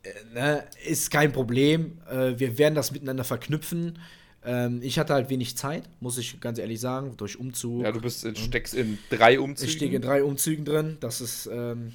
Äh, 0.03 0.09
ne, 0.33 0.63
ist 0.85 1.11
kein 1.11 1.33
Problem. 1.33 1.99
Äh, 2.09 2.39
wir 2.39 2.57
werden 2.57 2.75
das 2.75 2.91
miteinander 2.91 3.23
verknüpfen. 3.23 3.99
Ähm, 4.45 4.79
ich 4.81 4.99
hatte 4.99 5.13
halt 5.13 5.29
wenig 5.29 5.57
Zeit, 5.57 5.83
muss 5.99 6.17
ich 6.17 6.39
ganz 6.39 6.59
ehrlich 6.59 6.79
sagen, 6.79 7.17
durch 7.17 7.37
Umzug. 7.37 7.83
Ja, 7.83 7.91
du 7.91 7.99
bist, 7.99 8.25
steckst 8.37 8.73
in 8.73 8.97
drei 9.09 9.39
Umzügen. 9.39 9.69
Ich 9.69 9.75
stecke 9.75 9.95
in 9.97 10.01
drei 10.01 10.23
Umzügen 10.23 10.63
drin. 10.63 10.97
Das 11.01 11.19
ist, 11.19 11.49
ähm, 11.51 11.93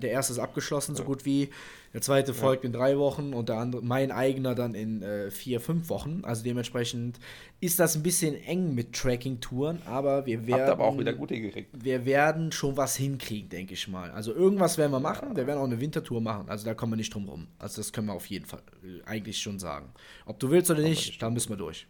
der 0.00 0.10
erste 0.10 0.32
ist 0.32 0.38
abgeschlossen, 0.40 0.96
so 0.96 1.04
gut 1.04 1.24
wie. 1.24 1.50
Der 1.92 2.00
zweite 2.00 2.32
folgt 2.32 2.64
ja. 2.64 2.68
in 2.68 2.72
drei 2.72 2.98
Wochen 2.98 3.34
und 3.34 3.48
der 3.48 3.56
andere, 3.56 3.82
mein 3.82 4.10
eigener 4.10 4.54
dann 4.54 4.74
in 4.74 5.02
äh, 5.02 5.30
vier, 5.30 5.60
fünf 5.60 5.88
Wochen. 5.90 6.22
Also 6.24 6.42
dementsprechend 6.42 7.18
ist 7.60 7.78
das 7.78 7.96
ein 7.96 8.02
bisschen 8.02 8.34
eng 8.34 8.74
mit 8.74 8.94
Tracking-Touren, 8.94 9.82
aber 9.84 10.24
wir 10.24 10.46
werden. 10.46 10.60
Habt 10.62 10.70
aber 10.70 10.84
auch 10.84 10.98
wieder 10.98 11.12
gut 11.12 11.30
hingekriegt. 11.30 11.70
Wir 11.84 12.04
werden 12.06 12.50
schon 12.50 12.76
was 12.76 12.96
hinkriegen, 12.96 13.50
denke 13.50 13.74
ich 13.74 13.88
mal. 13.88 14.10
Also 14.10 14.34
irgendwas 14.34 14.78
werden 14.78 14.92
wir 14.92 15.00
machen. 15.00 15.36
Wir 15.36 15.46
werden 15.46 15.58
auch 15.58 15.64
eine 15.64 15.80
Wintertour 15.80 16.20
machen. 16.20 16.48
Also 16.48 16.64
da 16.64 16.74
kommen 16.74 16.92
wir 16.92 16.96
nicht 16.96 17.14
drum 17.14 17.28
rum. 17.28 17.48
Also 17.58 17.80
das 17.80 17.92
können 17.92 18.06
wir 18.06 18.14
auf 18.14 18.26
jeden 18.26 18.46
Fall 18.46 18.62
äh, 18.82 19.02
eigentlich 19.04 19.38
schon 19.38 19.58
sagen. 19.58 19.92
Ob 20.24 20.38
du 20.38 20.50
willst 20.50 20.70
oder 20.70 20.82
nicht, 20.82 21.20
da 21.20 21.28
müssen 21.28 21.50
wir 21.50 21.56
durch. 21.56 21.86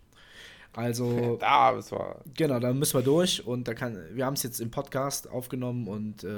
Also. 0.74 1.36
da 1.40 1.72
müssen 1.72 1.98
wir. 1.98 2.20
Genau, 2.34 2.58
da 2.58 2.72
müssen 2.72 2.94
wir 2.94 3.02
durch 3.02 3.46
und 3.46 3.68
da 3.68 3.74
kann. 3.74 3.98
Wir 4.12 4.26
haben 4.26 4.34
es 4.34 4.42
jetzt 4.42 4.60
im 4.60 4.70
Podcast 4.70 5.28
aufgenommen 5.28 5.88
und 5.88 6.24
äh, 6.24 6.28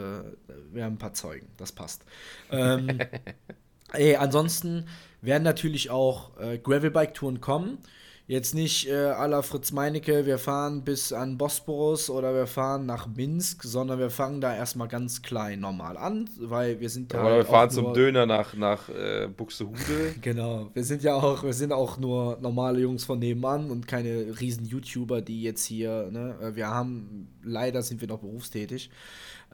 wir 0.72 0.84
haben 0.84 0.94
ein 0.94 0.98
paar 0.98 1.14
Zeugen. 1.14 1.48
Das 1.56 1.72
passt. 1.72 2.04
Ähm, 2.50 2.98
ey, 3.92 4.16
ansonsten 4.16 4.86
werden 5.20 5.42
natürlich 5.42 5.90
auch 5.90 6.38
äh, 6.38 6.58
Gravelbike-Touren 6.58 7.40
kommen. 7.40 7.78
Jetzt 8.26 8.54
nicht 8.54 8.88
äh, 8.88 8.92
à 8.94 9.26
la 9.26 9.42
Fritz 9.42 9.70
Meinecke, 9.70 10.24
wir 10.24 10.38
fahren 10.38 10.82
bis 10.82 11.12
an 11.12 11.36
Bosporus 11.36 12.08
oder 12.08 12.34
wir 12.34 12.46
fahren 12.46 12.86
nach 12.86 13.06
Minsk, 13.06 13.62
sondern 13.64 13.98
wir 13.98 14.08
fangen 14.08 14.40
da 14.40 14.56
erstmal 14.56 14.88
ganz 14.88 15.20
klein 15.20 15.60
normal 15.60 15.98
an, 15.98 16.30
weil 16.38 16.80
wir 16.80 16.88
sind 16.88 17.12
da. 17.12 17.20
Oder 17.20 17.30
halt 17.32 17.44
wir 17.44 17.50
fahren 17.50 17.70
zum 17.70 17.92
Döner 17.92 18.24
nach, 18.24 18.54
nach 18.54 18.88
äh, 18.88 19.28
Buxtehude. 19.28 20.14
genau, 20.22 20.70
wir 20.72 20.84
sind 20.84 21.02
ja 21.02 21.12
auch, 21.12 21.42
wir 21.42 21.52
sind 21.52 21.70
auch 21.70 21.98
nur 21.98 22.38
normale 22.40 22.80
Jungs 22.80 23.04
von 23.04 23.18
nebenan 23.18 23.70
und 23.70 23.86
keine 23.86 24.40
riesen 24.40 24.64
YouTuber, 24.64 25.20
die 25.20 25.42
jetzt 25.42 25.66
hier, 25.66 26.08
ne, 26.10 26.38
äh, 26.40 26.56
wir 26.56 26.68
haben, 26.68 27.28
leider 27.42 27.82
sind 27.82 28.00
wir 28.00 28.08
noch 28.08 28.20
berufstätig. 28.20 28.88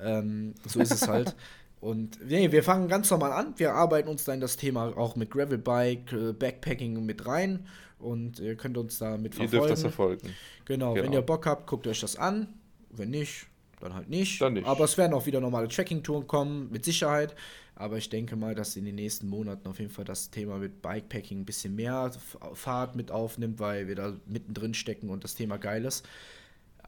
Ähm, 0.01 0.55
so 0.65 0.79
ist 0.79 0.93
es 0.93 1.09
halt. 1.09 1.35
Und 1.81 2.19
nee, 2.29 2.53
wir 2.53 2.63
fangen 2.63 2.89
ganz 2.89 3.11
normal 3.11 3.33
an. 3.33 3.55
Wir 3.57 3.73
arbeiten 3.73 4.11
uns 4.11 4.25
da 4.25 4.35
in 4.35 4.41
das 4.43 4.59
Thema 4.59 4.95
auch 4.99 5.17
mit 5.17 5.31
Gravelbike, 5.31 6.13
äh, 6.13 6.33
Backpacking 6.35 7.07
mit 7.07 7.25
rein 7.25 7.67
und 8.01 8.39
ihr 8.39 8.57
könnt 8.57 8.77
uns 8.77 8.99
da 8.99 9.17
mit 9.17 9.35
verfolgen. 9.35 9.53
Ihr 9.55 9.59
dürft 9.61 9.73
das 9.73 9.81
verfolgen. 9.83 10.35
Genau, 10.65 10.95
genau, 10.95 11.05
wenn 11.05 11.13
ihr 11.13 11.23
Bock 11.23 11.47
habt, 11.47 11.67
guckt 11.67 11.87
euch 11.87 12.01
das 12.01 12.17
an. 12.17 12.49
Wenn 12.91 13.11
nicht, 13.11 13.47
dann 13.81 13.95
halt 13.95 14.09
nicht. 14.09 14.41
Dann 14.41 14.55
nicht. 14.55 14.67
Aber 14.67 14.85
es 14.85 14.99
werden 14.99 15.15
auch 15.15 15.27
wieder 15.27 15.41
normale 15.41 15.69
Tracking-Touren 15.69 16.27
kommen, 16.27 16.71
mit 16.71 16.85
Sicherheit. 16.85 17.35
Aber 17.77 17.97
ich 17.97 18.11
denke 18.11 18.37
mal, 18.37 18.55
dass 18.55 18.77
in 18.77 18.85
den 18.85 18.97
nächsten 18.97 19.29
Monaten 19.29 19.67
auf 19.69 19.79
jeden 19.79 19.91
Fall 19.91 20.05
das 20.05 20.31
Thema 20.31 20.59
mit 20.59 20.83
Bikepacking 20.83 21.41
ein 21.41 21.45
bisschen 21.45 21.75
mehr 21.75 22.11
Fahrt 22.53 22.95
mit 22.95 23.11
aufnimmt, 23.11 23.59
weil 23.59 23.89
wir 23.89 23.95
da 23.95 24.15
mittendrin 24.27 24.75
stecken 24.75 25.09
und 25.09 25.25
das 25.25 25.35
Thema 25.35 25.57
geil 25.57 25.85
ist 25.85 26.07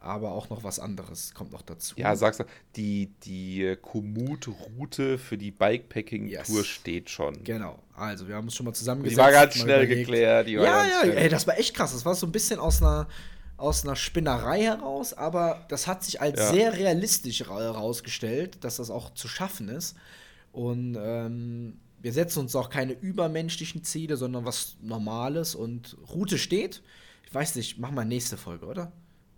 aber 0.03 0.33
auch 0.33 0.51
noch 0.51 0.65
was 0.65 0.79
anderes 0.79 1.33
kommt 1.35 1.53
noch 1.53 1.63
dazu. 1.63 1.95
Ja, 1.97 2.15
sagst 2.17 2.41
du, 2.41 2.45
die, 2.77 3.13
die 3.25 3.77
Komoot-Route 3.81 5.19
für 5.19 5.39
die 5.39 5.51
Bikepacking-Tour 5.51 6.59
yes. 6.59 6.67
steht 6.67 7.11
schon. 7.11 7.43
Genau, 7.45 7.79
also 7.95 8.27
wir 8.29 8.35
haben 8.35 8.45
uns 8.45 8.55
schon 8.55 8.67
mal 8.67 8.75
zusammengesetzt. 8.75 9.19
Die 9.19 9.23
war 9.23 9.33
ganz 9.33 9.55
schnell 9.55 9.85
überlegt. 9.85 10.07
geklärt. 10.09 10.49
ja, 10.49 10.87
ja, 10.87 11.03
ey, 11.03 11.29
das 11.29 11.47
war 11.47 11.59
echt 11.59 11.75
krass. 11.75 11.93
Das 11.93 12.05
war 12.05 12.15
so 12.15 12.27
ein 12.27 12.33
bisschen 12.33 12.59
aus 12.59 12.83
einer, 12.83 13.09
aus 13.57 13.85
einer 13.85 13.97
Spinnerei 13.97 14.63
heraus, 14.63 15.15
aber 15.15 15.65
das 15.69 15.87
hat 15.87 16.03
sich 16.03 16.21
als 16.21 16.39
ja. 16.39 16.51
sehr 16.51 16.73
realistisch 16.75 17.41
herausgestellt, 17.41 18.59
dass 18.65 18.77
das 18.77 18.91
auch 18.91 19.15
zu 19.15 19.29
schaffen 19.29 19.69
ist. 19.69 19.97
Und 20.51 20.99
ähm, 21.01 21.79
wir 22.01 22.13
setzen 22.13 22.41
uns 22.41 22.57
auch 22.57 22.69
keine 22.69 22.93
übermenschlichen 22.93 23.85
Ziele, 23.85 24.17
sondern 24.17 24.45
was 24.45 24.77
Normales 24.83 25.55
und 25.55 25.97
Route 26.13 26.39
steht. 26.39 26.83
Ich 27.25 27.33
weiß 27.33 27.55
nicht, 27.55 27.79
machen 27.79 27.95
wir 27.95 28.05
nächste 28.05 28.37
Folge, 28.37 28.67
oder? 28.67 28.93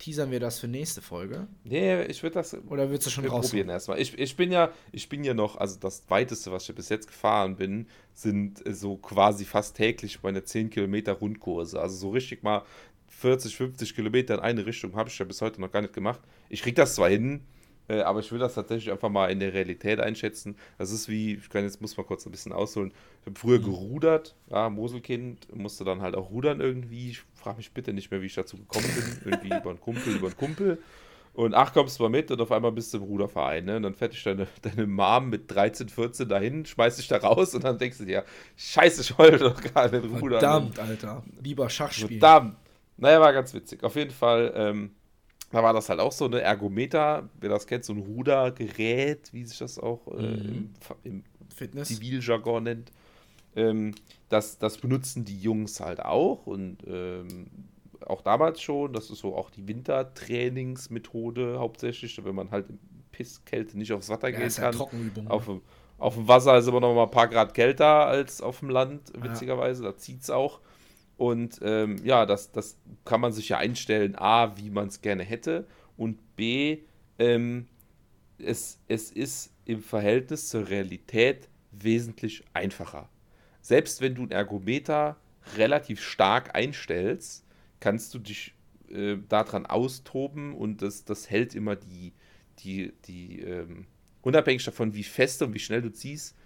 Teasern 0.04 0.30
wir 0.30 0.38
das 0.38 0.58
für 0.58 0.68
nächste 0.68 1.00
Folge? 1.00 1.46
Nee, 1.64 2.02
ich 2.04 2.22
würde 2.22 2.34
das. 2.34 2.54
Oder 2.68 2.90
willst 2.90 3.06
du 3.06 3.10
schon 3.10 3.24
raus? 3.24 3.48
probieren 3.48 3.70
erstmal. 3.70 3.98
Ich, 3.98 4.18
ich 4.18 4.36
bin 4.36 4.52
ja, 4.52 4.70
ich 4.92 5.08
bin 5.08 5.24
ja 5.24 5.32
noch, 5.32 5.56
also 5.56 5.78
das 5.80 6.02
weiteste, 6.08 6.52
was 6.52 6.68
ich 6.68 6.74
bis 6.74 6.90
jetzt 6.90 7.06
gefahren 7.06 7.56
bin, 7.56 7.86
sind 8.12 8.62
so 8.70 8.96
quasi 8.98 9.46
fast 9.46 9.76
täglich 9.76 10.22
meine 10.22 10.44
10 10.44 10.68
Kilometer 10.68 11.12
Rundkurse. 11.12 11.80
Also 11.80 11.96
so 11.96 12.10
richtig 12.10 12.42
mal 12.42 12.64
40, 13.08 13.56
50 13.56 13.94
Kilometer 13.94 14.34
in 14.34 14.40
eine 14.40 14.66
Richtung 14.66 14.94
habe 14.94 15.08
ich 15.08 15.18
ja 15.18 15.24
bis 15.24 15.40
heute 15.40 15.58
noch 15.58 15.72
gar 15.72 15.80
nicht 15.80 15.94
gemacht. 15.94 16.20
Ich 16.50 16.60
kriege 16.60 16.74
das 16.74 16.96
zwar 16.96 17.08
hin, 17.08 17.40
äh, 17.88 18.00
aber 18.00 18.20
ich 18.20 18.32
will 18.32 18.38
das 18.38 18.54
tatsächlich 18.54 18.90
einfach 18.90 19.10
mal 19.10 19.30
in 19.30 19.40
der 19.40 19.52
Realität 19.52 20.00
einschätzen. 20.00 20.56
Das 20.78 20.90
ist 20.90 21.08
wie, 21.08 21.34
ich 21.34 21.48
kann 21.50 21.64
jetzt 21.64 21.80
muss 21.80 21.96
mal 21.96 22.04
kurz 22.04 22.24
ein 22.26 22.30
bisschen 22.30 22.52
ausholen. 22.52 22.92
Ich 23.20 23.26
habe 23.26 23.38
früher 23.38 23.58
mhm. 23.58 23.64
gerudert, 23.64 24.34
ja, 24.50 24.70
Moselkind, 24.70 25.54
musste 25.54 25.84
dann 25.84 26.02
halt 26.02 26.14
auch 26.14 26.30
rudern 26.30 26.60
irgendwie. 26.60 27.10
Ich 27.10 27.22
frage 27.34 27.58
mich 27.58 27.72
bitte 27.72 27.92
nicht 27.92 28.10
mehr, 28.10 28.22
wie 28.22 28.26
ich 28.26 28.34
dazu 28.34 28.56
gekommen 28.56 28.86
bin. 28.94 29.32
irgendwie 29.32 29.56
über 29.56 29.70
einen 29.70 29.80
Kumpel, 29.80 30.14
über 30.14 30.26
einen 30.28 30.36
Kumpel. 30.36 30.78
Und 31.34 31.52
ach, 31.52 31.72
kommst 31.72 31.98
du 31.98 32.04
mal 32.04 32.10
mit 32.10 32.30
und 32.30 32.40
auf 32.40 32.52
einmal 32.52 32.70
bist 32.70 32.94
du 32.94 32.98
im 32.98 33.02
Ruderverein. 33.02 33.64
Ne? 33.64 33.76
Und 33.76 33.82
dann 33.82 33.94
fährt 33.94 34.12
dich 34.12 34.22
deine, 34.22 34.46
deine 34.62 34.86
Mom 34.86 35.30
mit 35.30 35.50
13, 35.50 35.88
14 35.88 36.28
dahin, 36.28 36.64
schmeißt 36.64 36.98
dich 36.98 37.08
da 37.08 37.16
raus 37.16 37.54
und 37.54 37.64
dann 37.64 37.76
denkst 37.76 37.98
du 37.98 38.04
dir, 38.04 38.24
scheiße, 38.56 39.00
ich 39.00 39.18
wollte 39.18 39.38
doch 39.38 39.60
gar 39.74 39.90
nicht 39.90 40.04
rudern. 40.04 40.40
Verdammt, 40.40 40.78
Alter. 40.78 41.24
Lieber 41.42 41.68
Schachspiel. 41.68 42.20
Verdammt. 42.20 42.56
Naja, 42.96 43.20
war 43.20 43.32
ganz 43.32 43.52
witzig. 43.52 43.82
Auf 43.82 43.96
jeden 43.96 44.12
Fall, 44.12 44.52
ähm, 44.54 44.90
da 45.54 45.62
war 45.62 45.72
das 45.72 45.88
halt 45.88 46.00
auch 46.00 46.10
so 46.10 46.24
eine 46.24 46.40
Ergometer, 46.40 47.28
wer 47.40 47.48
das 47.48 47.68
kennt, 47.68 47.84
so 47.84 47.92
ein 47.92 48.00
Rudergerät, 48.00 49.32
wie 49.32 49.44
sich 49.44 49.58
das 49.58 49.78
auch 49.78 50.08
äh, 50.08 50.20
mhm. 50.20 50.74
im, 51.04 51.04
im 51.04 51.24
Fitness. 51.54 51.88
Ziviljargon 51.88 52.64
nennt. 52.64 52.90
Ähm, 53.54 53.94
das, 54.28 54.58
das 54.58 54.78
benutzen 54.78 55.24
die 55.24 55.38
Jungs 55.38 55.78
halt 55.78 56.00
auch 56.04 56.48
und 56.48 56.78
ähm, 56.88 57.46
auch 58.04 58.22
damals 58.22 58.60
schon. 58.62 58.92
Das 58.92 59.10
ist 59.10 59.20
so 59.20 59.36
auch 59.36 59.48
die 59.50 59.68
Wintertrainingsmethode 59.68 61.60
hauptsächlich, 61.60 62.20
wenn 62.24 62.34
man 62.34 62.50
halt 62.50 62.68
in 62.70 62.80
Pisskälte 63.12 63.78
nicht 63.78 63.92
aufs 63.92 64.08
Wasser 64.08 64.30
ja, 64.30 64.40
gehen 64.40 64.50
kann. 64.50 64.76
Auf, 65.28 65.44
dem, 65.44 65.60
auf 65.98 66.16
dem 66.16 66.26
Wasser 66.26 66.58
ist 66.58 66.66
immer 66.66 66.80
noch 66.80 66.96
mal 66.96 67.04
ein 67.04 67.12
paar 67.12 67.28
Grad 67.28 67.54
kälter 67.54 68.06
als 68.06 68.40
auf 68.40 68.58
dem 68.58 68.70
Land, 68.70 69.12
witzigerweise. 69.16 69.84
Ja. 69.84 69.92
Da 69.92 69.96
zieht 69.96 70.22
es 70.22 70.30
auch. 70.30 70.58
Und 71.16 71.60
ähm, 71.62 71.96
ja, 72.04 72.26
das, 72.26 72.50
das 72.50 72.76
kann 73.04 73.20
man 73.20 73.32
sich 73.32 73.48
ja 73.48 73.58
einstellen, 73.58 74.16
A, 74.16 74.56
wie 74.56 74.70
man 74.70 74.88
es 74.88 75.00
gerne 75.00 75.22
hätte 75.22 75.66
und 75.96 76.36
B, 76.36 76.78
ähm, 77.18 77.66
es, 78.38 78.80
es 78.88 79.10
ist 79.12 79.52
im 79.64 79.82
Verhältnis 79.82 80.48
zur 80.48 80.68
Realität 80.68 81.48
wesentlich 81.70 82.44
einfacher. 82.52 83.08
Selbst 83.60 84.00
wenn 84.00 84.14
du 84.14 84.22
ein 84.22 84.30
Ergometer 84.30 85.16
relativ 85.56 86.02
stark 86.02 86.54
einstellst, 86.54 87.46
kannst 87.80 88.12
du 88.14 88.18
dich 88.18 88.54
äh, 88.88 89.16
daran 89.28 89.66
austoben 89.66 90.54
und 90.54 90.82
das, 90.82 91.04
das 91.04 91.30
hält 91.30 91.54
immer 91.54 91.76
die, 91.76 92.12
die, 92.58 92.92
die 93.06 93.40
ähm, 93.40 93.86
unabhängig 94.22 94.64
davon, 94.64 94.94
wie 94.94 95.04
fest 95.04 95.42
und 95.42 95.54
wie 95.54 95.58
schnell 95.58 95.82
du 95.82 95.92
ziehst, 95.92 96.36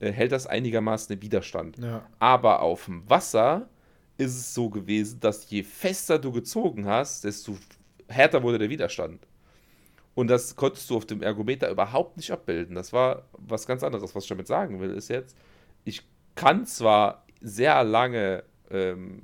äh, 0.00 0.10
hält 0.12 0.32
das 0.32 0.46
einigermaßen 0.46 1.14
den 1.14 1.22
Widerstand. 1.22 1.78
Ja. 1.78 2.06
Aber 2.18 2.62
auf 2.62 2.86
dem 2.86 3.08
Wasser 3.08 3.68
ist 4.18 4.36
es 4.36 4.54
so 4.54 4.68
gewesen, 4.68 5.20
dass 5.20 5.48
je 5.48 5.62
fester 5.62 6.18
du 6.18 6.32
gezogen 6.32 6.86
hast, 6.86 7.24
desto 7.24 7.56
härter 8.08 8.42
wurde 8.42 8.58
der 8.58 8.68
Widerstand. 8.70 9.26
Und 10.14 10.26
das 10.26 10.56
konntest 10.56 10.90
du 10.90 10.96
auf 10.96 11.06
dem 11.06 11.22
Ergometer 11.22 11.70
überhaupt 11.70 12.16
nicht 12.16 12.32
abbilden. 12.32 12.74
Das 12.74 12.92
war 12.92 13.28
was 13.32 13.66
ganz 13.66 13.84
anderes. 13.84 14.14
Was 14.16 14.24
ich 14.24 14.28
damit 14.28 14.48
sagen 14.48 14.80
will, 14.80 14.90
ist 14.90 15.08
jetzt, 15.08 15.36
ich 15.84 16.02
kann 16.34 16.66
zwar 16.66 17.24
sehr 17.40 17.84
lange 17.84 18.42
ähm, 18.70 19.22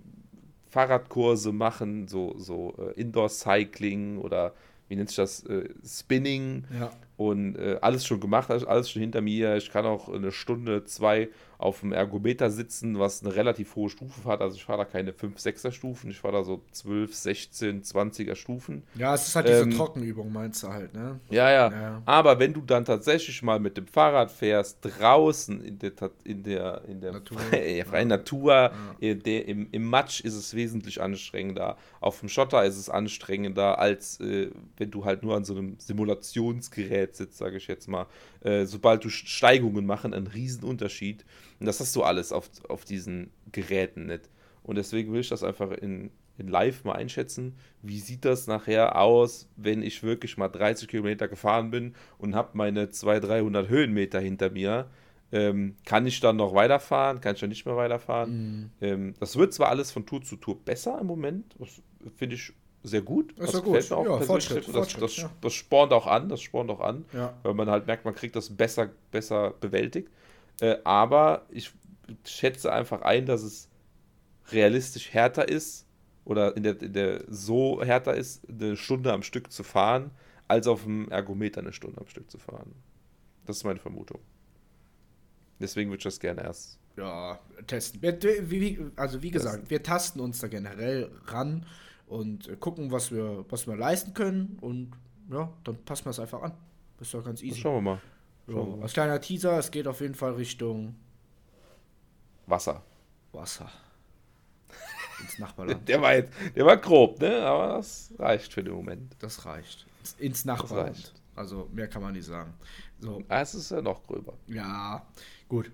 Fahrradkurse 0.69 1.51
machen, 1.51 2.07
so, 2.07 2.35
so 2.39 2.75
äh, 2.79 3.01
Indoor-Cycling 3.01 4.19
oder 4.19 4.55
wie 4.89 4.95
nennt 4.95 5.09
sich 5.09 5.17
das, 5.17 5.45
äh, 5.47 5.69
Spinning 5.85 6.65
ja. 6.79 6.93
Und 7.17 7.57
äh, 7.57 7.79
alles 7.81 8.07
schon 8.07 8.21
gemacht, 8.21 8.51
alles 8.51 8.91
schon 8.91 9.01
hinter 9.01 9.21
mir. 9.21 9.57
Ich 9.57 9.71
kann 9.71 9.87
auch 9.87 10.09
eine 10.09 10.33
Stunde, 10.33 10.85
zwei 10.85 11.29
auf 11.59 11.81
dem 11.81 11.93
Ergometer 11.93 12.51
sitzen, 12.51 12.99
was 12.99 13.23
eine 13.23 13.35
relativ 13.35 13.75
hohe 13.77 13.89
Stufe 13.89 14.29
hat. 14.29 14.41
Also 14.41 14.57
ich 14.57 14.65
fahre 14.65 14.79
da 14.79 14.85
keine 14.85 15.13
5, 15.13 15.39
6er 15.39 15.73
Stufen, 15.73 16.11
ich 16.11 16.19
fahre 16.19 16.35
da 16.35 16.45
so 16.45 16.63
12, 16.73 17.15
16, 17.15 17.83
20er 17.83 18.35
Stufen. 18.35 18.83
Ja, 18.97 19.15
es 19.15 19.29
ist 19.29 19.37
halt 19.37 19.49
diese 19.49 19.63
ähm, 19.63 19.71
Trockenübung, 19.71 20.33
meinst 20.33 20.63
du 20.63 20.69
halt, 20.69 20.93
ne? 20.95 21.21
Ja, 21.31 21.51
ja, 21.51 21.71
ja, 21.71 22.03
Aber 22.05 22.39
wenn 22.39 22.53
du 22.53 22.61
dann 22.61 22.85
tatsächlich 22.85 23.43
mal 23.43 23.61
mit 23.61 23.77
dem 23.77 23.87
Fahrrad 23.87 24.31
fährst, 24.31 24.79
draußen 24.83 25.63
in 25.65 25.79
der, 25.79 25.93
in 26.25 26.43
der, 26.43 26.83
in 26.89 27.01
der 27.01 27.13
Natur. 27.13 27.39
freien 27.51 28.11
ja. 28.11 28.17
Natur, 28.17 28.53
ja. 28.53 28.73
Äh, 29.01 29.15
der, 29.15 29.47
im, 29.49 29.69
im 29.71 29.85
Matsch 29.85 30.21
ist 30.21 30.35
es 30.35 30.55
wesentlich 30.55 31.01
anstrengender. 31.01 31.77
Auf 32.01 32.21
dem 32.21 32.29
Schotter 32.29 32.65
ist 32.65 32.77
es 32.77 32.91
anstrengender, 32.91 33.79
als 33.79 34.21
äh, 34.21 34.51
wenn 34.77 34.91
du 34.91 35.05
halt 35.05 35.23
nur 35.23 35.37
an 35.37 35.45
so 35.45 35.55
einem 35.55 35.77
Simulationsgerät 35.79 37.04
sitzt, 37.13 37.39
sage 37.39 37.57
ich 37.57 37.67
jetzt 37.67 37.89
mal. 37.89 38.07
Äh, 38.41 38.65
sobald 38.67 39.05
du 39.05 39.09
Steigungen 39.09 39.87
machen, 39.87 40.15
ein 40.15 40.27
Riesenunterschied. 40.27 41.25
Und 41.61 41.67
das 41.67 41.81
hast 41.81 41.95
du 41.97 42.03
alles 42.03 42.33
auf, 42.33 42.51
auf 42.69 42.85
diesen 42.85 43.31
Geräten 43.53 44.07
nicht. 44.07 44.31
Und 44.63 44.77
deswegen 44.77 45.13
will 45.13 45.21
ich 45.21 45.29
das 45.29 45.45
einfach 45.45 45.71
in, 45.71 46.11
in 46.39 46.49
live 46.49 46.85
mal 46.85 46.95
einschätzen. 46.95 47.57
Wie 47.83 47.99
sieht 47.99 48.25
das 48.25 48.47
nachher 48.47 48.99
aus, 48.99 49.49
wenn 49.57 49.83
ich 49.83 50.03
wirklich 50.03 50.37
mal 50.37 50.49
30 50.49 50.89
Kilometer 50.89 51.29
gefahren 51.29 51.71
bin 51.71 51.95
und 52.19 52.35
habe 52.35 52.51
meine 52.55 52.91
200, 52.91 53.31
300 53.31 53.69
Höhenmeter 53.69 54.21
hinter 54.21 54.51
mir? 54.51 54.91
Ähm, 55.33 55.77
kann 55.85 56.07
ich 56.07 56.21
dann 56.21 56.37
noch 56.37 56.55
weiterfahren? 56.55 57.21
Kann 57.21 57.35
ich 57.35 57.41
dann 57.41 57.51
nicht 57.51 57.67
mehr 57.67 57.77
weiterfahren? 57.77 58.31
Mhm. 58.31 58.71
Ähm, 58.81 59.15
das 59.21 59.37
wird 59.37 59.53
zwar 59.53 59.69
alles 59.69 59.91
von 59.91 60.07
Tour 60.07 60.23
zu 60.23 60.37
Tour 60.37 60.65
besser 60.65 60.99
im 61.01 61.07
Moment. 61.07 61.57
Finde 62.17 62.37
ich 62.37 62.53
sehr 62.85 63.01
gut. 63.01 63.35
Das, 63.39 63.53
das 63.53 63.63
gefällt 63.63 63.91
mir 63.91 63.97
auch 63.97 64.21
ja, 64.21 64.21
Fortschritt, 64.21 64.69
das, 64.69 64.75
Fortschritt, 64.75 65.03
das, 65.03 65.17
ja. 65.17 65.31
das, 65.41 65.55
spornt 65.55 65.93
auch 65.93 66.07
an, 66.07 66.29
das 66.29 66.43
spornt 66.43 66.71
auch 66.71 66.81
an, 66.81 67.07
ja. 67.15 67.35
weil 67.43 67.55
man 67.55 67.69
halt 67.71 67.87
merkt, 67.87 68.05
man 68.05 68.15
kriegt 68.15 68.37
das 68.37 68.51
besser, 68.51 68.91
besser 69.11 69.55
bewältigt. 69.59 70.11
Äh, 70.61 70.77
aber 70.85 71.47
ich 71.49 71.73
schätze 72.27 72.71
einfach 72.71 73.01
ein, 73.01 73.25
dass 73.25 73.43
es 73.43 73.71
realistisch 74.53 75.13
härter 75.15 75.49
ist 75.49 75.87
oder 76.27 76.57
in 76.57 76.63
der, 76.63 76.81
in 76.81 76.93
der 76.93 77.25
so 77.27 77.83
härter 77.83 78.15
ist, 78.15 78.47
eine 78.49 78.77
Stunde 78.77 79.15
am 79.15 79.23
Stück 79.23 79.51
zu 79.51 79.63
fahren, 79.63 80.11
als 80.47 80.67
auf 80.67 80.83
dem 80.85 81.09
Ergometer 81.09 81.63
eine 81.63 81.73
Stunde 81.73 81.99
am 81.99 82.07
Stück 82.07 82.31
zu 82.31 82.39
fahren. 82.39 82.75
Das 83.47 83.57
ist 83.57 83.65
meine 83.65 83.81
Vermutung. 83.81 84.21
Deswegen 85.59 85.89
würde 85.89 85.99
ich 85.99 86.05
das 86.05 86.21
gerne 86.21 86.43
erst. 86.43 86.79
Ja, 86.99 87.41
testen. 87.67 88.01
also 88.97 89.23
wie 89.23 89.31
gesagt, 89.31 89.71
wir 89.71 89.83
tasten 89.83 90.21
uns 90.21 90.39
da 90.41 90.49
generell 90.49 91.11
ran 91.27 91.65
und 92.07 92.61
gucken, 92.61 92.91
was 92.91 93.11
wir, 93.11 93.45
was 93.49 93.67
wir 93.67 93.77
leisten 93.77 94.15
können 94.15 94.59
und 94.61 94.93
ja, 95.31 95.51
dann 95.65 95.77
passen 95.85 96.07
wir 96.07 96.11
es 96.11 96.21
einfach 96.21 96.43
an. 96.43 96.53
Das 96.99 97.09
ist 97.09 97.15
doch 97.15 97.25
ganz 97.25 97.43
easy. 97.43 97.51
Das 97.51 97.59
schauen 97.59 97.77
wir 97.77 97.93
mal. 97.93 98.01
So, 98.47 98.79
als 98.83 98.93
kleiner 98.93 99.21
Teaser, 99.21 99.59
es 99.59 99.71
geht 99.71 99.87
auf 99.87 100.01
jeden 100.01 100.15
Fall 100.15 100.33
Richtung 100.33 100.95
Wasser. 102.47 102.83
Wasser. 103.33 103.71
Ins 105.21 105.39
Nachbarland. 105.39 105.89
der, 105.89 106.03
war 106.03 106.15
jetzt, 106.15 106.33
der 106.55 106.67
war 106.67 106.77
grob, 106.77 107.21
ne? 107.21 107.43
Aber 107.47 107.77
das 107.77 108.13
reicht 108.19 108.53
für 108.53 108.63
den 108.63 108.75
Moment. 108.75 109.17
Das 109.19 109.47
reicht. 109.47 109.87
Ins 110.19 110.45
Nachbarland. 110.45 111.13
Also 111.35 111.69
mehr 111.73 111.89
kann 111.89 112.03
man 112.03 112.13
nicht 112.13 112.27
sagen. 112.27 112.53
So. 113.01 113.23
Ah, 113.29 113.41
es 113.41 113.55
ist 113.55 113.71
ja 113.71 113.81
noch 113.81 114.03
gröber. 114.07 114.35
Ja, 114.47 115.07
gut. 115.49 115.71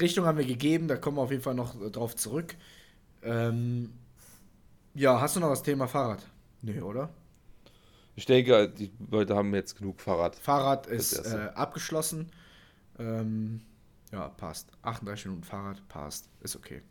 Richtung 0.00 0.24
haben 0.24 0.38
wir 0.38 0.44
gegeben, 0.44 0.88
da 0.88 0.96
kommen 0.96 1.16
wir 1.16 1.22
auf 1.22 1.30
jeden 1.30 1.42
Fall 1.42 1.54
noch 1.54 1.74
drauf 1.90 2.14
zurück. 2.14 2.54
Ähm, 3.22 3.92
ja, 4.98 5.20
hast 5.20 5.36
du 5.36 5.40
noch 5.40 5.50
das 5.50 5.62
Thema 5.62 5.86
Fahrrad? 5.86 6.26
Nee, 6.62 6.80
oder? 6.80 7.08
Ich 8.16 8.26
denke, 8.26 8.68
die 8.68 8.90
Leute 9.10 9.36
haben 9.36 9.54
jetzt 9.54 9.76
genug 9.76 10.00
Fahrrad. 10.00 10.34
Fahrrad 10.34 10.88
ist 10.88 11.24
äh, 11.24 11.50
abgeschlossen. 11.54 12.30
Ähm, 12.98 13.60
ja, 14.10 14.28
passt. 14.28 14.72
38 14.82 15.26
Minuten 15.26 15.44
Fahrrad, 15.44 15.86
passt. 15.88 16.28
Ist 16.40 16.56
okay. 16.56 16.82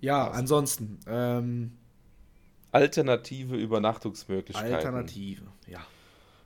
Ja, 0.00 0.26
passt. 0.26 0.38
ansonsten. 0.38 1.00
Ähm, 1.06 1.72
Alternative 2.72 3.56
Übernachtungsmöglichkeiten. 3.56 4.74
Alternative, 4.74 5.44
ja. 5.66 5.80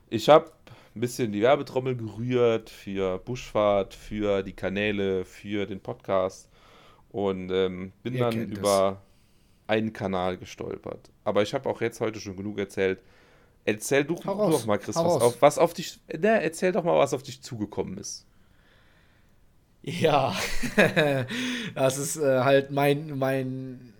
Ich 0.09 0.29
habe 0.29 0.49
ein 0.95 1.01
bisschen 1.01 1.33
die 1.33 1.41
Werbetrommel 1.41 1.97
gerührt 1.97 2.69
für 2.69 3.17
Buschfahrt, 3.19 3.93
für 3.93 4.43
die 4.43 4.53
Kanäle, 4.53 5.25
für 5.25 5.65
den 5.65 5.81
Podcast 5.81 6.49
und 7.09 7.51
ähm, 7.51 7.91
bin 8.01 8.13
Ihr 8.13 8.19
dann 8.21 8.49
über 8.49 9.01
einen 9.69 9.93
Kanal 9.93 10.37
gestolpert. 10.37 11.11
Aber 11.23 11.43
ich 11.43 11.53
habe 11.53 11.69
auch 11.69 11.79
jetzt 11.79 12.01
heute 12.01 12.19
schon 12.19 12.35
genug 12.35 12.57
erzählt. 12.57 12.99
Erzähl 13.65 14.03
du, 14.03 14.15
du 14.15 14.21
doch 14.23 14.65
mal, 14.65 14.79
Chris, 14.79 14.95
was 14.95 15.05
auf, 15.05 15.41
was 15.41 15.57
auf, 15.59 15.73
dich. 15.73 15.99
Ne, 16.07 16.41
erzähl 16.41 16.71
doch 16.71 16.83
mal, 16.83 16.97
was 16.97 17.13
auf 17.13 17.21
dich 17.21 17.41
zugekommen 17.43 17.97
ist. 17.97 18.25
Ja, 19.83 20.35
das 21.75 21.97
ist 21.97 22.17
äh, 22.17 22.39
halt 22.39 22.71
mein, 22.71 23.17
mein. 23.17 23.93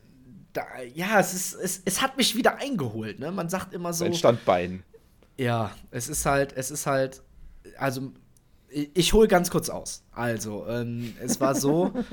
Da, 0.53 0.63
ja, 0.95 1.20
es 1.20 1.34
ist, 1.34 1.53
es, 1.53 1.82
es 1.86 2.01
hat 2.01 2.17
mich 2.17 2.36
wieder 2.36 2.57
eingeholt, 2.57 3.20
ne? 3.20 3.32
Man 3.32 3.49
sagt 3.49 3.74
immer 3.74 3.93
so. 3.93 4.05
Ein 4.05 4.15
Standbein. 4.15 4.84
Ja, 5.38 5.72
es 5.91 6.09
ist 6.09 6.26
halt, 6.26 6.53
es 6.53 6.72
ist 6.72 6.88
halt, 6.88 7.22
also 7.78 8.11
ich, 8.70 8.89
ich 8.95 9.13
hole 9.13 9.28
ganz 9.28 9.51
kurz 9.51 9.70
aus. 9.70 10.03
Also, 10.11 10.65
ähm, 10.67 11.13
es 11.22 11.39
war 11.39 11.53
so. 11.53 11.93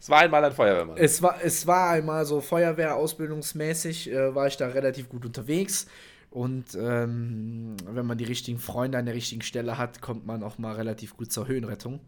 es 0.00 0.10
war 0.10 0.20
einmal 0.20 0.44
ein 0.44 0.52
Feuerwehrmann. 0.52 0.96
Es 0.96 1.22
war, 1.22 1.36
es 1.42 1.66
war 1.66 1.90
einmal 1.90 2.24
so 2.24 2.40
Feuerwehrausbildungsmäßig, 2.40 4.10
äh, 4.10 4.34
war 4.34 4.46
ich 4.46 4.56
da 4.56 4.68
relativ 4.68 5.08
gut 5.08 5.24
unterwegs. 5.24 5.86
Und 6.30 6.74
ähm, 6.74 7.76
wenn 7.86 8.06
man 8.06 8.18
die 8.18 8.24
richtigen 8.24 8.58
Freunde 8.58 8.98
an 8.98 9.06
der 9.06 9.14
richtigen 9.14 9.42
Stelle 9.42 9.78
hat, 9.78 10.02
kommt 10.02 10.26
man 10.26 10.42
auch 10.42 10.58
mal 10.58 10.74
relativ 10.74 11.16
gut 11.16 11.32
zur 11.32 11.48
Höhenrettung. 11.48 12.00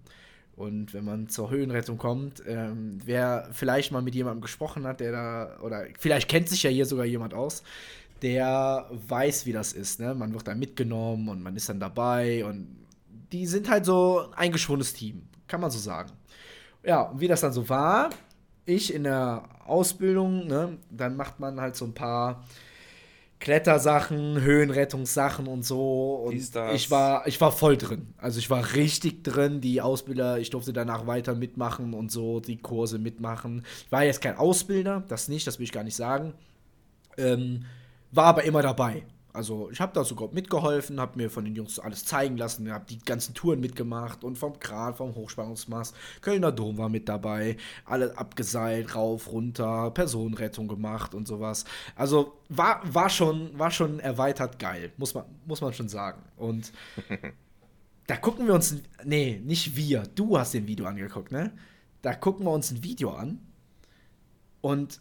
Und 0.56 0.92
wenn 0.92 1.04
man 1.04 1.28
zur 1.28 1.50
Höhenrettung 1.50 1.96
kommt, 1.96 2.42
ähm, 2.46 2.98
wer 3.04 3.48
vielleicht 3.52 3.92
mal 3.92 4.02
mit 4.02 4.14
jemandem 4.14 4.42
gesprochen 4.42 4.86
hat, 4.86 5.00
der 5.00 5.12
da, 5.12 5.58
oder 5.62 5.86
vielleicht 5.98 6.28
kennt 6.28 6.50
sich 6.50 6.62
ja 6.62 6.70
hier 6.70 6.84
sogar 6.84 7.06
jemand 7.06 7.32
aus, 7.32 7.62
der 8.20 8.86
weiß, 8.90 9.46
wie 9.46 9.52
das 9.52 9.72
ist. 9.72 10.00
Ne? 10.00 10.14
Man 10.14 10.34
wird 10.34 10.46
da 10.46 10.54
mitgenommen 10.54 11.28
und 11.30 11.42
man 11.42 11.56
ist 11.56 11.70
dann 11.70 11.80
dabei 11.80 12.44
und 12.44 12.76
die 13.32 13.46
sind 13.46 13.70
halt 13.70 13.86
so 13.86 14.26
ein 14.26 14.34
eingeschworenes 14.34 14.92
Team, 14.92 15.22
kann 15.46 15.62
man 15.62 15.70
so 15.70 15.78
sagen. 15.78 16.10
Ja, 16.82 17.02
und 17.02 17.20
wie 17.20 17.28
das 17.28 17.40
dann 17.40 17.52
so 17.52 17.68
war, 17.68 18.10
ich 18.64 18.94
in 18.94 19.04
der 19.04 19.44
Ausbildung, 19.66 20.46
ne, 20.46 20.78
dann 20.90 21.16
macht 21.16 21.40
man 21.40 21.60
halt 21.60 21.76
so 21.76 21.84
ein 21.84 21.94
paar 21.94 22.44
Klettersachen, 23.40 24.40
Höhenrettungssachen 24.40 25.46
und 25.46 25.64
so. 25.64 26.26
Und 26.26 26.34
ich 26.34 26.90
war, 26.90 27.26
ich 27.26 27.40
war 27.40 27.52
voll 27.52 27.76
drin. 27.78 28.14
Also 28.18 28.38
ich 28.38 28.50
war 28.50 28.74
richtig 28.74 29.24
drin. 29.24 29.62
Die 29.62 29.80
Ausbilder, 29.80 30.38
ich 30.38 30.50
durfte 30.50 30.74
danach 30.74 31.06
weiter 31.06 31.34
mitmachen 31.34 31.94
und 31.94 32.12
so, 32.12 32.40
die 32.40 32.58
Kurse 32.58 32.98
mitmachen. 32.98 33.64
Ich 33.86 33.92
war 33.92 34.04
jetzt 34.04 34.20
kein 34.20 34.36
Ausbilder, 34.36 35.04
das 35.08 35.28
nicht, 35.28 35.46
das 35.46 35.58
will 35.58 35.64
ich 35.64 35.72
gar 35.72 35.84
nicht 35.84 35.96
sagen. 35.96 36.34
Ähm, 37.16 37.64
war 38.12 38.26
aber 38.26 38.44
immer 38.44 38.60
dabei. 38.62 39.04
Also 39.32 39.70
ich 39.70 39.80
habe 39.80 39.92
da 39.94 40.04
sogar 40.04 40.28
mitgeholfen, 40.32 41.00
habe 41.00 41.16
mir 41.16 41.30
von 41.30 41.44
den 41.44 41.54
Jungs 41.54 41.78
alles 41.78 42.04
zeigen 42.04 42.36
lassen, 42.36 42.72
habe 42.72 42.84
die 42.88 42.98
ganzen 42.98 43.34
Touren 43.34 43.60
mitgemacht 43.60 44.24
und 44.24 44.36
vom 44.36 44.58
Kran, 44.58 44.94
vom 44.94 45.14
Hochspannungsmast, 45.14 45.94
Kölner 46.20 46.52
Dom 46.52 46.78
war 46.78 46.88
mit 46.88 47.08
dabei, 47.08 47.56
alle 47.84 48.16
abgeseilt, 48.18 48.94
rauf, 48.94 49.30
runter, 49.30 49.90
Personenrettung 49.92 50.68
gemacht 50.68 51.14
und 51.14 51.28
sowas. 51.28 51.64
Also 51.94 52.34
war, 52.48 52.80
war, 52.84 53.08
schon, 53.08 53.56
war 53.58 53.70
schon 53.70 54.00
erweitert 54.00 54.58
geil, 54.58 54.92
muss 54.96 55.14
man, 55.14 55.24
muss 55.46 55.60
man 55.60 55.72
schon 55.72 55.88
sagen. 55.88 56.22
Und 56.36 56.72
da 58.06 58.16
gucken 58.16 58.46
wir 58.46 58.54
uns, 58.54 58.76
nee, 59.04 59.40
nicht 59.44 59.76
wir, 59.76 60.02
du 60.14 60.38
hast 60.38 60.54
den 60.54 60.66
Video 60.66 60.86
angeguckt, 60.86 61.30
ne? 61.30 61.52
Da 62.02 62.14
gucken 62.14 62.46
wir 62.46 62.50
uns 62.50 62.70
ein 62.70 62.82
Video 62.82 63.10
an 63.10 63.38
und 64.62 65.00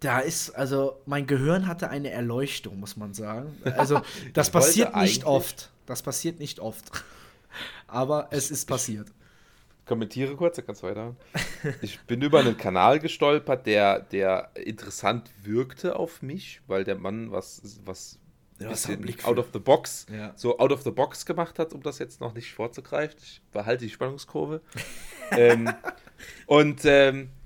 da 0.00 0.20
ist, 0.20 0.50
also 0.50 1.00
mein 1.06 1.26
Gehirn 1.26 1.66
hatte 1.66 1.88
eine 1.88 2.10
Erleuchtung, 2.10 2.78
muss 2.80 2.96
man 2.96 3.14
sagen. 3.14 3.56
Also 3.76 4.00
das 4.34 4.50
passiert 4.50 4.94
nicht 4.96 5.24
oft. 5.24 5.70
Das 5.86 6.02
passiert 6.02 6.38
nicht 6.38 6.60
oft. 6.60 6.90
Aber 7.86 8.28
es 8.30 8.50
ist 8.50 8.66
passiert. 8.66 9.08
Kommentiere 9.86 10.34
kurz, 10.34 10.56
dann 10.56 10.66
kannst 10.66 10.82
du 10.82 10.88
weiter. 10.88 11.14
Ich 11.80 12.00
bin 12.00 12.20
über 12.20 12.40
einen 12.40 12.56
Kanal 12.56 12.98
gestolpert, 12.98 13.66
der, 13.66 14.00
der 14.00 14.50
interessant 14.54 15.30
wirkte 15.44 15.96
auf 15.96 16.22
mich, 16.22 16.60
weil 16.66 16.82
der 16.82 16.96
Mann 16.96 17.30
was, 17.30 17.80
was 17.84 18.18
ja, 18.58 18.70
out 19.24 19.38
of 19.38 19.46
the 19.52 19.58
box, 19.58 20.06
ja. 20.10 20.32
so 20.34 20.58
out 20.58 20.72
of 20.72 20.82
the 20.82 20.90
box 20.90 21.26
gemacht 21.26 21.58
hat, 21.58 21.72
um 21.72 21.82
das 21.82 21.98
jetzt 21.98 22.20
noch 22.20 22.34
nicht 22.34 22.52
vorzugreifen. 22.52 23.18
Ich 23.22 23.42
behalte 23.52 23.84
die 23.84 23.90
Spannungskurve. 23.90 24.60
ähm, 25.30 25.72
und 26.46 26.80
ähm, 26.84 27.22
äh, 27.22 27.45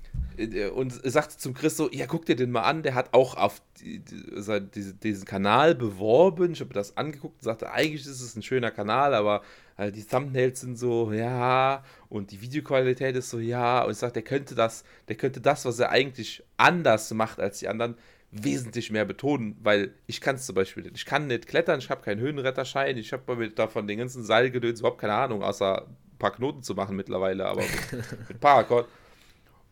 und 0.75 0.99
sagte 1.03 1.37
zum 1.37 1.53
Chris 1.53 1.77
so, 1.77 1.89
ja, 1.91 2.07
guck 2.07 2.25
dir 2.25 2.35
den 2.35 2.51
mal 2.51 2.63
an, 2.63 2.83
der 2.83 2.95
hat 2.95 3.13
auch 3.13 3.35
auf 3.35 3.61
die, 3.79 3.99
die, 3.99 4.93
diesen 4.93 5.25
Kanal 5.25 5.75
beworben. 5.75 6.53
Ich 6.53 6.59
habe 6.61 6.69
mir 6.69 6.75
das 6.75 6.97
angeguckt 6.97 7.35
und 7.35 7.43
sagte, 7.43 7.71
eigentlich 7.71 8.01
ist 8.01 8.21
es 8.21 8.35
ein 8.35 8.41
schöner 8.41 8.71
Kanal, 8.71 9.13
aber 9.13 9.43
halt 9.77 9.95
die 9.95 10.03
Thumbnails 10.03 10.61
sind 10.61 10.77
so, 10.77 11.11
ja, 11.11 11.83
und 12.09 12.31
die 12.31 12.41
Videoqualität 12.41 13.15
ist 13.15 13.29
so, 13.29 13.39
ja, 13.39 13.83
und 13.83 13.91
ich 13.91 13.97
sagte, 13.97 14.15
der 14.15 14.23
könnte 14.23 14.55
das, 14.55 14.83
der 15.07 15.15
könnte 15.15 15.41
das, 15.41 15.65
was 15.65 15.79
er 15.79 15.89
eigentlich 15.89 16.43
anders 16.57 17.13
macht 17.13 17.39
als 17.39 17.59
die 17.59 17.67
anderen, 17.67 17.95
wesentlich 18.31 18.91
mehr 18.91 19.05
betonen, 19.05 19.57
weil 19.61 19.93
ich 20.07 20.21
kann 20.21 20.37
es 20.37 20.45
zum 20.45 20.55
Beispiel 20.55 20.83
nicht. 20.83 20.95
Ich 20.95 21.05
kann 21.05 21.27
nicht 21.27 21.47
klettern, 21.47 21.79
ich 21.79 21.89
habe 21.89 22.01
keinen 22.01 22.21
Höhenretterschein, 22.21 22.97
ich 22.97 23.11
habe 23.11 23.49
davon 23.49 23.87
den 23.87 23.97
ganzen 23.97 24.23
Seilgedöns 24.23 24.79
überhaupt 24.79 25.01
keine 25.01 25.13
Ahnung, 25.13 25.43
außer 25.43 25.85
ein 25.87 26.17
paar 26.17 26.31
Knoten 26.31 26.63
zu 26.63 26.73
machen 26.73 26.95
mittlerweile, 26.95 27.45
aber 27.45 27.61
mit, 27.91 28.29
mit 28.29 28.39
Paracord. 28.39 28.87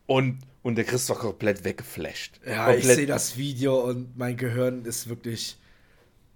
Und, 0.09 0.39
und 0.63 0.73
der 0.73 0.85
Chris 0.85 1.07
war 1.09 1.17
komplett 1.17 1.63
weggeflasht. 1.63 2.39
Ja, 2.43 2.65
komplett. 2.65 2.83
ich 2.83 2.95
sehe 2.95 3.05
das 3.05 3.37
Video 3.37 3.79
und 3.87 4.17
mein 4.17 4.37
Gehirn 4.37 4.83
ist 4.85 5.07
wirklich. 5.07 5.55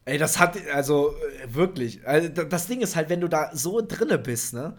Ey, 0.06 0.20
das 0.20 0.38
hat, 0.38 0.60
also 0.68 1.16
wirklich. 1.48 2.08
Also, 2.08 2.30
das 2.30 2.68
Ding 2.68 2.82
ist 2.82 2.96
halt, 2.96 3.10
wenn 3.10 3.20
du 3.20 3.28
da 3.28 3.50
so 3.56 3.82
drinne 3.82 4.20
bist, 4.20 4.54
ne? 4.54 4.78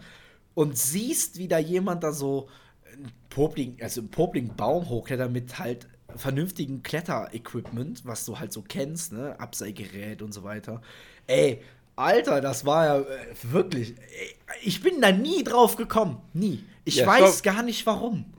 Und 0.53 0.77
siehst, 0.77 1.37
wie 1.37 1.49
da 1.49 1.57
jemand 1.57 2.05
da 2.05 2.13
so 2.13 2.47
einen 2.89 3.11
Popling, 3.29 3.75
also 3.81 3.99
einen 3.99 4.11
Popling-Baum 4.11 4.87
hochklettert 4.87 5.29
mit 5.29 5.59
halt 5.59 5.89
vernünftigen 6.15 6.81
Kletterequipment, 6.81 8.05
was 8.05 8.23
du 8.23 8.39
halt 8.39 8.53
so 8.53 8.61
kennst, 8.61 9.11
ne? 9.11 9.37
Abseilgerät 9.41 10.21
und 10.21 10.33
so 10.33 10.43
weiter. 10.43 10.81
Ey, 11.27 11.61
Alter, 11.97 12.39
das 12.39 12.65
war 12.65 12.85
ja 12.85 12.99
äh, 13.01 13.05
wirklich. 13.41 13.95
Ich 14.63 14.81
bin 14.81 15.01
da 15.01 15.11
nie 15.11 15.43
drauf 15.43 15.75
gekommen. 15.75 16.21
Nie. 16.31 16.63
Ich 16.85 16.95
ja, 16.97 17.07
weiß 17.07 17.41
glaub, 17.41 17.55
gar 17.55 17.63
nicht 17.63 17.85
warum 17.85 18.31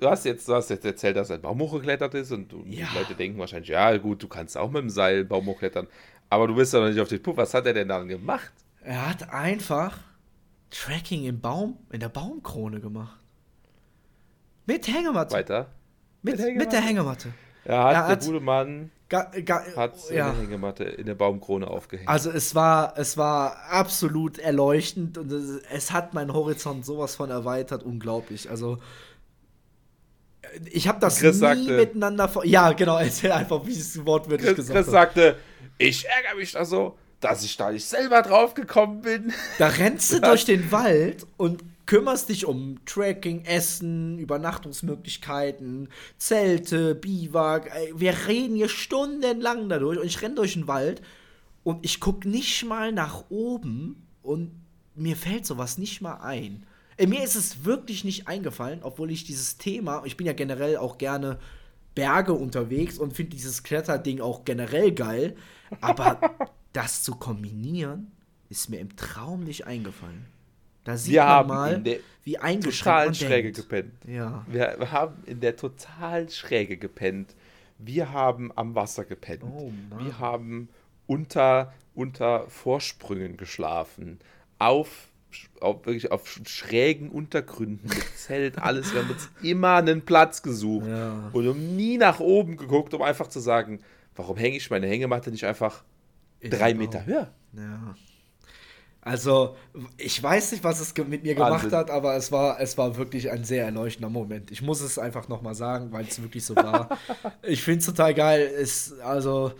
du 0.00 0.08
hast 0.08 0.24
jetzt, 0.24 0.48
du 0.48 0.54
hast 0.54 0.70
jetzt 0.70 0.84
erzählt, 0.84 1.16
dass 1.16 1.30
er 1.30 1.36
ein 1.36 1.42
Baum 1.42 1.60
hochgeklettert 1.60 2.14
ist 2.14 2.32
und 2.32 2.52
ja. 2.66 2.86
die 2.86 2.98
Leute 2.98 3.14
denken 3.14 3.38
wahrscheinlich, 3.38 3.70
ja 3.70 3.96
gut, 3.96 4.22
du 4.22 4.28
kannst 4.28 4.56
auch 4.56 4.70
mit 4.70 4.82
dem 4.82 4.90
Seil 4.90 5.24
Baum 5.24 5.46
hochklettern, 5.46 5.86
aber 6.30 6.46
du 6.46 6.54
bist 6.54 6.72
ja 6.72 6.80
noch 6.80 6.88
nicht 6.88 7.00
auf 7.00 7.08
den 7.08 7.22
Puff. 7.22 7.36
Was 7.36 7.54
hat 7.54 7.66
er 7.66 7.74
denn 7.74 7.88
dann 7.88 8.08
gemacht? 8.08 8.52
Er 8.82 9.08
hat 9.08 9.30
einfach 9.30 9.98
Tracking 10.70 11.24
im 11.24 11.40
Baum, 11.40 11.78
in 11.90 12.00
der 12.00 12.08
Baumkrone 12.08 12.80
gemacht. 12.80 13.18
Mit 14.66 14.86
Hängematte. 14.86 15.34
Weiter. 15.34 15.70
Mit, 16.22 16.36
mit, 16.36 16.40
Hängematte. 16.40 16.64
mit 16.64 16.72
der 16.72 16.80
Hängematte. 16.80 17.28
Er 17.64 17.84
hat, 17.84 17.92
er 17.92 18.06
hat 18.06 18.22
der 18.22 18.28
gute 18.28 18.44
Mann 18.44 18.90
ga, 19.08 19.30
ga, 19.44 19.62
hat 19.76 20.10
ja. 20.10 20.30
eine 20.30 20.40
Hängematte 20.40 20.84
in 20.84 21.06
der 21.06 21.14
Baumkrone 21.14 21.66
aufgehängt. 21.66 22.08
Also 22.08 22.30
es 22.30 22.54
war, 22.54 22.94
es 22.96 23.16
war 23.16 23.56
absolut 23.70 24.38
erleuchtend 24.38 25.18
und 25.18 25.32
es, 25.32 25.62
es 25.70 25.92
hat 25.92 26.14
meinen 26.14 26.32
Horizont 26.32 26.84
sowas 26.84 27.16
von 27.16 27.30
erweitert, 27.30 27.82
unglaublich. 27.82 28.50
Also 28.50 28.78
ich 30.70 30.88
habe 30.88 31.00
das 31.00 31.18
Chris 31.18 31.36
nie 31.36 31.40
sagte, 31.40 31.76
miteinander 31.76 32.28
vor. 32.28 32.44
Ja, 32.44 32.72
genau, 32.72 32.98
erzähl 32.98 33.32
einfach, 33.32 33.66
wie 33.66 33.72
es 33.72 34.04
wortwörtlich 34.04 34.54
Chris, 34.54 34.66
gesagt 34.66 34.76
Chris 34.76 34.86
hat. 34.86 34.92
sagte, 34.92 35.36
ich 35.78 36.06
ärgere 36.06 36.36
mich 36.36 36.52
da 36.52 36.64
so, 36.64 36.96
dass 37.20 37.44
ich 37.44 37.56
da 37.56 37.70
nicht 37.70 37.84
selber 37.84 38.22
drauf 38.22 38.54
gekommen 38.54 39.02
bin. 39.02 39.32
Da 39.58 39.68
rennst 39.68 40.12
du 40.12 40.20
durch 40.22 40.44
den 40.44 40.70
Wald 40.70 41.26
und 41.36 41.62
kümmerst 41.86 42.28
dich 42.28 42.44
um 42.44 42.78
Tracking, 42.84 43.44
Essen, 43.44 44.18
Übernachtungsmöglichkeiten, 44.18 45.88
Zelte, 46.18 46.94
Biwak. 46.94 47.70
Wir 47.94 48.14
reden 48.26 48.56
hier 48.56 48.68
stundenlang 48.68 49.68
dadurch 49.68 49.98
und 49.98 50.06
ich 50.06 50.20
renne 50.20 50.34
durch 50.34 50.52
den 50.52 50.68
Wald 50.68 51.00
und 51.64 51.84
ich 51.84 51.98
gucke 51.98 52.28
nicht 52.28 52.64
mal 52.64 52.92
nach 52.92 53.24
oben 53.30 54.06
und 54.22 54.50
mir 54.94 55.16
fällt 55.16 55.46
sowas 55.46 55.78
nicht 55.78 56.00
mal 56.02 56.16
ein. 56.16 56.66
Äh, 56.98 57.06
mir 57.06 57.22
ist 57.22 57.36
es 57.36 57.64
wirklich 57.64 58.04
nicht 58.04 58.28
eingefallen, 58.28 58.80
obwohl 58.82 59.10
ich 59.10 59.24
dieses 59.24 59.56
Thema, 59.56 60.02
ich 60.04 60.16
bin 60.16 60.26
ja 60.26 60.34
generell 60.34 60.76
auch 60.76 60.98
gerne 60.98 61.38
Berge 61.94 62.34
unterwegs 62.34 62.98
und 62.98 63.14
finde 63.14 63.30
dieses 63.30 63.62
Kletterding 63.62 64.20
auch 64.20 64.44
generell 64.44 64.92
geil, 64.92 65.36
aber 65.80 66.20
das 66.72 67.02
zu 67.02 67.14
kombinieren, 67.14 68.12
ist 68.50 68.68
mir 68.68 68.80
im 68.80 68.96
Traum 68.96 69.44
nicht 69.44 69.66
eingefallen. 69.66 70.26
Da 70.84 70.96
sieht 70.96 71.14
wir 71.14 71.24
man 71.24 71.46
mal, 71.46 71.84
wie 72.24 72.38
eingeschränkt 72.38 72.84
total 72.84 73.14
schräge 73.14 73.52
gepennt. 73.52 73.92
Ja. 74.06 74.44
Wir, 74.48 74.76
wir, 74.78 74.90
haben 74.90 75.22
in 75.26 75.40
der 75.40 75.56
total 75.56 76.30
schräge 76.30 76.76
gepennt. 76.78 77.34
Wir 77.78 78.12
haben 78.12 78.50
am 78.56 78.74
Wasser 78.74 79.04
gepennt. 79.04 79.42
Oh, 79.44 79.70
wir 79.98 80.18
haben 80.18 80.70
unter, 81.06 81.74
unter 81.94 82.48
Vorsprüngen 82.48 83.36
geschlafen. 83.36 84.18
Auf 84.58 85.08
auf, 85.60 85.86
wirklich 85.86 86.10
auf 86.10 86.40
schrägen 86.46 87.10
Untergründen 87.10 87.88
mit 87.88 88.16
Zelt, 88.16 88.58
alles. 88.58 88.92
Wir 88.92 89.02
haben 89.02 89.10
uns 89.10 89.28
immer 89.42 89.76
einen 89.76 90.02
Platz 90.02 90.42
gesucht 90.42 90.86
ja. 90.86 91.30
und 91.32 91.48
um 91.48 91.76
nie 91.76 91.98
nach 91.98 92.20
oben 92.20 92.56
geguckt, 92.56 92.94
um 92.94 93.02
einfach 93.02 93.28
zu 93.28 93.40
sagen, 93.40 93.80
warum 94.16 94.36
hänge 94.36 94.56
ich 94.56 94.70
meine 94.70 94.86
Hängematte 94.86 95.30
nicht 95.30 95.44
einfach 95.44 95.84
ich 96.40 96.50
drei 96.50 96.74
Meter 96.74 97.06
höher? 97.06 97.32
Ja. 97.52 97.94
Also, 99.00 99.56
ich 99.96 100.22
weiß 100.22 100.52
nicht, 100.52 100.64
was 100.64 100.80
es 100.80 100.94
mit 100.96 101.22
mir 101.22 101.34
gemacht 101.34 101.64
Wahnsinn. 101.64 101.78
hat, 101.78 101.90
aber 101.90 102.16
es 102.16 102.30
war, 102.30 102.60
es 102.60 102.76
war 102.76 102.96
wirklich 102.96 103.30
ein 103.30 103.42
sehr 103.44 103.64
erleuchtender 103.64 104.10
Moment. 104.10 104.50
Ich 104.50 104.60
muss 104.60 104.82
es 104.82 104.98
einfach 104.98 105.28
nochmal 105.28 105.54
sagen, 105.54 105.92
weil 105.92 106.04
es 106.04 106.20
wirklich 106.20 106.44
so 106.44 106.54
war. 106.54 106.90
ich 107.42 107.62
finde 107.62 107.78
es 107.78 107.86
total 107.86 108.12
geil. 108.12 108.42
Es, 108.42 108.92
also, 109.00 109.52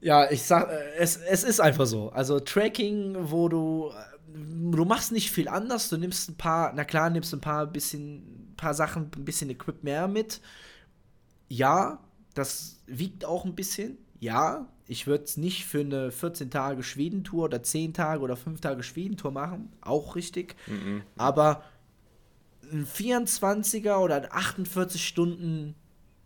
ja, 0.00 0.30
ich 0.30 0.44
sag, 0.44 0.70
es, 0.96 1.16
es 1.16 1.44
ist 1.44 1.60
einfach 1.60 1.86
so. 1.86 2.10
Also, 2.10 2.40
Tracking, 2.40 3.16
wo 3.20 3.48
du 3.50 3.90
du 4.34 4.84
machst 4.84 5.12
nicht 5.12 5.30
viel 5.30 5.48
anders. 5.48 5.88
Du 5.88 5.96
nimmst 5.96 6.30
ein 6.30 6.36
paar, 6.36 6.72
na 6.74 6.84
klar, 6.84 7.10
nimmst 7.10 7.32
ein 7.34 7.40
paar 7.40 7.66
bisschen, 7.66 8.54
paar 8.56 8.74
Sachen, 8.74 9.10
ein 9.16 9.24
bisschen 9.24 9.50
Equip 9.50 9.82
mehr 9.82 10.08
mit. 10.08 10.40
Ja, 11.48 12.00
das 12.34 12.80
wiegt 12.86 13.24
auch 13.24 13.44
ein 13.44 13.54
bisschen. 13.54 13.98
Ja, 14.20 14.68
ich 14.86 15.06
würde 15.06 15.24
es 15.24 15.36
nicht 15.36 15.66
für 15.66 15.80
eine 15.80 16.10
14 16.10 16.50
Tage 16.50 16.82
Schwedentour 16.82 17.44
oder 17.44 17.62
10 17.62 17.94
Tage 17.94 18.22
oder 18.22 18.36
5 18.36 18.60
Tage 18.60 18.82
Schwedentour 18.82 19.30
machen. 19.30 19.72
Auch 19.80 20.16
richtig. 20.16 20.56
Mhm. 20.66 21.02
Aber 21.16 21.62
ein 22.70 22.86
24er 22.86 23.98
oder 23.98 24.16
ein 24.16 24.30
48 24.30 25.06
Stunden 25.06 25.74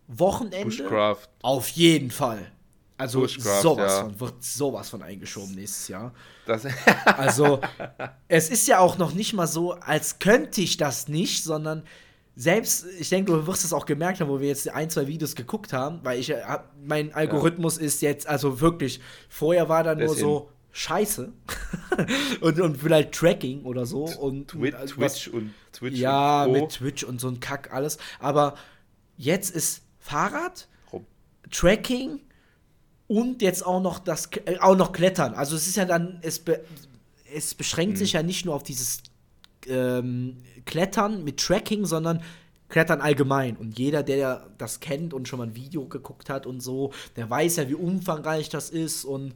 Wochenende. 0.07 0.65
Bushcraft. 0.65 1.29
Auf 1.41 1.69
jeden 1.69 2.11
Fall. 2.11 2.51
Also 2.97 3.21
Bushcraft, 3.21 3.61
sowas 3.61 3.91
ja. 3.91 4.01
von, 4.03 4.19
wird 4.19 4.43
sowas 4.43 4.89
von 4.89 5.01
eingeschoben 5.01 5.55
nächstes 5.55 5.87
Jahr. 5.87 6.13
Also 7.05 7.61
es 8.27 8.49
ist 8.49 8.67
ja 8.67 8.79
auch 8.79 8.97
noch 8.97 9.13
nicht 9.13 9.33
mal 9.33 9.47
so, 9.47 9.73
als 9.73 10.19
könnte 10.19 10.61
ich 10.61 10.77
das 10.77 11.07
nicht, 11.07 11.43
sondern 11.43 11.83
selbst, 12.35 12.85
ich 12.99 13.09
denke, 13.09 13.31
du 13.31 13.47
wirst 13.47 13.63
es 13.63 13.73
auch 13.73 13.85
gemerkt 13.85 14.19
haben, 14.19 14.29
wo 14.29 14.39
wir 14.39 14.47
jetzt 14.47 14.67
ein, 14.69 14.89
zwei 14.89 15.07
Videos 15.07 15.35
geguckt 15.35 15.71
haben, 15.71 15.99
weil 16.03 16.19
ich, 16.19 16.31
äh, 16.31 16.41
mein 16.83 17.13
Algorithmus 17.13 17.77
ja. 17.77 17.83
ist 17.83 18.01
jetzt, 18.01 18.27
also 18.27 18.59
wirklich, 18.59 18.99
vorher 19.29 19.69
war 19.69 19.83
da 19.83 19.95
nur 19.95 20.15
so 20.15 20.49
Scheiße 20.71 21.31
und, 22.41 22.59
und 22.59 22.77
vielleicht 22.77 23.13
Tracking 23.13 23.63
oder 23.63 23.85
so 23.85 24.05
und 24.05 24.47
Twitch, 24.47 24.97
was, 24.97 25.15
Twitch 25.15 25.27
und 25.27 25.53
Twitch 25.71 25.99
ja, 25.99 26.45
und 26.45 26.51
mit 26.53 26.69
Twitch 26.71 27.03
und 27.03 27.21
so 27.21 27.27
ein 27.27 27.39
Kack 27.39 27.71
alles, 27.71 27.99
aber 28.19 28.55
jetzt 29.15 29.51
ist 29.51 29.83
Fahrrad, 29.99 30.67
Tracking, 31.51 32.19
Und 33.13 33.43
jetzt 33.43 33.63
auch 33.63 33.79
noch 33.79 33.99
das 33.99 34.31
äh, 34.45 34.57
auch 34.57 34.75
noch 34.75 34.91
Klettern. 34.91 35.35
Also 35.35 35.55
es 35.55 35.67
ist 35.67 35.75
ja 35.75 35.85
dann, 35.85 36.17
es, 36.23 36.39
be, 36.39 36.63
es 37.31 37.53
beschränkt 37.53 37.93
mhm. 37.93 37.97
sich 37.99 38.13
ja 38.13 38.23
nicht 38.23 38.43
nur 38.43 38.55
auf 38.55 38.63
dieses 38.63 39.03
ähm, 39.67 40.37
Klettern 40.65 41.23
mit 41.23 41.39
Tracking, 41.39 41.85
sondern 41.85 42.23
Klettern 42.69 43.01
allgemein. 43.01 43.55
Und 43.55 43.77
jeder, 43.77 44.01
der 44.01 44.47
das 44.57 44.79
kennt 44.79 45.13
und 45.13 45.27
schon 45.27 45.37
mal 45.37 45.45
ein 45.45 45.55
Video 45.55 45.85
geguckt 45.85 46.31
hat 46.31 46.47
und 46.47 46.61
so, 46.61 46.91
der 47.15 47.29
weiß 47.29 47.57
ja, 47.57 47.69
wie 47.69 47.75
umfangreich 47.75 48.49
das 48.49 48.71
ist. 48.71 49.05
Und 49.05 49.35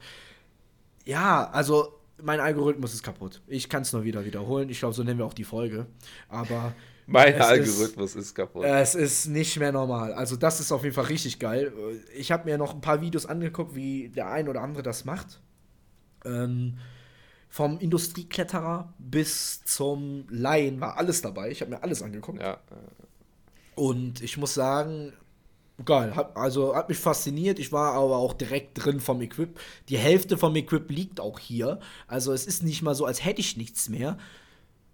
ja, 1.05 1.47
also 1.51 1.93
mein 2.19 2.39
Algorithmus 2.39 2.95
ist 2.95 3.03
kaputt. 3.03 3.43
Ich 3.45 3.69
kann 3.69 3.83
es 3.83 3.93
nur 3.93 4.03
wieder 4.03 4.25
wiederholen. 4.25 4.69
Ich 4.69 4.79
glaube, 4.79 4.95
so 4.95 5.03
nennen 5.03 5.19
wir 5.19 5.25
auch 5.27 5.35
die 5.35 5.43
Folge. 5.43 5.85
Aber. 6.29 6.73
Mein 7.07 7.41
Algorithmus 7.41 8.15
ist, 8.15 8.25
ist, 8.27 8.35
kaputt. 8.35 8.65
Es 8.65 8.93
ist 8.93 9.27
nicht 9.27 9.57
mehr 9.57 9.71
normal. 9.71 10.13
Also, 10.13 10.35
das 10.35 10.59
ist 10.59 10.71
auf 10.73 10.83
jeden 10.83 10.93
Fall 10.93 11.05
richtig 11.05 11.39
geil. 11.39 11.71
Ich 12.13 12.31
habe 12.31 12.49
mir 12.49 12.57
noch 12.57 12.73
ein 12.73 12.81
paar 12.81 13.01
Videos 13.01 13.25
angeguckt, 13.25 13.75
wie 13.75 14.09
der 14.09 14.29
ein 14.29 14.49
oder 14.49 14.61
andere 14.61 14.83
das 14.83 15.05
macht. 15.05 15.39
Ähm, 16.25 16.77
vom 17.49 17.79
Industriekletterer 17.79 18.93
bis 18.99 19.63
zum 19.63 20.25
Laien 20.29 20.81
war 20.81 20.97
alles 20.97 21.21
dabei. 21.21 21.49
Ich 21.49 21.61
habe 21.61 21.71
mir 21.71 21.81
alles 21.81 22.03
angeguckt. 22.03 22.41
Ja. 22.41 22.59
Und 23.75 24.21
ich 24.21 24.37
muss 24.37 24.53
sagen, 24.53 25.13
geil. 25.85 26.15
Hat, 26.15 26.35
also 26.35 26.75
hat 26.75 26.89
mich 26.89 26.97
fasziniert. 26.97 27.57
Ich 27.57 27.71
war 27.71 27.93
aber 27.93 28.17
auch 28.17 28.33
direkt 28.33 28.83
drin 28.83 28.99
vom 28.99 29.21
Equip. 29.21 29.57
Die 29.89 29.97
Hälfte 29.97 30.37
vom 30.37 30.55
Equip 30.55 30.89
liegt 30.91 31.19
auch 31.19 31.39
hier. 31.39 31.79
Also 32.07 32.33
es 32.33 32.45
ist 32.45 32.63
nicht 32.63 32.81
mal 32.81 32.95
so, 32.95 33.05
als 33.05 33.23
hätte 33.23 33.39
ich 33.39 33.55
nichts 33.55 33.87
mehr. 33.87 34.17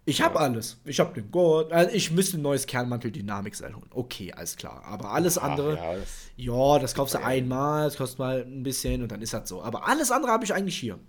Ich 0.06 0.22
habe 0.22 0.40
alles. 0.40 0.80
Ich 0.84 1.00
habe 1.00 1.14
den 1.14 1.32
Gurt. 1.32 1.72
Also 1.72 1.96
ich 1.96 2.12
müsste 2.12 2.38
ein 2.38 2.42
neues 2.42 2.66
Kernmantel 2.68 3.12
Dynamics 3.12 3.62
einholen. 3.62 3.90
Okay, 3.92 4.34
alles 4.34 4.58
klar. 4.58 4.84
Aber 4.86 5.12
alles 5.12 5.38
Ach, 5.38 5.44
andere, 5.44 5.76
ja 5.76 5.96
das, 5.96 6.32
ja, 6.36 6.80
das 6.80 6.94
kaufst 6.94 7.16
du 7.16 7.24
einmal, 7.24 7.86
das 7.86 7.98
kostet 7.98 8.20
mal 8.20 8.42
ein 8.42 8.64
bisschen 8.64 9.02
und 9.02 9.12
dann 9.12 9.22
ist 9.22 9.34
das 9.34 9.48
so. 9.48 9.64
Aber 9.64 9.88
alles 9.88 10.12
andere 10.12 10.32
habe 10.32 10.44
ich 10.44 10.54
eigentlich 10.54 10.78
hier. 10.78 11.00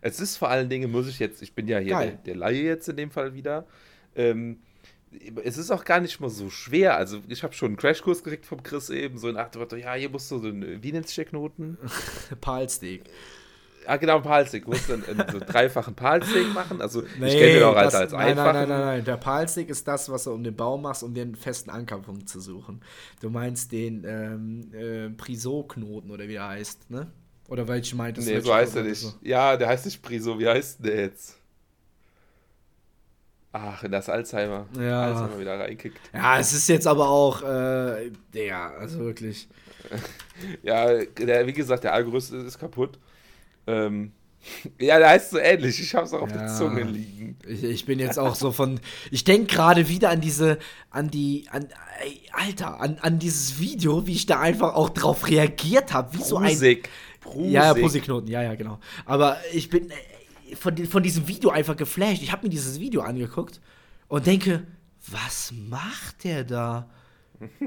Es 0.00 0.20
ist 0.20 0.36
vor 0.36 0.50
allen 0.50 0.68
Dingen, 0.68 0.92
muss 0.92 1.08
ich 1.08 1.18
jetzt, 1.18 1.42
ich 1.42 1.54
bin 1.54 1.66
ja 1.66 1.78
hier 1.78 1.98
der, 1.98 2.12
der 2.12 2.36
Laie 2.36 2.62
jetzt 2.62 2.88
in 2.88 2.96
dem 2.96 3.10
Fall 3.10 3.34
wieder. 3.34 3.66
Ähm, 4.14 4.60
es 5.44 5.56
ist 5.56 5.70
auch 5.70 5.84
gar 5.84 6.00
nicht 6.00 6.20
mal 6.20 6.30
so 6.30 6.50
schwer. 6.50 6.96
Also, 6.96 7.22
ich 7.28 7.42
habe 7.42 7.54
schon 7.54 7.68
einen 7.68 7.76
Crashkurs 7.76 8.22
gekriegt 8.22 8.46
vom 8.46 8.62
Chris 8.62 8.90
eben, 8.90 9.18
so 9.18 9.28
in 9.28 9.36
Art, 9.36 9.56
ja, 9.72 9.94
hier 9.94 10.10
musst 10.10 10.30
du 10.30 10.38
so 10.38 10.48
einen, 10.48 10.82
wie 10.82 10.92
nennt 10.92 11.06
sich 11.06 11.16
der 11.16 11.24
Knoten? 11.24 11.78
Palsteak. 12.40 13.04
Ah, 13.86 13.96
genau, 13.96 14.20
Palsteak. 14.20 14.64
Du 14.64 14.70
musst 14.70 14.88
dann 14.88 15.02
so 15.30 15.38
dreifachen 15.38 15.94
Palsteak 15.94 16.52
machen. 16.52 16.80
Also, 16.80 17.02
nee, 17.18 17.28
ich 17.28 17.38
kenne 17.38 17.54
den 17.54 17.62
auch 17.62 17.76
als, 17.76 17.94
als 17.94 18.12
nein, 18.12 18.28
einfachen. 18.28 18.52
Nein, 18.54 18.68
nein, 18.68 18.78
nein, 18.78 18.86
nein. 18.86 19.04
Der 19.04 19.16
Palsteak 19.16 19.68
ist 19.68 19.86
das, 19.86 20.10
was 20.10 20.24
du 20.24 20.32
um 20.32 20.42
den 20.42 20.56
Baum 20.56 20.82
machst, 20.82 21.02
um 21.02 21.14
den 21.14 21.34
festen 21.34 21.70
Ankerpunkt 21.70 22.28
zu 22.28 22.40
suchen. 22.40 22.80
Du 23.20 23.30
meinst 23.30 23.72
den 23.72 24.04
ähm, 24.04 24.74
äh, 24.74 25.10
Priso-Knoten 25.10 26.10
oder 26.10 26.28
wie 26.28 26.34
er 26.34 26.48
heißt, 26.48 26.90
ne? 26.90 27.06
Oder 27.48 27.68
welche 27.68 27.94
meintest 27.94 28.28
du? 28.28 28.32
Nee, 28.32 28.40
so 28.40 28.54
heißt 28.54 28.76
er 28.76 28.82
nicht. 28.82 29.00
So? 29.00 29.14
Ja, 29.22 29.56
der 29.56 29.68
heißt 29.68 29.84
nicht 29.84 30.02
Priso. 30.02 30.38
Wie 30.38 30.48
heißt 30.48 30.84
der 30.84 30.96
jetzt? 30.96 31.36
Ach, 33.52 33.82
in 33.84 33.92
das 33.92 34.08
Alzheimer. 34.08 34.66
Ja. 34.78 35.04
Alzheimer 35.04 35.38
wieder 35.38 35.58
reinkickt. 35.58 35.98
Ja, 36.12 36.38
es 36.38 36.52
ist 36.52 36.68
jetzt 36.68 36.86
aber 36.86 37.08
auch, 37.08 37.42
äh, 37.42 38.10
ja, 38.34 38.70
also 38.74 38.98
wirklich. 38.98 39.48
ja, 40.62 41.04
der, 41.04 41.46
wie 41.46 41.52
gesagt, 41.52 41.84
der 41.84 41.94
Algorithmus 41.94 42.44
ist 42.44 42.58
kaputt. 42.58 42.98
Ähm, 43.66 44.12
ja, 44.80 44.98
der 44.98 45.08
heißt 45.10 45.30
so 45.30 45.38
ähnlich. 45.38 45.80
Ich 45.80 45.94
hab's 45.94 46.12
auch 46.12 46.22
auf 46.22 46.30
ja, 46.30 46.38
der 46.38 46.46
Zunge 46.48 46.82
liegen. 46.82 47.36
Ich, 47.46 47.64
ich, 47.64 47.84
bin 47.84 47.98
jetzt 47.98 48.18
auch 48.18 48.34
so 48.34 48.52
von. 48.52 48.80
Ich 49.10 49.24
denke 49.24 49.54
gerade 49.54 49.88
wieder 49.88 50.10
an 50.10 50.20
diese, 50.20 50.58
an 50.90 51.10
die, 51.10 51.46
an, 51.50 51.68
ey, 52.02 52.20
Alter, 52.32 52.80
an, 52.80 52.98
an 53.00 53.18
dieses 53.18 53.58
Video, 53.58 54.06
wie 54.06 54.12
ich 54.12 54.26
da 54.26 54.40
einfach 54.40 54.74
auch 54.74 54.90
drauf 54.90 55.28
reagiert 55.28 55.92
habe. 55.92 56.12
Wie 56.12 56.18
Prusik. 56.18 56.28
so 56.28 56.36
ein. 56.36 56.78
Prusik. 57.20 57.52
Ja, 57.52 57.64
ja, 57.64 57.74
Pusiknoten, 57.74 58.30
ja, 58.30 58.42
ja, 58.42 58.54
genau. 58.54 58.78
Aber 59.04 59.38
ich 59.52 59.68
bin, 59.68 59.90
von, 60.54 60.76
von 60.86 61.02
diesem 61.02 61.26
Video 61.26 61.50
einfach 61.50 61.76
geflasht. 61.76 62.22
Ich 62.22 62.30
habe 62.32 62.44
mir 62.44 62.50
dieses 62.50 62.78
Video 62.78 63.02
angeguckt 63.02 63.60
und 64.08 64.26
denke, 64.26 64.64
was 65.08 65.52
macht 65.52 66.24
der 66.24 66.44
da? 66.44 66.88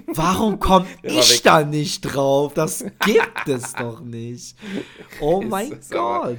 Warum 0.07 0.59
komme 0.59 0.87
ich 1.03 1.41
da 1.41 1.63
nicht 1.63 2.01
drauf? 2.01 2.53
Das 2.53 2.85
gibt 3.05 3.47
es 3.47 3.73
doch 3.79 4.01
nicht. 4.01 4.57
Oh 5.19 5.41
mein 5.41 5.79
Gott. 5.89 6.37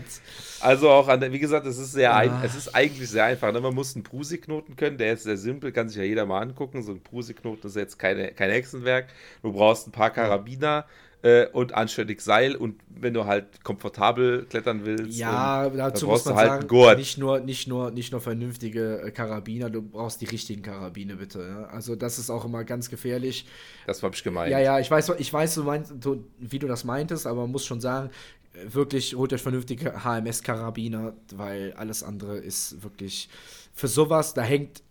Also 0.61 0.91
auch 0.91 1.09
an, 1.09 1.21
wie 1.33 1.39
gesagt, 1.39 1.67
es 1.67 1.79
ist 1.79 1.93
sehr, 1.93 2.15
ein, 2.15 2.43
es 2.45 2.55
ist 2.55 2.75
eigentlich 2.75 3.09
sehr 3.09 3.25
einfach. 3.25 3.53
Ne? 3.53 3.61
Man 3.61 3.75
muss 3.75 3.95
einen 3.95 4.05
Prusiknoten 4.05 4.77
können, 4.77 4.99
der 4.99 5.15
ist 5.15 5.23
sehr 5.23 5.39
simpel, 5.39 5.73
kann 5.73 5.89
sich 5.89 5.97
ja 5.97 6.05
jeder 6.05 6.27
mal 6.27 6.41
angucken. 6.41 6.83
So 6.83 6.93
ein 6.93 7.03
Prusiknoten 7.03 7.69
ist 7.69 7.77
jetzt 7.77 7.99
keine, 7.99 8.33
kein 8.33 8.51
Hexenwerk. 8.51 9.09
Du 9.43 9.53
brauchst 9.53 9.89
ein 9.89 9.93
paar 9.93 10.11
Karabiner, 10.11 10.85
äh, 11.23 11.47
und 11.47 11.75
anständig 11.75 12.21
Seil 12.21 12.57
und 12.57 12.81
wenn 12.89 13.15
du 13.15 13.27
halt 13.27 13.63
komfortabel 13.63 14.47
klettern 14.47 14.85
willst, 14.85 15.19
ja, 15.19 15.69
dazu 15.69 16.07
muss 16.07 16.25
man 16.25 16.35
halt 16.35 16.71
sagen, 16.71 16.97
nicht 16.97 17.19
nur 17.19 17.41
nicht 17.41 17.69
nur 17.69 17.91
nicht 17.91 18.13
nur 18.13 18.21
vernünftige 18.21 19.03
äh, 19.03 19.11
Karabiner, 19.11 19.71
du 19.71 19.83
brauchst 19.83 20.21
die 20.21 20.27
richtigen 20.27 20.63
Karabiner 20.63 21.17
bitte. 21.17 21.41
Ja? 21.41 21.65
Also 21.65 21.97
das 21.97 22.19
ist 22.19 22.31
auch 22.31 22.45
immer 22.45 22.65
ganz 22.65 22.91
gefährlich. 22.91 23.47
Das 23.87 24.03
habe 24.03 24.15
ich 24.15 24.23
gemeint. 24.23 24.51
Ja, 24.51 24.59
ja, 24.59 24.79
ich 24.79 24.91
weiß, 24.91 25.13
ich 25.19 25.33
weiß, 25.33 25.55
du 25.57 25.65
meinst, 25.65 25.93
du, 26.01 26.25
wie 26.39 26.59
du 26.59 26.67
das 26.67 26.85
meintest, 26.85 27.27
aber 27.27 27.43
man 27.43 27.51
muss 27.51 27.67
schon 27.67 27.81
sagen, 27.81 28.11
wirklich 28.53 29.15
holt 29.15 29.33
euch 29.33 29.43
vernünftige 29.43 30.03
HMS-Karabiner, 30.05 31.15
weil 31.35 31.73
alles 31.75 32.03
andere 32.03 32.39
ist 32.39 32.83
wirklich 32.83 33.29
für 33.73 33.89
sowas, 33.89 34.35
da 34.35 34.43
hängt 34.43 34.83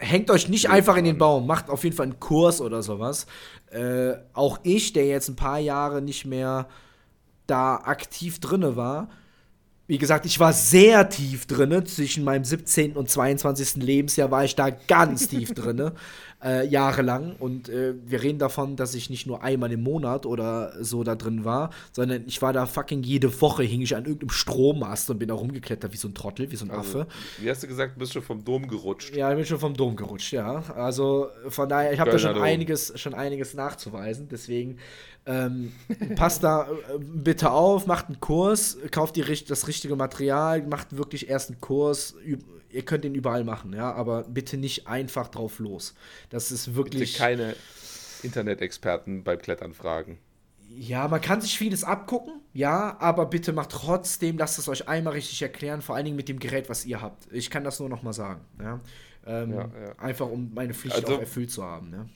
hängt 0.00 0.30
euch 0.30 0.48
nicht 0.48 0.70
einfach 0.70 0.96
in 0.96 1.04
den 1.04 1.18
Baum, 1.18 1.46
macht 1.46 1.70
auf 1.70 1.84
jeden 1.84 1.94
Fall 1.94 2.06
einen 2.06 2.20
Kurs 2.20 2.60
oder 2.60 2.82
sowas. 2.82 3.26
Äh, 3.70 4.14
auch 4.32 4.58
ich, 4.62 4.92
der 4.92 5.06
jetzt 5.06 5.28
ein 5.28 5.36
paar 5.36 5.58
Jahre 5.58 6.02
nicht 6.02 6.24
mehr 6.24 6.66
da 7.46 7.76
aktiv 7.76 8.40
drinne 8.40 8.76
war, 8.76 9.08
wie 9.90 9.98
gesagt, 9.98 10.24
ich 10.24 10.38
war 10.38 10.52
sehr 10.52 11.08
tief 11.08 11.46
drinne. 11.46 11.82
Zwischen 11.82 12.22
meinem 12.22 12.44
17. 12.44 12.92
und 12.92 13.10
22. 13.10 13.82
Lebensjahr 13.82 14.30
war 14.30 14.44
ich 14.44 14.54
da 14.54 14.70
ganz 14.70 15.26
tief 15.26 15.52
drinne, 15.52 15.94
äh, 16.42 16.66
jahrelang. 16.66 17.36
Und 17.38 17.68
äh, 17.68 17.94
wir 18.04 18.22
reden 18.22 18.38
davon, 18.38 18.76
dass 18.76 18.94
ich 18.94 19.10
nicht 19.10 19.26
nur 19.26 19.42
einmal 19.42 19.70
im 19.72 19.82
Monat 19.82 20.26
oder 20.26 20.72
so 20.82 21.04
da 21.04 21.14
drin 21.14 21.44
war, 21.44 21.70
sondern 21.92 22.24
ich 22.26 22.40
war 22.42 22.52
da 22.52 22.66
fucking 22.66 23.02
jede 23.02 23.40
Woche, 23.40 23.62
hing 23.62 23.82
ich 23.82 23.94
an 23.94 24.04
irgendeinem 24.04 24.30
Strommast 24.30 25.10
und 25.10 25.18
bin 25.18 25.28
da 25.28 25.34
rumgeklettert 25.34 25.92
wie 25.92 25.96
so 25.96 26.08
ein 26.08 26.14
Trottel, 26.14 26.50
wie 26.50 26.56
so 26.56 26.64
ein 26.64 26.70
also, 26.70 27.00
Affe. 27.00 27.06
Wie 27.38 27.50
hast 27.50 27.62
du 27.62 27.66
gesagt, 27.66 27.98
bist 27.98 28.14
du 28.14 28.20
vom 28.20 28.44
Dom 28.44 28.68
gerutscht? 28.68 29.14
Ja, 29.14 29.30
ich 29.30 29.36
bin 29.36 29.46
schon 29.46 29.58
vom 29.58 29.74
Dom 29.74 29.96
gerutscht, 29.96 30.32
ja. 30.32 30.62
Also 30.74 31.28
von 31.48 31.68
daher, 31.68 31.92
ich 31.92 32.00
habe 32.00 32.10
da 32.10 32.18
schon 32.18 32.40
einiges, 32.40 32.98
schon 32.98 33.14
einiges 33.14 33.54
nachzuweisen. 33.54 34.28
Deswegen 34.30 34.78
ähm, 35.26 35.72
passt 36.16 36.42
da 36.42 36.62
äh, 36.62 36.98
bitte 36.98 37.50
auf, 37.50 37.86
macht 37.86 38.06
einen 38.06 38.20
Kurs, 38.20 38.78
kauft 38.90 39.16
die, 39.16 39.22
das 39.22 39.68
richtige 39.68 39.96
Material, 39.96 40.62
macht 40.62 40.96
wirklich 40.96 41.28
erst 41.28 41.50
einen 41.50 41.60
Kurs. 41.60 42.14
Ihr 42.72 42.82
könnt 42.82 43.04
den 43.04 43.14
überall 43.14 43.44
machen, 43.44 43.72
ja, 43.72 43.92
aber 43.92 44.24
bitte 44.24 44.56
nicht 44.56 44.86
einfach 44.86 45.28
drauf 45.28 45.58
los. 45.58 45.94
Das 46.28 46.52
ist 46.52 46.74
wirklich. 46.74 47.12
Bitte 47.12 47.18
keine 47.18 47.56
Internet-Experten 48.22 49.24
beim 49.24 49.38
Klettern 49.38 49.74
fragen. 49.74 50.18
Ja, 50.72 51.08
man 51.08 51.20
kann 51.20 51.40
sich 51.40 51.58
vieles 51.58 51.82
abgucken, 51.82 52.34
ja, 52.52 52.96
aber 53.00 53.26
bitte 53.26 53.52
macht 53.52 53.70
trotzdem, 53.70 54.38
lasst 54.38 54.56
es 54.58 54.68
euch 54.68 54.86
einmal 54.88 55.14
richtig 55.14 55.42
erklären, 55.42 55.82
vor 55.82 55.96
allen 55.96 56.04
Dingen 56.04 56.16
mit 56.16 56.28
dem 56.28 56.38
Gerät, 56.38 56.68
was 56.68 56.86
ihr 56.86 57.02
habt. 57.02 57.26
Ich 57.32 57.50
kann 57.50 57.64
das 57.64 57.80
nur 57.80 57.88
noch 57.88 58.04
mal 58.04 58.12
sagen, 58.12 58.42
ja. 58.60 58.80
Ähm, 59.26 59.50
ja, 59.50 59.58
ja. 59.58 59.98
Einfach 59.98 60.28
um 60.28 60.54
meine 60.54 60.72
Pflicht 60.72 60.94
also, 60.94 61.16
auch 61.16 61.20
erfüllt 61.20 61.50
zu 61.50 61.64
haben, 61.64 61.92
ja. 61.92 62.06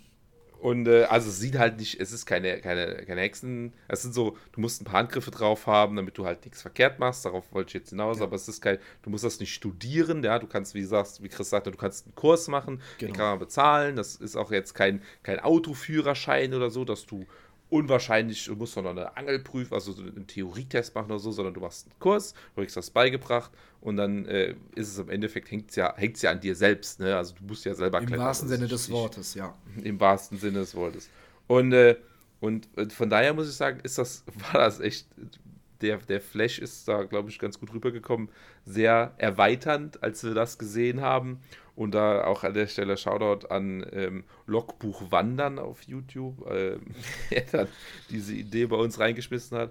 Und 0.65 0.89
äh, 0.89 1.05
also 1.05 1.29
es 1.29 1.41
sieht 1.41 1.59
halt 1.59 1.77
nicht, 1.77 2.01
es 2.01 2.11
ist 2.11 2.25
keine, 2.25 2.59
keine, 2.59 3.05
keine 3.05 3.21
Hexen. 3.21 3.75
Es 3.87 4.01
sind 4.01 4.15
so, 4.15 4.39
du 4.53 4.62
musst 4.62 4.81
ein 4.81 4.87
paar 4.87 5.01
Angriffe 5.01 5.31
drauf 5.31 5.67
haben, 5.67 5.95
damit 5.95 6.17
du 6.17 6.25
halt 6.25 6.43
nichts 6.43 6.62
verkehrt 6.62 6.99
machst. 6.99 7.27
Darauf 7.27 7.53
wollte 7.53 7.69
ich 7.69 7.75
jetzt 7.75 7.91
hinaus, 7.91 8.17
ja. 8.17 8.25
aber 8.25 8.37
es 8.37 8.49
ist 8.49 8.62
kein, 8.62 8.79
du 9.03 9.11
musst 9.11 9.25
das 9.25 9.41
nicht 9.41 9.53
studieren, 9.53 10.25
ja. 10.25 10.39
Du 10.39 10.47
kannst, 10.47 10.75
wie 10.75 10.83
sagst, 10.83 11.23
wie 11.23 11.29
Chris 11.29 11.51
sagte, 11.51 11.71
du 11.71 11.77
kannst 11.77 12.07
einen 12.07 12.15
Kurs 12.15 12.49
machen, 12.49 12.81
genau. 12.97 13.12
den 13.12 13.15
kann 13.15 13.27
man 13.27 13.39
bezahlen. 13.41 13.97
Das 13.97 14.17
ist 14.17 14.37
auch 14.37 14.51
jetzt 14.51 14.73
kein, 14.73 15.03
kein 15.23 15.39
Autoführerschein 15.39 16.55
oder 16.55 16.71
so, 16.71 16.87
dass 16.87 17.05
du 17.05 17.27
unwahrscheinlich, 17.75 18.45
du 18.45 18.55
musst 18.55 18.77
noch 18.77 18.85
eine 18.85 19.16
Angelprüfung, 19.16 19.75
also 19.75 19.93
einen 20.01 20.29
Theorietest 20.29 20.95
machen 20.95 21.07
oder 21.07 21.18
so, 21.18 21.33
sondern 21.33 21.55
du 21.55 21.61
machst 21.61 21.87
einen 21.87 21.99
Kurs, 21.99 22.33
du 22.55 22.61
kriegst 22.61 22.77
das 22.77 22.91
beigebracht 22.91 23.51
und 23.81 23.97
dann 23.97 24.27
äh, 24.27 24.55
ist 24.77 24.93
es 24.93 24.99
im 24.99 25.11
Endeffekt, 25.11 25.51
hängt 25.51 25.70
es 25.70 25.77
ja, 25.77 25.93
hängt's 25.97 26.22
ja 26.22 26.31
an 26.31 26.39
dir 26.39 26.55
selbst, 26.55 27.01
ne? 27.01 27.16
Also 27.16 27.35
du 27.35 27.43
musst 27.45 27.64
ja 27.64 27.75
selber 27.75 27.99
Im 27.99 28.07
klettern. 28.07 28.22
Im 28.22 28.27
wahrsten 28.29 28.49
Sinne 28.49 28.68
des 28.68 28.91
Wortes, 28.91 29.35
ja. 29.35 29.57
Im 29.83 29.99
wahrsten 29.99 30.39
Sinne 30.39 30.61
des 30.61 30.77
Wortes. 30.77 31.11
Und, 31.49 31.72
äh, 31.72 31.97
und 32.39 32.68
von 32.93 33.11
daher 33.11 33.35
muss 33.35 33.49
ich 33.49 33.57
sagen, 33.57 33.81
ist 33.83 33.99
das, 33.99 34.22
war 34.53 34.61
das 34.61 34.79
echt, 34.79 35.09
der, 35.81 35.97
der 35.97 36.20
Flash 36.20 36.61
ist 36.61 36.87
da, 36.87 37.03
glaube 37.03 37.31
ich, 37.31 37.41
ganz 37.41 37.59
gut 37.59 37.75
rübergekommen, 37.75 38.29
sehr 38.64 39.14
erweiternd, 39.18 40.01
als 40.01 40.22
wir 40.22 40.35
das 40.35 40.59
gesehen 40.59 41.01
haben. 41.01 41.41
Und 41.77 41.93
da 41.93 42.25
auch 42.25 42.45
an 42.45 42.55
der 42.55 42.68
Stelle 42.68 42.97
Shoutout 42.97 43.49
an 43.49 43.85
ähm, 43.93 44.25
Logbuch 44.47 45.11
Wandern 45.11 45.59
auf 45.59 45.83
YouTube, 45.83 46.47
ähm, 46.49 46.83
der 47.31 47.45
dann 47.51 47.68
diese 48.11 48.35
Idee 48.35 48.66
bei 48.66 48.77
uns 48.77 48.99
reingeschmissen 48.99 49.59
hat. 49.59 49.70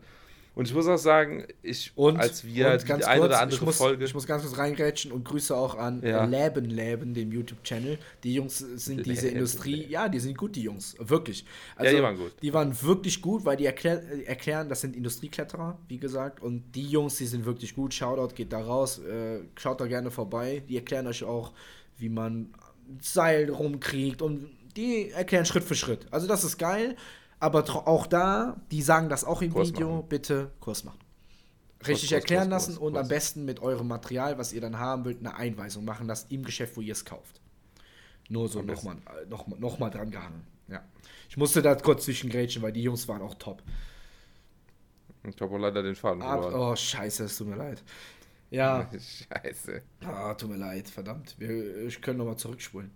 Und 0.55 0.67
ich 0.67 0.73
muss 0.75 0.87
auch 0.87 0.97
sagen, 0.97 1.45
ich, 1.63 1.91
und, 1.95 2.19
als 2.19 2.45
wir 2.45 2.77
die 2.77 3.05
eine 3.05 3.25
oder 3.25 3.41
andere 3.41 3.59
ich 3.59 3.65
muss, 3.65 3.77
Folge. 3.77 4.05
Ich 4.05 4.13
muss 4.13 4.27
ganz 4.27 4.43
kurz 4.43 4.55
reingrätschen 4.57 5.11
und 5.11 5.25
Grüße 5.25 5.55
auch 5.55 5.75
an 5.75 6.03
Ja. 6.03 6.25
Leben 6.25 6.65
Leben, 6.65 7.13
dem 7.15 7.31
YouTube-Channel. 7.31 7.97
Die 8.23 8.35
Jungs 8.35 8.59
sind 8.59 9.03
diese 9.05 9.29
Industrie, 9.29 9.87
ja, 9.87 10.09
die 10.09 10.19
sind 10.19 10.37
gut, 10.37 10.55
die 10.55 10.61
Jungs. 10.61 10.95
Wirklich. 10.99 11.45
Ja, 11.81 11.89
die 11.89 12.03
waren 12.03 12.17
gut. 12.17 12.33
Die 12.41 12.53
waren 12.53 12.83
wirklich 12.83 13.19
gut, 13.19 13.45
weil 13.45 13.57
die 13.57 13.65
erklär, 13.65 14.03
äh, 14.03 14.23
erklären, 14.25 14.69
das 14.69 14.81
sind 14.81 14.95
Industriekletterer, 14.95 15.79
wie 15.87 15.97
gesagt. 15.97 16.39
Und 16.39 16.63
die 16.75 16.87
Jungs, 16.87 17.15
die 17.17 17.25
sind 17.25 17.45
wirklich 17.45 17.73
gut. 17.73 17.91
Shoutout 17.91 18.35
geht 18.35 18.53
da 18.53 18.61
raus. 18.61 18.99
Äh, 18.99 19.39
schaut 19.57 19.81
da 19.81 19.87
gerne 19.87 20.11
vorbei. 20.11 20.61
Die 20.69 20.75
erklären 20.75 21.07
euch 21.07 21.23
auch, 21.23 21.51
wie 21.97 22.09
man 22.09 22.53
Seil 23.01 23.49
rumkriegt 23.49 24.21
und 24.21 24.49
die 24.75 25.11
erklären 25.11 25.45
Schritt 25.45 25.63
für 25.63 25.75
Schritt. 25.75 26.07
Also 26.11 26.27
das 26.27 26.43
ist 26.43 26.57
geil. 26.57 26.95
Aber 27.39 27.65
auch 27.87 28.07
da, 28.07 28.61
die 28.71 28.81
sagen 28.81 29.09
das 29.09 29.25
auch 29.25 29.41
im 29.41 29.51
Kurs 29.51 29.67
Video, 29.69 29.97
machen. 29.97 30.07
bitte 30.07 30.51
Kurs 30.61 30.85
machen. 30.85 30.99
Richtig 31.85 32.09
Kurs, 32.09 32.21
erklären 32.21 32.49
Kurs, 32.49 32.67
lassen 32.67 32.77
und 32.77 32.95
am 32.95 33.09
besten 33.09 33.43
mit 33.43 33.61
eurem 33.61 33.89
Material, 33.89 34.37
was 34.37 34.53
ihr 34.53 34.61
dann 34.61 34.79
haben 34.79 35.03
wollt, 35.03 35.19
eine 35.19 35.35
Einweisung 35.35 35.83
machen 35.83 36.07
lassen 36.07 36.27
im 36.29 36.43
Geschäft, 36.43 36.77
wo 36.77 36.81
ihr 36.81 36.93
es 36.93 37.03
kauft. 37.03 37.41
Nur 38.29 38.47
so 38.47 38.61
nochmal 38.61 38.95
äh, 38.95 39.25
noch, 39.29 39.45
noch 39.47 39.77
mal 39.77 39.89
dran 39.89 40.09
gehangen. 40.09 40.47
Ja. 40.69 40.81
Ich 41.29 41.35
musste 41.35 41.61
da 41.61 41.75
kurz 41.75 42.05
zwischengrätschen, 42.05 42.61
weil 42.61 42.71
die 42.71 42.83
Jungs 42.83 43.09
waren 43.09 43.21
auch 43.21 43.35
top. 43.35 43.61
Ich 45.25 45.41
habe 45.41 45.57
leider 45.57 45.83
den 45.83 45.95
Faden 45.95 46.21
Ab, 46.21 46.43
verloren. 46.43 46.71
oh, 46.71 46.75
scheiße, 46.75 47.25
es 47.25 47.37
tut 47.37 47.47
mir 47.47 47.57
leid. 47.57 47.83
Ja, 48.53 48.87
Scheiße. 49.43 49.81
ah, 50.05 50.35
tut 50.35 50.51
mir 50.51 50.57
leid, 50.57 50.87
verdammt. 50.87 51.35
Wir 51.39 51.87
ich 51.87 51.99
können 51.99 52.19
nochmal 52.19 52.37
zurückspulen. 52.37 52.91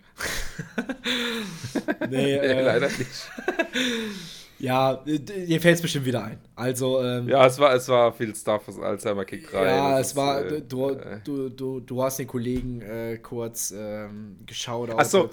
nee, 2.12 2.36
äh, 2.36 2.62
leider 2.62 2.88
nicht. 2.88 3.32
ja, 4.60 5.04
dir 5.04 5.60
fällt 5.60 5.78
es 5.78 5.82
bestimmt 5.82 6.06
wieder 6.06 6.24
ein. 6.24 6.38
Also, 6.56 7.04
ähm, 7.04 7.28
Ja, 7.28 7.48
es 7.48 7.58
war, 7.58 7.74
es 7.74 7.88
war 7.88 8.14
viel 8.14 8.36
Stuff, 8.36 8.68
das 8.68 8.78
Alzheimer 8.78 9.26
kickt 9.26 9.52
rein. 9.52 9.66
Ja, 9.66 9.92
das 9.98 10.02
es 10.02 10.08
ist, 10.12 10.16
war, 10.16 10.46
äh, 10.46 10.62
du, 10.62 10.90
äh, 10.92 11.22
du, 11.24 11.50
du, 11.50 11.80
du 11.80 12.04
hast 12.04 12.20
den 12.20 12.28
Kollegen 12.28 12.82
äh, 12.82 13.18
kurz 13.18 13.74
ähm, 13.76 14.38
geschaut. 14.46 14.92
Ach 14.96 15.06
so. 15.06 15.28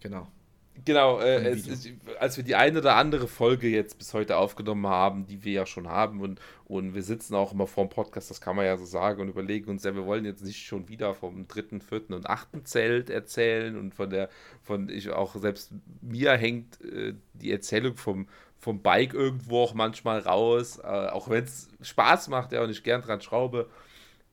Genau. 0.00 0.28
Genau, 0.84 1.20
äh, 1.20 1.46
es, 1.50 1.68
ist- 1.68 1.88
als 2.18 2.36
wir 2.36 2.42
die 2.42 2.56
eine 2.56 2.80
oder 2.80 2.96
andere 2.96 3.28
Folge 3.28 3.68
jetzt 3.68 3.96
bis 3.96 4.12
heute 4.12 4.36
aufgenommen 4.36 4.88
haben, 4.88 5.24
die 5.24 5.44
wir 5.44 5.52
ja 5.52 5.66
schon 5.66 5.86
haben 5.88 6.20
und, 6.20 6.40
und 6.64 6.94
wir 6.94 7.02
sitzen 7.02 7.36
auch 7.36 7.52
immer 7.52 7.68
vor 7.68 7.84
dem 7.86 7.90
Podcast, 7.90 8.28
das 8.28 8.40
kann 8.40 8.56
man 8.56 8.64
ja 8.66 8.76
so 8.76 8.84
sagen 8.84 9.20
und 9.20 9.28
überlegen 9.28 9.70
uns, 9.70 9.84
ja, 9.84 9.94
wir 9.94 10.04
wollen 10.04 10.24
jetzt 10.24 10.42
nicht 10.44 10.66
schon 10.66 10.88
wieder 10.88 11.14
vom 11.14 11.46
dritten, 11.46 11.80
vierten 11.80 12.12
und 12.12 12.28
achten 12.28 12.64
Zelt 12.64 13.08
erzählen 13.08 13.76
und 13.78 13.94
von 13.94 14.10
der, 14.10 14.28
von 14.62 14.88
ich 14.88 15.10
auch 15.10 15.36
selbst 15.36 15.70
mir 16.02 16.32
hängt 16.32 16.80
äh, 16.84 17.14
die 17.34 17.52
Erzählung 17.52 17.96
vom, 17.96 18.26
vom 18.58 18.82
Bike 18.82 19.14
irgendwo 19.14 19.60
auch 19.62 19.74
manchmal 19.74 20.18
raus, 20.18 20.78
äh, 20.82 20.86
auch 20.86 21.28
wenn 21.30 21.44
es 21.44 21.68
Spaß 21.82 22.28
macht, 22.28 22.50
ja, 22.52 22.62
und 22.64 22.70
ich 22.70 22.82
gern 22.82 23.00
dran 23.00 23.20
schraube. 23.20 23.68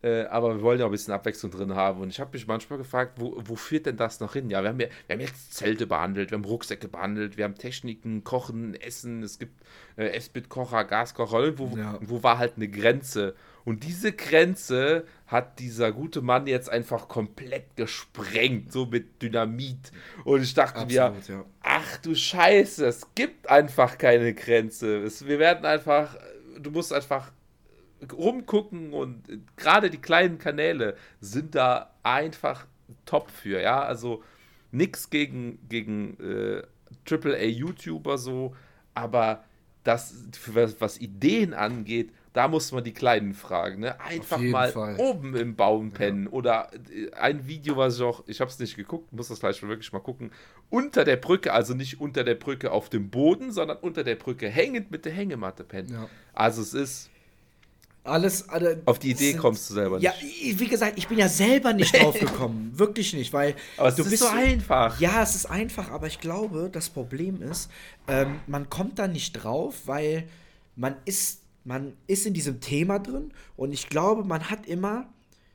Äh, 0.03 0.23
aber 0.25 0.55
wir 0.55 0.61
wollen 0.63 0.79
ja 0.79 0.85
auch 0.85 0.89
ein 0.89 0.93
bisschen 0.93 1.13
Abwechslung 1.13 1.51
drin 1.51 1.75
haben. 1.75 2.01
Und 2.01 2.09
ich 2.09 2.19
habe 2.19 2.31
mich 2.33 2.47
manchmal 2.47 2.79
gefragt, 2.79 3.13
wo, 3.17 3.35
wo 3.45 3.55
führt 3.55 3.85
denn 3.85 3.97
das 3.97 4.19
noch 4.19 4.33
hin? 4.33 4.49
Ja, 4.49 4.63
wir 4.63 4.69
haben, 4.69 4.79
ja, 4.79 4.87
wir 5.07 5.13
haben 5.15 5.21
jetzt 5.21 5.53
Zelte 5.53 5.85
behandelt, 5.85 6.31
wir 6.31 6.37
haben 6.37 6.45
Rucksäcke 6.45 6.87
behandelt, 6.87 7.37
wir 7.37 7.43
haben 7.43 7.55
Techniken, 7.55 8.23
Kochen, 8.23 8.73
Essen, 8.73 9.21
es 9.21 9.37
gibt 9.37 9.61
äh, 9.97 10.07
Esbit-Kocher, 10.07 10.85
Gaskocher, 10.85 11.39
irgendwo 11.39 11.77
Ja. 11.77 11.99
wo 12.01 12.23
war 12.23 12.39
halt 12.39 12.53
eine 12.55 12.67
Grenze. 12.67 13.35
Und 13.63 13.83
diese 13.83 14.11
Grenze 14.11 15.05
hat 15.27 15.59
dieser 15.59 15.91
gute 15.91 16.21
Mann 16.21 16.47
jetzt 16.47 16.67
einfach 16.69 17.07
komplett 17.07 17.75
gesprengt, 17.75 18.71
so 18.71 18.87
mit 18.87 19.21
Dynamit. 19.21 19.91
Und 20.23 20.41
ich 20.41 20.55
dachte 20.55 20.85
mir, 20.87 21.03
Absolut, 21.05 21.27
ja. 21.29 21.45
ach 21.61 21.97
du 21.97 22.15
Scheiße, 22.15 22.87
es 22.87 23.05
gibt 23.13 23.47
einfach 23.49 23.99
keine 23.99 24.33
Grenze. 24.33 25.03
Es, 25.03 25.27
wir 25.27 25.37
werden 25.37 25.63
einfach, 25.65 26.17
du 26.59 26.71
musst 26.71 26.91
einfach 26.91 27.31
rumgucken 28.11 28.93
und 28.93 29.29
äh, 29.29 29.39
gerade 29.57 29.89
die 29.89 29.99
kleinen 29.99 30.37
Kanäle 30.37 30.95
sind 31.19 31.55
da 31.55 31.93
einfach 32.03 32.65
top 33.05 33.29
für, 33.31 33.61
ja, 33.61 33.81
also 33.81 34.23
nix 34.71 35.09
gegen, 35.09 35.59
gegen 35.69 36.17
äh, 36.19 36.63
AAA-YouTuber 37.09 38.17
so, 38.17 38.55
aber 38.93 39.43
das, 39.83 40.13
was, 40.47 40.79
was 40.79 40.99
Ideen 40.99 41.53
angeht, 41.53 42.11
da 42.33 42.47
muss 42.47 42.71
man 42.71 42.83
die 42.83 42.93
Kleinen 42.93 43.33
fragen, 43.33 43.81
ne? 43.81 43.99
Einfach 43.99 44.39
mal 44.39 44.71
Fall. 44.71 44.95
oben 44.97 45.35
im 45.35 45.55
Baum 45.55 45.91
pennen 45.91 46.27
oder 46.27 46.69
äh, 46.93 47.11
ein 47.13 47.47
Video, 47.47 47.75
was 47.75 47.97
ich 47.97 48.03
auch, 48.03 48.23
ich 48.27 48.39
habe 48.39 48.49
es 48.49 48.57
nicht 48.59 48.77
geguckt, 48.77 49.11
muss 49.11 49.27
das 49.27 49.41
gleich 49.41 49.61
wirklich 49.63 49.91
mal 49.91 49.99
gucken, 49.99 50.31
unter 50.69 51.03
der 51.03 51.17
Brücke, 51.17 51.51
also 51.51 51.73
nicht 51.73 51.99
unter 51.99 52.23
der 52.23 52.35
Brücke 52.35 52.71
auf 52.71 52.89
dem 52.89 53.09
Boden, 53.09 53.51
sondern 53.51 53.77
unter 53.77 54.03
der 54.03 54.15
Brücke 54.15 54.47
hängend 54.47 54.91
mit 54.91 55.03
der 55.03 55.11
Hängematte 55.11 55.63
pennen. 55.63 55.91
Ja. 55.91 56.09
Also 56.33 56.61
es 56.61 56.73
ist, 56.73 57.09
Alles, 58.03 58.49
alle, 58.49 58.81
auf 58.85 58.97
die 58.97 59.11
Idee 59.11 59.31
sind- 59.31 59.39
kommst 59.39 59.69
du 59.69 59.75
selber 59.75 59.97
nicht. 59.99 60.03
Ja, 60.05 60.13
wie 60.59 60.67
gesagt, 60.67 60.93
ich 60.97 61.07
bin 61.07 61.19
ja 61.19 61.29
selber 61.29 61.71
nicht 61.71 61.95
drauf 62.01 62.19
gekommen. 62.19 62.71
Wirklich 62.75 63.13
nicht, 63.13 63.31
weil 63.31 63.55
Aber 63.77 63.89
es 63.89 63.95
du 63.95 64.01
ist 64.03 64.09
bist 64.09 64.23
so 64.23 64.29
einfach. 64.29 64.99
Ja, 64.99 65.21
es 65.21 65.35
ist 65.35 65.45
einfach, 65.45 65.91
aber 65.91 66.07
ich 66.07 66.19
glaube, 66.19 66.69
das 66.71 66.89
Problem 66.89 67.41
ist, 67.43 67.69
ähm, 68.07 68.39
man 68.47 68.69
kommt 68.69 68.97
da 68.97 69.07
nicht 69.07 69.33
drauf, 69.33 69.81
weil 69.85 70.27
man 70.75 70.95
ist, 71.05 71.41
man 71.63 71.93
ist 72.07 72.25
in 72.25 72.33
diesem 72.33 72.59
Thema 72.59 72.97
drin 72.97 73.31
und 73.55 73.71
ich 73.71 73.87
glaube, 73.87 74.23
man 74.23 74.49
hat 74.49 74.65
immer 74.65 75.05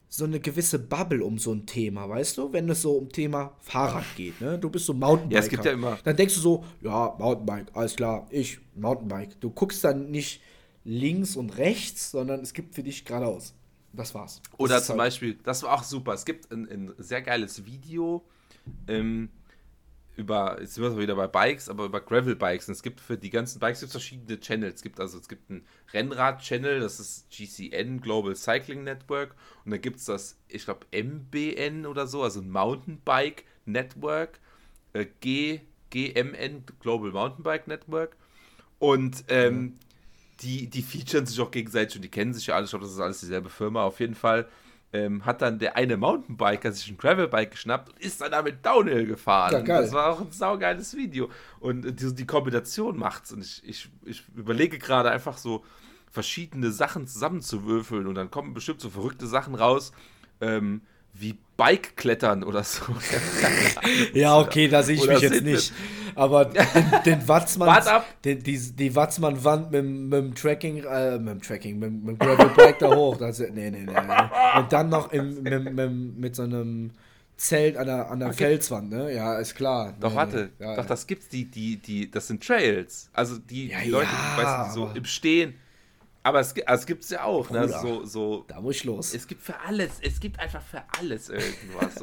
so 0.09 0.25
eine 0.25 0.39
gewisse 0.39 0.79
Bubble 0.79 1.25
um 1.25 1.37
so 1.41 1.53
ein 1.53 1.67
Thema, 1.67 2.09
weißt 2.09 2.39
du? 2.39 2.53
Wenn 2.53 2.69
es 2.71 2.81
so 2.83 2.93
um 2.93 3.09
Thema 3.11 3.55
Fahrrad 3.59 4.05
geht, 4.17 4.41
ne? 4.41 4.57
Du 4.57 4.71
bist 4.71 4.87
so 4.87 4.95
Mountainbiker. 4.95 5.41
Ja, 5.41 5.45
es 5.45 5.51
gibt 5.51 5.65
ja 5.65 5.73
immer- 5.73 5.99
Dann 6.05 6.15
denkst 6.15 6.35
du 6.37 6.41
so, 6.41 6.65
ja, 6.81 7.13
Mountainbike, 7.19 7.67
alles 7.75 7.97
klar, 7.97 8.25
ich, 8.31 8.61
Mountainbike. 8.77 9.41
Du 9.41 9.51
guckst 9.51 9.83
dann 9.83 10.13
nicht 10.13 10.41
links 10.87 11.37
und 11.37 11.59
rechts, 11.59 12.13
sondern 12.13 12.41
es 12.41 12.53
gibt 12.55 12.75
für 12.75 12.83
dich 12.83 13.05
geradeaus. 13.05 13.55
Das 13.93 14.15
war's. 14.15 14.41
Das 14.51 14.61
Oder 14.61 14.83
zum 14.83 14.93
halt- 14.93 15.09
Beispiel, 15.09 15.39
das 15.43 15.63
war 15.63 15.75
auch 15.75 15.83
super. 15.83 16.15
Es 16.15 16.25
gibt 16.25 16.51
ein, 16.53 16.69
ein 16.71 16.95
sehr 16.99 17.23
geiles 17.23 17.65
Video 17.67 18.25
ähm, 18.87 19.31
über, 20.17 20.59
jetzt 20.61 20.75
sind 20.75 20.85
wir 20.85 20.97
wieder 20.99 21.15
bei 21.17 21.27
Bikes, 21.27 21.69
aber 21.69 21.85
über 21.85 22.01
Gravel-Bikes. 22.01 22.69
Und 22.69 22.73
es 22.73 22.83
gibt 22.83 23.01
für 23.01 23.19
die 23.19 23.31
ganzen 23.31 23.59
Bikes 23.59 23.81
gibt's 23.81 23.93
verschiedene 23.93 24.41
Channels. 24.41 24.77
Es 24.77 24.83
gibt 24.83 24.99
also, 25.01 25.19
es 25.19 25.29
gibt 25.29 25.51
einen 25.51 25.65
Rennrad-Channel, 25.93 26.81
das 26.81 27.01
ist 27.01 27.29
GCN, 27.31 28.01
Global 28.01 28.35
Cycling 28.35 28.85
Network. 28.85 29.35
Und 29.65 29.73
dann 29.73 29.81
gibt 29.81 29.99
es 29.99 30.07
das, 30.07 30.39
ich 30.49 30.65
glaube, 30.65 30.87
MBN 30.93 31.85
oder 31.85 32.07
so, 32.07 32.23
also 32.23 32.41
ein 32.41 32.51
Mountainbike 32.51 33.45
Network. 33.67 34.41
Äh, 34.93 35.07
G, 35.21 35.61
GMN, 35.91 36.65
Global 36.81 37.11
Mountainbike 37.11 37.67
Network. 37.67 38.17
Und 38.79 39.25
ähm, 39.29 39.79
die, 40.41 40.69
die 40.69 40.83
featuren 40.83 41.27
sich 41.27 41.41
auch 41.41 41.51
gegenseitig 41.51 41.97
und 41.97 42.03
die 42.03 42.11
kennen 42.11 42.35
sich 42.35 42.47
ja 42.47 42.55
alle. 42.55 42.65
Ich 42.65 42.71
glaube, 42.71 42.85
das 42.85 42.95
ist 42.95 43.01
alles 43.01 43.21
dieselbe 43.21 43.49
Firma. 43.49 43.85
Auf 43.85 44.01
jeden 44.01 44.15
Fall 44.15 44.49
ähm, 44.93 45.25
hat 45.25 45.43
dann 45.43 45.59
der 45.59 45.77
eine 45.77 45.97
Mountainbiker 45.97 46.73
sich 46.73 46.89
ein 46.89 46.97
Gravelbike 46.97 47.53
geschnappt 47.53 47.91
und 47.91 48.01
ist 48.01 48.21
dann 48.21 48.31
damit 48.31 48.65
Downhill 48.65 49.07
gefahren. 49.07 49.67
Ja. 49.67 49.81
Das 49.81 49.93
war 49.93 50.13
auch 50.13 50.21
ein 50.21 50.31
saugeiles 50.31 50.97
Video. 50.97 51.31
Und 51.61 51.85
äh, 51.85 51.93
die, 51.93 52.15
die 52.15 52.27
Kombination 52.27 52.99
macht's. 52.99 53.33
Und 53.33 53.43
ich, 53.43 53.63
ich, 53.65 53.89
ich 54.05 54.25
überlege 54.35 54.79
gerade 54.79 55.11
einfach 55.11 55.39
so 55.39 55.65
verschiedene 56.11 56.71
Sachen 56.71 57.07
zusammenzuwürfeln 57.07 58.07
und 58.07 58.15
dann 58.15 58.31
kommen 58.31 58.55
bestimmt 58.55 58.81
so 58.81 58.89
verrückte 58.89 59.27
Sachen 59.27 59.55
raus, 59.55 59.93
ähm, 60.41 60.83
wie 61.19 61.37
Bike-Klettern 61.57 62.45
oder 62.45 62.63
so. 62.65 62.83
Ja, 64.15 64.39
okay, 64.39 64.69
da 64.69 64.83
sehe 64.83 64.97
ich 64.97 65.03
Oder 65.03 65.15
mich 65.15 65.23
jetzt 65.23 65.43
nicht. 65.43 65.73
Aber 66.15 66.47
den, 66.47 66.65
den 67.05 67.29
Watzmann, 67.29 67.83
den, 68.25 68.43
die, 68.43 68.59
die 68.59 68.95
Watzmann-Wand 68.95 69.71
mit, 69.71 69.79
dem- 69.81 70.09
mit 70.09 70.19
dem 70.19 70.35
Tracking, 70.35 70.83
äh, 70.85 71.19
mit 71.19 71.29
dem 71.29 71.43
Tracking, 71.43 71.79
mit, 71.79 71.93
mit 71.93 72.09
dem 72.09 72.19
Gravelbike 72.19 72.79
da 72.79 72.95
hoch. 72.95 73.17
Das, 73.19 73.39
nee, 73.39 73.49
nee, 73.53 73.71
nee, 73.71 73.85
nee. 73.85 74.59
Und 74.59 74.73
dann 74.73 74.89
noch 74.89 75.13
im, 75.13 75.43
mit, 75.43 75.73
mit, 75.75 76.19
mit 76.19 76.37
so 76.37 76.43
einem 76.43 76.91
Zelt 77.37 77.77
an 77.77 77.87
der, 77.87 78.11
an 78.11 78.19
der 78.21 78.33
Felswand, 78.33 78.89
ne? 78.91 79.13
Ja, 79.15 79.37
ist 79.39 79.55
klar. 79.55 79.93
Doch, 80.01 80.11
Nee, 80.11 80.17
warte, 80.17 80.51
nee. 80.59 80.65
Ja, 80.65 80.77
doch, 80.77 80.87
das 80.87 81.07
gibt's, 81.07 81.29
die, 81.29 81.45
die, 81.45 81.77
die, 81.77 82.11
das 82.11 82.29
sind 82.29 82.43
Trails. 82.43 83.11
Also 83.13 83.37
die, 83.39 83.69
Ja, 83.69 83.81
die 83.81 83.91
Leute, 83.91 84.09
ja, 84.11 84.37
die, 84.37 84.43
weißt 84.43 84.75
du, 84.77 84.81
so 84.81 84.91
im 84.95 85.05
Stehen. 85.05 85.55
Aber 86.27 86.41
es, 86.41 86.55
also 86.67 86.81
es 86.81 86.87
gibt's 86.87 87.11
ja 87.11 87.23
auch, 87.23 87.51
ne? 87.51 87.61
Bruder. 87.61 87.81
So, 87.81 88.05
so, 88.05 88.45
Da 88.49 88.61
muss 88.61 88.75
ich 88.75 88.85
los. 88.85 89.15
es 89.15 89.29
gibt 89.29 89.43
für 89.43 89.61
alles, 89.61 89.91
es 90.03 90.19
gibt 90.19 90.41
einfach 90.41 90.61
für 90.61 90.83
alles 90.99 91.29
irgendwas. 91.29 92.03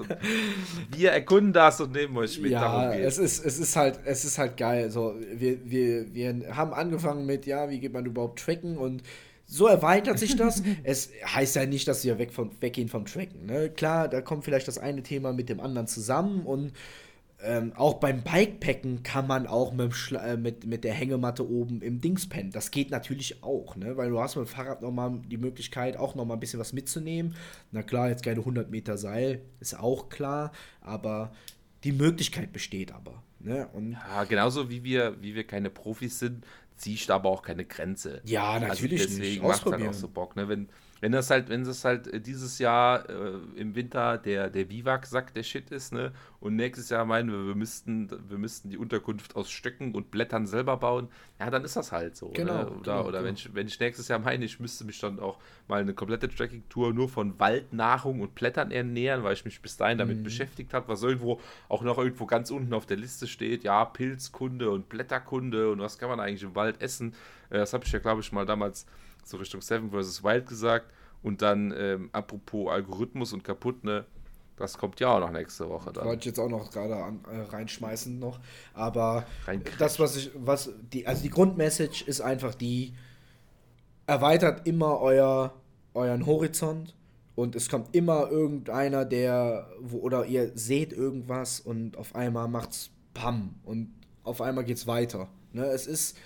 Wir 0.95 1.11
erkunden 1.11 1.51
das 1.51 1.81
und 1.81 1.91
nehmen 1.91 2.15
euch 2.15 2.39
mit. 2.39 2.51
Ja, 2.51 2.93
es 2.93 3.17
ist, 3.17 3.43
es 3.43 3.59
ist 3.59 3.75
halt, 3.75 3.99
es 4.05 4.23
ist 4.23 4.37
halt 4.37 4.55
geil. 4.55 4.89
So, 4.91 5.13
wir, 5.33 5.69
wir, 5.69 6.13
wir 6.13 6.55
haben 6.55 6.73
angefangen 6.73 7.25
mit, 7.25 7.45
ja, 7.45 7.69
wie 7.69 7.81
geht 7.81 7.91
man 7.91 8.05
überhaupt 8.05 8.39
tracken 8.39 8.77
und 8.77 9.03
so 9.45 9.67
erweitert 9.67 10.17
sich 10.17 10.37
das. 10.37 10.63
es 10.85 11.09
heißt 11.25 11.57
ja 11.57 11.65
nicht, 11.65 11.89
dass 11.89 12.05
wir 12.05 12.17
weg 12.17 12.31
vom, 12.31 12.51
weggehen 12.61 12.87
vom 12.87 13.03
Tracken. 13.03 13.47
Ne? 13.47 13.71
Klar, 13.71 14.07
da 14.07 14.21
kommt 14.21 14.45
vielleicht 14.45 14.69
das 14.69 14.77
eine 14.77 15.03
Thema 15.03 15.33
mit 15.33 15.49
dem 15.49 15.59
anderen 15.59 15.87
zusammen 15.87 16.45
und 16.45 16.71
ähm, 17.43 17.73
auch 17.75 17.95
beim 17.95 18.21
Bikepacken 18.21 19.03
kann 19.03 19.27
man 19.27 19.47
auch 19.47 19.73
mit, 19.73 19.91
äh, 20.11 20.37
mit, 20.37 20.65
mit 20.65 20.83
der 20.83 20.93
Hängematte 20.93 21.47
oben 21.47 21.81
im 21.81 21.99
Dings 22.01 22.27
pennen. 22.27 22.51
Das 22.51 22.71
geht 22.71 22.89
natürlich 22.89 23.43
auch, 23.43 23.75
ne? 23.75 23.97
weil 23.97 24.09
du 24.09 24.19
hast 24.19 24.35
mit 24.35 24.45
dem 24.47 24.49
Fahrrad 24.49 24.81
nochmal 24.81 25.19
die 25.29 25.37
Möglichkeit, 25.37 25.97
auch 25.97 26.15
nochmal 26.15 26.37
ein 26.37 26.39
bisschen 26.39 26.59
was 26.59 26.73
mitzunehmen. 26.73 27.35
Na 27.71 27.83
klar, 27.83 28.09
jetzt 28.09 28.23
keine 28.23 28.39
100 28.39 28.71
Meter 28.71 28.97
Seil, 28.97 29.41
ist 29.59 29.77
auch 29.77 30.09
klar, 30.09 30.51
aber 30.81 31.33
die 31.83 31.91
Möglichkeit 31.91 32.53
besteht 32.53 32.93
aber. 32.93 33.21
Ne? 33.39 33.67
Und 33.73 33.91
Ja, 33.91 34.23
genauso 34.23 34.69
wie 34.69 34.83
wir, 34.83 35.21
wie 35.21 35.35
wir 35.35 35.43
keine 35.43 35.69
Profis 35.69 36.19
sind, 36.19 36.45
siehst 36.77 37.11
aber 37.11 37.29
auch 37.29 37.41
keine 37.41 37.65
Grenze. 37.65 38.21
Ja, 38.25 38.51
Also 38.51 38.67
natürlich 38.67 39.01
deswegen 39.01 39.21
nicht. 39.21 39.43
macht 39.43 39.65
es 39.65 39.71
halt 39.71 39.87
auch 39.87 39.93
so 39.93 40.07
Bock, 40.07 40.35
ne? 40.35 40.47
Wenn, 40.47 40.69
wenn 41.03 41.11
das 41.11 41.29
halt, 41.29 41.49
wenn 41.49 41.65
das 41.65 41.83
halt 41.83 42.07
äh, 42.07 42.21
dieses 42.21 42.59
Jahr 42.59 43.09
äh, 43.09 43.33
im 43.57 43.75
Winter 43.75 44.17
der, 44.17 44.49
der 44.49 44.63
Biwaksack 44.63 45.33
der 45.33 45.43
Shit 45.43 45.69
ist, 45.69 45.91
ne? 45.91 46.13
Und 46.39 46.55
nächstes 46.55 46.89
Jahr 46.89 47.03
meinen 47.03 47.29
wir, 47.29 47.45
wir 47.47 47.55
müssten, 47.55 48.09
wir 48.29 48.37
müssten 48.37 48.69
die 48.69 48.77
Unterkunft 48.77 49.35
aus 49.35 49.51
Stöcken 49.51 49.93
und 49.95 50.11
Blättern 50.11 50.47
selber 50.47 50.77
bauen, 50.77 51.09
ja, 51.39 51.49
dann 51.49 51.65
ist 51.65 51.75
das 51.75 51.91
halt 51.91 52.15
so. 52.15 52.29
Genau, 52.29 52.53
ne? 52.53 52.71
Oder, 52.71 52.81
genau, 52.81 52.99
oder 53.01 53.11
genau. 53.19 53.23
Wenn, 53.25 53.33
ich, 53.35 53.53
wenn 53.53 53.67
ich 53.67 53.77
nächstes 53.81 54.07
Jahr 54.07 54.19
meine, 54.19 54.45
ich 54.45 54.61
müsste 54.61 54.85
mich 54.85 54.99
dann 54.99 55.19
auch 55.19 55.39
mal 55.67 55.81
eine 55.81 55.93
komplette 55.93 56.29
Tracking-Tour 56.29 56.93
nur 56.93 57.09
von 57.09 57.37
Waldnahrung 57.37 58.21
und 58.21 58.33
Blättern 58.35 58.71
ernähren, 58.71 59.23
weil 59.23 59.33
ich 59.33 59.43
mich 59.43 59.61
bis 59.61 59.75
dahin 59.75 59.97
damit 59.97 60.19
Mhm. 60.19 60.23
beschäftigt 60.23 60.73
habe, 60.73 60.87
was 60.87 61.03
irgendwo 61.03 61.41
auch 61.67 61.81
noch 61.81 61.97
irgendwo 61.97 62.25
ganz 62.25 62.49
unten 62.49 62.73
auf 62.73 62.85
der 62.85 62.97
Liste 62.97 63.27
steht, 63.27 63.63
ja, 63.65 63.83
Pilzkunde 63.83 64.69
und 64.71 64.87
Blätterkunde 64.89 65.69
und 65.71 65.79
was 65.79 65.97
kann 65.97 66.09
man 66.09 66.19
eigentlich 66.21 66.43
im 66.43 66.55
Wald 66.55 66.81
essen. 66.81 67.13
Äh, 67.49 67.57
Das 67.57 67.73
habe 67.73 67.83
ich 67.85 67.91
ja, 67.91 67.99
glaube 67.99 68.21
ich, 68.21 68.31
mal 68.31 68.45
damals 68.45 68.85
so 69.27 69.37
Richtung 69.37 69.61
Seven 69.61 69.91
vs. 69.91 70.23
Wild 70.23 70.47
gesagt. 70.47 70.91
Und 71.21 71.41
dann, 71.41 71.73
ähm, 71.77 72.09
apropos 72.11 72.69
Algorithmus 72.71 73.31
und 73.31 73.43
kaputt, 73.43 73.83
ne, 73.83 74.05
das 74.57 74.77
kommt 74.77 74.99
ja 74.99 75.15
auch 75.15 75.19
noch 75.19 75.31
nächste 75.31 75.67
Woche 75.69 75.91
dann. 75.93 76.05
Wollte 76.05 76.19
ich 76.19 76.25
jetzt 76.25 76.39
auch 76.39 76.49
noch 76.49 76.69
gerade 76.69 76.93
äh, 76.93 77.41
reinschmeißen 77.49 78.19
noch. 78.19 78.39
Aber 78.73 79.25
das, 79.79 79.99
was 79.99 80.15
ich, 80.15 80.31
was 80.35 80.71
die, 80.91 81.07
also 81.07 81.23
die 81.23 81.29
Grundmessage 81.29 82.03
ist 82.05 82.21
einfach 82.21 82.53
die, 82.53 82.93
erweitert 84.05 84.67
immer 84.67 84.99
euer, 84.99 85.53
euren 85.93 86.25
Horizont 86.25 86.95
und 87.35 87.55
es 87.55 87.69
kommt 87.69 87.95
immer 87.95 88.29
irgendeiner, 88.29 89.05
der, 89.05 89.69
wo, 89.79 89.99
oder 89.99 90.25
ihr 90.25 90.51
seht 90.55 90.93
irgendwas 90.93 91.59
und 91.59 91.97
auf 91.97 92.15
einmal 92.15 92.47
macht's 92.47 92.91
Pam 93.13 93.55
und 93.63 93.93
auf 94.23 94.41
einmal 94.41 94.63
geht's 94.63 94.87
weiter. 94.87 95.29
Ne, 95.51 95.65
es 95.65 95.87
ist, 95.87 96.17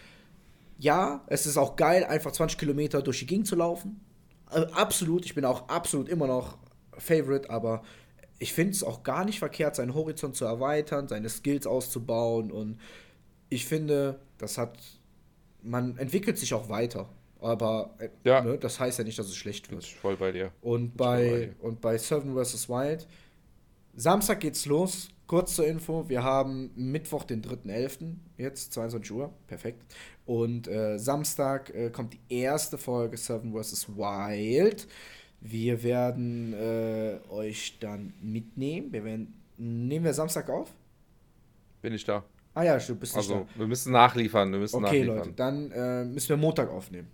ja, 0.79 1.23
es 1.27 1.45
ist 1.45 1.57
auch 1.57 1.75
geil, 1.75 2.03
einfach 2.03 2.31
20 2.31 2.57
Kilometer 2.57 3.01
durch 3.01 3.19
die 3.19 3.25
Gegend 3.25 3.47
zu 3.47 3.55
laufen. 3.55 3.99
Äh, 4.51 4.65
absolut, 4.73 5.25
ich 5.25 5.35
bin 5.35 5.45
auch 5.45 5.67
absolut 5.69 6.07
immer 6.09 6.27
noch 6.27 6.57
Favorite, 6.97 7.49
aber 7.49 7.83
ich 8.39 8.53
finde 8.53 8.71
es 8.73 8.83
auch 8.83 9.03
gar 9.03 9.25
nicht 9.25 9.39
verkehrt, 9.39 9.75
seinen 9.75 9.93
Horizont 9.95 10.35
zu 10.35 10.45
erweitern, 10.45 11.07
seine 11.07 11.29
Skills 11.29 11.65
auszubauen 11.67 12.51
und 12.51 12.79
ich 13.49 13.65
finde, 13.65 14.19
das 14.37 14.57
hat, 14.57 14.77
man 15.63 15.97
entwickelt 15.97 16.37
sich 16.37 16.53
auch 16.53 16.69
weiter, 16.69 17.09
aber 17.41 17.95
äh, 17.99 18.09
Ja. 18.23 18.41
ne, 18.41 18.57
das 18.57 18.79
heißt 18.79 18.99
ja 18.99 19.03
nicht, 19.03 19.17
dass 19.17 19.27
es 19.27 19.35
schlecht 19.35 19.71
wird. 19.71 19.85
voll 19.85 20.17
bei 20.17 20.31
dir. 20.31 20.51
Und 20.61 20.95
bei 20.97 21.05
bei, 21.29 21.45
dir. 21.47 21.55
und 21.59 21.81
bei 21.81 21.97
Seven 21.97 22.35
vs. 22.35 22.69
Wild, 22.69 23.07
Samstag 23.95 24.39
geht's 24.41 24.65
los. 24.65 25.09
Kurz 25.25 25.55
zur 25.55 25.67
Info, 25.67 26.07
wir 26.07 26.23
haben 26.23 26.71
Mittwoch, 26.75 27.25
den 27.25 27.41
3.11., 27.43 28.13
jetzt 28.37 28.71
22 28.71 29.11
Uhr, 29.11 29.33
perfekt. 29.47 29.83
Und 30.27 30.67
äh, 30.67 30.99
Samstag 30.99 31.73
äh, 31.73 31.89
kommt 31.89 32.13
die 32.13 32.19
erste 32.35 32.77
Folge 32.77 33.17
Seven 33.17 33.53
vs. 33.53 33.87
Wild. 33.95 34.87
Wir 35.39 35.81
werden 35.83 36.53
äh, 36.53 37.17
euch 37.29 37.79
dann 37.79 38.13
mitnehmen. 38.21 38.91
Wir 38.91 39.03
werden, 39.05 39.33
nehmen 39.57 40.03
wir 40.05 40.13
Samstag 40.13 40.49
auf? 40.49 40.73
Bin 41.81 41.93
ich 41.93 42.03
da. 42.03 42.23
Ah 42.53 42.63
ja, 42.63 42.77
du 42.77 42.95
bist 42.95 43.15
nicht 43.15 43.29
Also, 43.29 43.47
wir 43.55 43.67
müssen 43.67 43.91
nachliefern. 43.93 44.51
Wir 44.51 44.59
müssen 44.59 44.81
da. 44.81 44.87
Okay, 44.87 44.99
nachliefern. 45.05 45.17
Leute, 45.17 45.31
dann 45.33 45.71
äh, 45.71 46.03
müssen 46.05 46.29
wir 46.29 46.37
Montag 46.37 46.69
aufnehmen. 46.69 47.07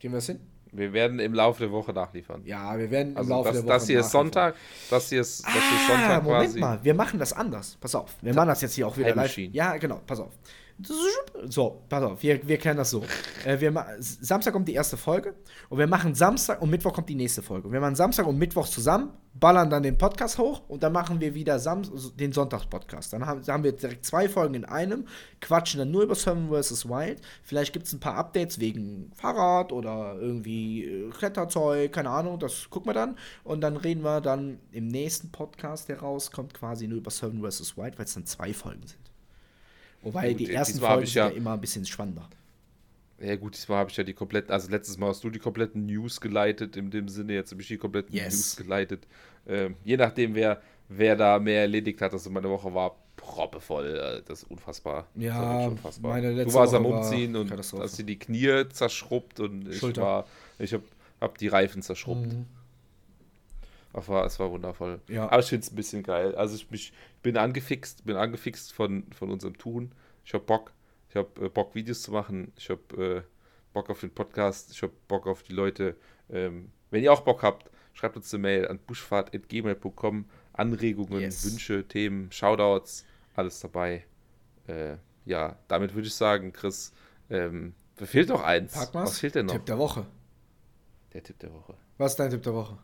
Gehen 0.00 0.12
wir 0.12 0.16
das 0.18 0.26
hin? 0.26 0.40
Wir 0.72 0.92
werden 0.92 1.18
im 1.18 1.34
Laufe 1.34 1.60
der 1.64 1.72
Woche 1.72 1.92
nachliefern. 1.92 2.42
Ja, 2.44 2.78
wir 2.78 2.90
werden 2.90 3.10
im 3.12 3.16
Also, 3.18 3.30
Laufe 3.30 3.48
das, 3.48 3.56
der 3.56 3.64
Woche 3.64 3.72
das 3.72 3.86
hier 3.86 4.00
ist 4.00 4.06
nachliefern. 4.06 4.24
Sonntag. 4.24 4.54
Das 4.90 5.08
hier 5.10 5.20
ist, 5.20 5.44
das 5.44 5.52
hier 5.52 5.60
ist 5.62 5.68
Ah, 5.72 5.88
Sonntag 5.92 6.22
Moment 6.24 6.44
quasi. 6.44 6.60
mal, 6.60 6.78
wir 6.84 6.94
machen 6.94 7.18
das 7.18 7.32
anders. 7.34 7.76
Pass 7.80 7.94
auf, 7.94 8.16
wir 8.22 8.32
machen 8.34 8.48
das 8.48 8.62
jetzt 8.62 8.74
hier 8.74 8.86
auch 8.86 8.96
wieder 8.96 9.14
live. 9.14 9.36
Ja, 9.36 9.76
genau, 9.76 10.00
pass 10.06 10.20
auf. 10.20 10.32
So, 10.80 11.82
pass 11.88 12.04
auf, 12.04 12.22
wir, 12.22 12.46
wir 12.46 12.56
klären 12.56 12.76
das 12.76 12.90
so. 12.90 13.02
Äh, 13.44 13.58
wir 13.58 13.72
Samstag 13.98 14.52
kommt 14.52 14.68
die 14.68 14.74
erste 14.74 14.96
Folge 14.96 15.34
und 15.68 15.78
wir 15.78 15.88
machen 15.88 16.14
Samstag 16.14 16.62
und 16.62 16.70
Mittwoch 16.70 16.92
kommt 16.92 17.08
die 17.08 17.16
nächste 17.16 17.42
Folge. 17.42 17.72
Wir 17.72 17.80
machen 17.80 17.96
Samstag 17.96 18.28
und 18.28 18.38
Mittwoch 18.38 18.68
zusammen, 18.68 19.10
ballern 19.34 19.70
dann 19.70 19.82
den 19.82 19.98
Podcast 19.98 20.38
hoch 20.38 20.62
und 20.68 20.84
dann 20.84 20.92
machen 20.92 21.20
wir 21.20 21.34
wieder 21.34 21.58
Sam 21.58 21.82
den 22.16 22.32
Sonntagspodcast. 22.32 23.12
Dann 23.12 23.26
haben, 23.26 23.44
haben 23.48 23.64
wir 23.64 23.72
direkt 23.72 24.04
zwei 24.04 24.28
Folgen 24.28 24.54
in 24.54 24.64
einem, 24.64 25.06
quatschen 25.40 25.80
dann 25.80 25.90
nur 25.90 26.04
über 26.04 26.14
Seven 26.14 26.48
vs. 26.48 26.88
Wild. 26.88 27.22
Vielleicht 27.42 27.72
gibt 27.72 27.86
es 27.86 27.92
ein 27.92 28.00
paar 28.00 28.14
Updates 28.14 28.60
wegen 28.60 29.10
Fahrrad 29.16 29.72
oder 29.72 30.16
irgendwie 30.20 30.84
äh, 30.84 31.10
Kletterzeug, 31.10 31.92
keine 31.92 32.10
Ahnung, 32.10 32.38
das 32.38 32.70
gucken 32.70 32.90
wir 32.90 32.94
dann. 32.94 33.16
Und 33.42 33.62
dann 33.62 33.76
reden 33.76 34.04
wir 34.04 34.20
dann 34.20 34.60
im 34.70 34.86
nächsten 34.86 35.32
Podcast, 35.32 35.88
der 35.88 35.98
rauskommt, 36.00 36.54
quasi 36.54 36.86
nur 36.86 36.98
über 36.98 37.10
Seven 37.10 37.42
vs. 37.42 37.76
Wild, 37.76 37.98
weil 37.98 38.04
es 38.04 38.14
dann 38.14 38.26
zwei 38.26 38.52
Folgen 38.52 38.86
sind. 38.86 39.07
Wobei 40.02 40.30
Gut, 40.30 40.40
die 40.40 40.50
ersten 40.52 40.74
diesmal 40.74 40.88
hab 40.90 40.94
Folgen 40.96 41.04
ich 41.06 41.12
sind 41.12 41.20
ja 41.22 41.28
ja- 41.30 41.34
immer 41.36 41.52
ein 41.54 41.60
bisschen 41.60 41.84
spannender. 41.86 42.28
Ja 43.20 43.34
gut, 43.34 43.56
diesmal 43.56 43.78
habe 43.78 43.90
ich 43.90 43.96
ja 43.96 44.04
die 44.04 44.14
kompletten, 44.14 44.52
also 44.52 44.70
letztes 44.70 44.96
Mal 44.96 45.08
hast 45.08 45.24
du 45.24 45.30
die 45.30 45.40
kompletten 45.40 45.86
News 45.86 46.20
geleitet, 46.20 46.76
in 46.76 46.90
dem 46.90 47.08
Sinne, 47.08 47.32
jetzt 47.34 47.50
habe 47.50 47.60
ich 47.60 47.66
die 47.68 47.76
kompletten 47.76 48.14
Yes. 48.14 48.32
News 48.32 48.56
geleitet. 48.56 49.08
Ähm, 49.48 49.74
je 49.84 49.96
nachdem, 49.96 50.36
wer, 50.36 50.62
wer 50.88 51.16
da 51.16 51.38
mehr 51.40 51.62
erledigt 51.62 52.00
hat, 52.00 52.12
also 52.12 52.30
meine 52.30 52.48
Woche 52.48 52.72
war 52.72 52.94
proppevoll, 53.16 53.86
äh, 53.86 54.22
das 54.24 54.44
ist 54.44 54.50
unfassbar. 54.52 55.08
Ja, 55.16 55.34
war 55.34 55.52
wirklich 55.54 55.70
unfassbar. 55.72 56.12
meine 56.12 56.30
letzte 56.32 56.52
du 56.52 56.58
warst 56.60 56.74
am 56.74 56.84
Woche 56.84 56.92
war 56.94 57.00
Umziehen 57.00 57.34
und 57.34 57.50
Katastrophe. 57.50 57.82
hast 57.82 57.98
dir 57.98 58.04
die 58.04 58.18
Knie 58.20 58.68
zerschrubbt 58.70 59.40
und 59.40 59.68
ich 59.68 59.78
Schulter. 59.78 60.02
war, 60.02 60.26
ich 60.60 60.72
habe 60.72 60.84
hab 61.20 61.38
die 61.38 61.48
Reifen 61.48 61.82
zerschrubbt. 61.82 62.32
Mhm. 62.32 62.46
Das 63.92 64.08
war, 64.08 64.24
es 64.24 64.38
war 64.38 64.50
wundervoll. 64.50 65.00
Ja. 65.08 65.28
Aber 65.30 65.40
ich 65.40 65.48
finde 65.48 65.64
es 65.64 65.72
ein 65.72 65.76
bisschen 65.76 66.02
geil. 66.02 66.34
Also 66.34 66.54
ich 66.54 66.70
mich, 66.70 66.92
bin 67.22 67.36
angefixt, 67.36 68.04
bin 68.04 68.16
angefixt 68.16 68.72
von, 68.72 69.04
von 69.12 69.30
unserem 69.30 69.56
Tun. 69.58 69.92
Ich 70.24 70.34
habe 70.34 70.44
Bock. 70.44 70.72
Ich 71.08 71.16
habe 71.16 71.46
äh, 71.46 71.48
Bock, 71.48 71.74
Videos 71.74 72.02
zu 72.02 72.12
machen. 72.12 72.52
Ich 72.56 72.68
habe 72.70 72.82
äh, 72.96 73.22
Bock 73.72 73.90
auf 73.90 74.00
den 74.00 74.10
Podcast. 74.10 74.70
Ich 74.72 74.82
habe 74.82 74.92
Bock 75.08 75.26
auf 75.26 75.42
die 75.42 75.52
Leute. 75.54 75.96
Ähm, 76.30 76.70
wenn 76.90 77.02
ihr 77.02 77.12
auch 77.12 77.22
Bock 77.22 77.42
habt, 77.42 77.70
schreibt 77.94 78.16
uns 78.16 78.32
eine 78.32 78.42
Mail 78.42 78.68
an 78.68 78.78
buschfahrt.gmail.com. 78.78 80.26
Anregungen, 80.52 81.20
Yes. 81.20 81.44
Wünsche, 81.44 81.86
Themen, 81.86 82.32
Shoutouts, 82.32 83.06
alles 83.34 83.60
dabei. 83.60 84.04
Äh, 84.66 84.96
ja, 85.24 85.56
damit 85.68 85.94
würde 85.94 86.08
ich 86.08 86.14
sagen, 86.14 86.52
Chris, 86.52 86.92
ähm, 87.30 87.74
fehlt 87.96 88.28
noch 88.28 88.42
eins. 88.42 88.74
Was 88.92 89.20
fehlt 89.20 89.36
denn 89.36 89.46
noch? 89.46 89.52
Tipp 89.52 89.66
der 89.66 89.78
Woche. 89.78 90.04
Der 91.12 91.22
Tipp 91.22 91.38
der 91.38 91.52
Woche. 91.52 91.74
Was 91.96 92.12
ist 92.12 92.16
dein 92.20 92.30
Tipp 92.30 92.42
der 92.42 92.54
Woche? 92.54 92.78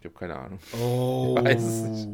Ich 0.00 0.04
habe 0.04 0.14
keine 0.14 0.36
Ahnung. 0.36 0.58
Oh. 0.80 1.36
weiß 1.42 1.60
es 1.62 1.82
nicht. 1.82 2.08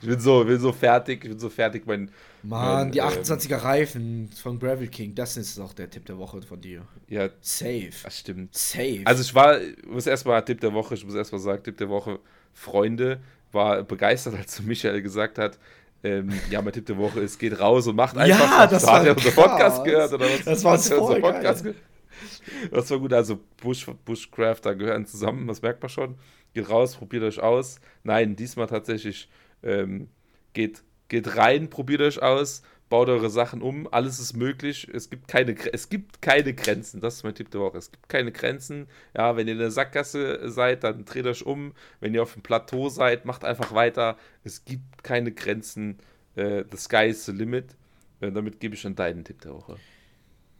Ich 0.00 0.08
bin 0.08 0.18
so, 0.20 0.44
bin 0.44 0.58
so 0.58 0.72
fertig, 0.72 1.22
ich 1.24 1.30
bin 1.30 1.38
so 1.38 1.50
fertig. 1.50 1.86
Mein, 1.86 2.10
Mann, 2.42 2.84
Mein, 2.84 2.92
die 2.92 2.98
ähm, 3.00 3.06
28er 3.08 3.62
Reifen 3.62 4.30
von 4.42 4.58
Gravel 4.58 4.88
King, 4.88 5.14
das 5.14 5.36
ist 5.36 5.58
auch 5.58 5.74
der 5.74 5.90
Tipp 5.90 6.06
der 6.06 6.16
Woche 6.18 6.40
von 6.42 6.60
dir. 6.60 6.86
ja, 7.08 7.28
Safe. 7.40 7.90
das 8.02 8.18
stimmt. 8.20 8.54
Safe. 8.56 9.02
Also 9.04 9.22
ich 9.22 9.34
war, 9.34 9.60
ich 9.60 9.84
muss 9.86 10.06
erstmal 10.06 10.42
Tipp 10.44 10.60
der 10.60 10.72
Woche, 10.72 10.94
ich 10.94 11.04
muss 11.04 11.14
erstmal 11.14 11.40
sagen, 11.40 11.62
Tipp 11.62 11.76
der 11.76 11.88
Woche, 11.90 12.18
Freunde, 12.54 13.20
war 13.52 13.82
begeistert, 13.82 14.34
als 14.34 14.60
Michael 14.62 15.02
gesagt 15.02 15.38
hat, 15.38 15.58
ähm, 16.02 16.32
ja, 16.50 16.62
mein 16.62 16.72
Tipp 16.72 16.86
der 16.86 16.96
Woche 16.96 17.20
ist, 17.20 17.38
geht 17.38 17.58
raus 17.58 17.86
und 17.86 17.96
macht 17.96 18.16
einfach. 18.16 18.38
Ja, 18.50 18.66
das 18.66 18.82
Da 18.84 18.92
hat 18.92 19.00
war 19.00 19.06
er 19.06 19.16
unseren 19.16 19.32
krass. 19.34 19.44
Podcast 19.44 19.84
gehört 19.84 20.12
oder 20.12 20.24
was? 20.26 20.44
Das 20.44 20.64
war 20.64 20.72
Hat 20.74 20.80
voll 20.82 21.20
Podcast 21.20 21.64
geil. 21.64 21.74
gehört? 21.74 22.72
Das 22.72 22.90
war 22.90 22.98
gut, 22.98 23.12
also 23.12 23.38
Bush, 23.60 23.86
Bushcrafter 24.04 24.74
gehören 24.74 25.04
zusammen, 25.04 25.46
das 25.48 25.60
merkt 25.60 25.82
man 25.82 25.88
schon. 25.90 26.14
Geht 26.56 26.70
raus, 26.70 26.96
probiert 26.96 27.22
euch 27.22 27.38
aus. 27.40 27.80
Nein, 28.02 28.34
diesmal 28.34 28.66
tatsächlich 28.66 29.28
ähm, 29.62 30.08
geht, 30.54 30.82
geht 31.08 31.36
rein, 31.36 31.68
probiert 31.68 32.00
euch 32.00 32.22
aus, 32.22 32.62
baut 32.88 33.10
eure 33.10 33.28
Sachen 33.28 33.60
um, 33.60 33.86
alles 33.92 34.18
ist 34.20 34.32
möglich. 34.32 34.88
Es 34.90 35.10
gibt 35.10 35.28
keine, 35.28 35.54
es 35.74 35.90
gibt 35.90 36.22
keine 36.22 36.54
Grenzen, 36.54 37.02
das 37.02 37.16
ist 37.16 37.24
mein 37.24 37.34
Tipp 37.34 37.50
der 37.50 37.60
Woche. 37.60 37.76
Es 37.76 37.92
gibt 37.92 38.08
keine 38.08 38.32
Grenzen. 38.32 38.88
Ja, 39.14 39.36
wenn 39.36 39.46
ihr 39.48 39.52
in 39.52 39.58
der 39.58 39.70
Sackgasse 39.70 40.48
seid, 40.48 40.82
dann 40.82 41.04
dreht 41.04 41.26
euch 41.26 41.44
um. 41.44 41.74
Wenn 42.00 42.14
ihr 42.14 42.22
auf 42.22 42.32
dem 42.32 42.42
Plateau 42.42 42.88
seid, 42.88 43.26
macht 43.26 43.44
einfach 43.44 43.74
weiter. 43.74 44.16
Es 44.42 44.64
gibt 44.64 45.04
keine 45.04 45.32
Grenzen. 45.32 45.98
Äh, 46.36 46.64
the 46.70 46.78
sky 46.78 47.08
is 47.08 47.26
the 47.26 47.32
limit. 47.32 47.76
Äh, 48.20 48.32
damit 48.32 48.60
gebe 48.60 48.74
ich 48.76 48.80
schon 48.80 48.94
deinen 48.94 49.24
Tipp 49.24 49.42
der 49.42 49.52
Woche. 49.52 49.76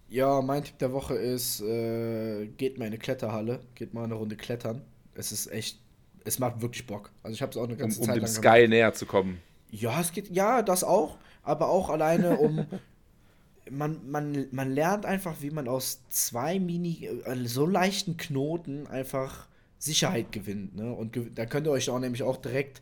ja, 0.09 0.43
mein 0.43 0.63
Tipp 0.65 0.79
der 0.79 0.93
Woche 0.93 1.15
ist, 1.15 1.63
äh, 1.63 2.47
geht 2.49 2.79
mal 2.79 2.85
in 2.85 2.93
eine 2.93 2.99
Kletterhalle, 2.99 3.61
geht 3.75 3.95
mal 3.95 4.05
eine 4.05 4.15
Runde 4.15 4.37
klettern. 4.37 4.83
Es 5.15 5.33
ist 5.33 5.47
echt, 5.51 5.81
es 6.27 6.39
macht 6.39 6.61
wirklich 6.61 6.87
Bock. 6.87 7.11
Also 7.23 7.35
ich 7.35 7.43
habe 7.43 7.51
es 7.51 7.57
auch 7.57 7.65
eine 7.65 7.75
Um, 7.75 7.79
ganze 7.79 8.01
um 8.01 8.07
Zeit 8.07 8.17
dem 8.17 8.23
lang 8.23 8.33
Sky 8.33 8.69
näher 8.69 8.93
zu 8.93 9.07
kommen. 9.07 9.41
Ja, 9.71 10.01
es 10.01 10.13
geht, 10.13 10.31
ja, 10.31 10.63
das 10.63 10.85
auch, 10.85 11.19
aber 11.43 11.69
auch 11.69 11.91
alleine 11.91 12.37
um. 12.37 12.67
Man, 13.69 14.09
man, 14.09 14.47
man 14.53 14.71
lernt 14.71 15.07
einfach, 15.07 15.41
wie 15.41 15.51
man 15.51 15.67
aus 15.67 15.99
zwei 16.09 16.61
mini, 16.61 17.05
äh, 17.25 17.47
so 17.47 17.67
leichten 17.67 18.17
Knoten 18.17 18.87
einfach 18.87 19.49
Sicherheit 19.81 20.31
gewinnt. 20.31 20.77
Ne? 20.77 20.93
Und 20.93 21.13
ge 21.13 21.31
da 21.35 21.47
könnt 21.47 21.67
ihr 21.67 21.73
euch 21.73 21.91
auch 21.91 21.99
nämlich 21.99 22.23
auch 22.23 22.37
direkt 22.37 22.81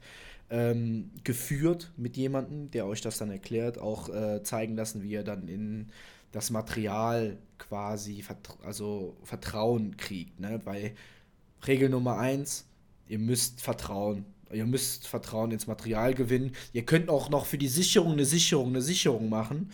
ähm, 0.51 1.11
geführt 1.25 1.91
mit 1.97 2.19
jemandem, 2.19 2.71
der 2.71 2.85
euch 2.85 3.01
das 3.01 3.17
dann 3.17 3.31
erklärt, 3.31 3.79
auch 3.79 4.11
äh, 4.11 4.43
zeigen 4.43 4.77
lassen, 4.77 5.03
wie 5.03 5.13
ihr 5.13 5.25
dann 5.25 5.49
in 5.49 5.89
das 6.33 6.51
Material 6.51 7.39
quasi 7.57 8.21
vertra 8.21 8.55
also 8.63 9.17
Vertrauen 9.23 9.97
kriegt. 9.97 10.39
Ne? 10.39 10.61
Weil 10.65 10.93
Regel 11.67 11.89
Nummer 11.89 12.19
eins, 12.19 12.67
ihr 13.09 13.19
müsst 13.19 13.61
vertrauen. 13.63 14.25
Ihr 14.53 14.67
müsst 14.67 15.09
Vertrauen 15.09 15.51
ins 15.51 15.67
Material 15.67 16.15
gewinnen. 16.15 16.53
Ihr 16.73 16.85
könnt 16.85 17.09
auch 17.09 17.29
noch 17.29 17.47
für 17.47 17.59
die 17.59 17.69
Sicherung 17.69 18.13
eine 18.13 18.25
Sicherung, 18.25 18.69
eine 18.69 18.83
Sicherung 18.83 19.29
machen. 19.29 19.71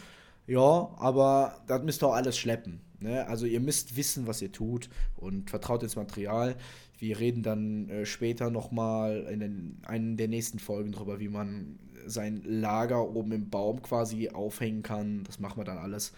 Ja, 0.46 0.90
aber 0.96 1.60
das 1.66 1.82
müsst 1.82 2.02
ihr 2.02 2.08
auch 2.08 2.14
alles 2.14 2.38
schleppen. 2.38 2.80
Ne? 3.00 3.26
Also 3.26 3.46
ihr 3.46 3.60
müsst 3.60 3.96
wissen, 3.96 4.26
was 4.26 4.42
ihr 4.42 4.52
tut 4.52 4.88
und 5.16 5.50
vertraut 5.50 5.82
ins 5.82 5.96
Material. 5.96 6.56
Wir 6.98 7.18
reden 7.18 7.42
dann 7.42 7.88
äh, 7.88 8.06
später 8.06 8.50
nochmal 8.50 9.26
in 9.30 9.40
den, 9.40 9.78
einen 9.86 10.16
der 10.16 10.28
nächsten 10.28 10.58
Folgen 10.58 10.92
darüber, 10.92 11.20
wie 11.20 11.28
man 11.28 11.78
sein 12.06 12.42
Lager 12.44 13.08
oben 13.08 13.32
im 13.32 13.50
Baum 13.50 13.82
quasi 13.82 14.30
aufhängen 14.30 14.82
kann. 14.82 15.24
Das 15.24 15.38
machen 15.38 15.58
wir 15.58 15.64
dann 15.64 15.78
alles. 15.78 16.12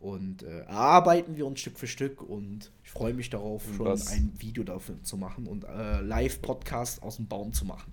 Und 0.00 0.44
äh, 0.44 0.60
erarbeiten 0.60 1.36
wir 1.36 1.46
uns 1.46 1.60
Stück 1.60 1.78
für 1.78 1.88
Stück 1.88 2.22
und 2.22 2.70
ich 2.84 2.90
freue 2.90 3.14
mich 3.14 3.30
darauf, 3.30 3.64
schon 3.76 3.86
was? 3.86 4.12
ein 4.12 4.32
Video 4.38 4.62
dafür 4.62 5.02
zu 5.02 5.16
machen 5.16 5.46
und 5.48 5.64
äh, 5.64 6.00
Live-Podcast 6.00 7.02
aus 7.02 7.16
dem 7.16 7.26
Baum 7.26 7.52
zu 7.52 7.64
machen. 7.64 7.92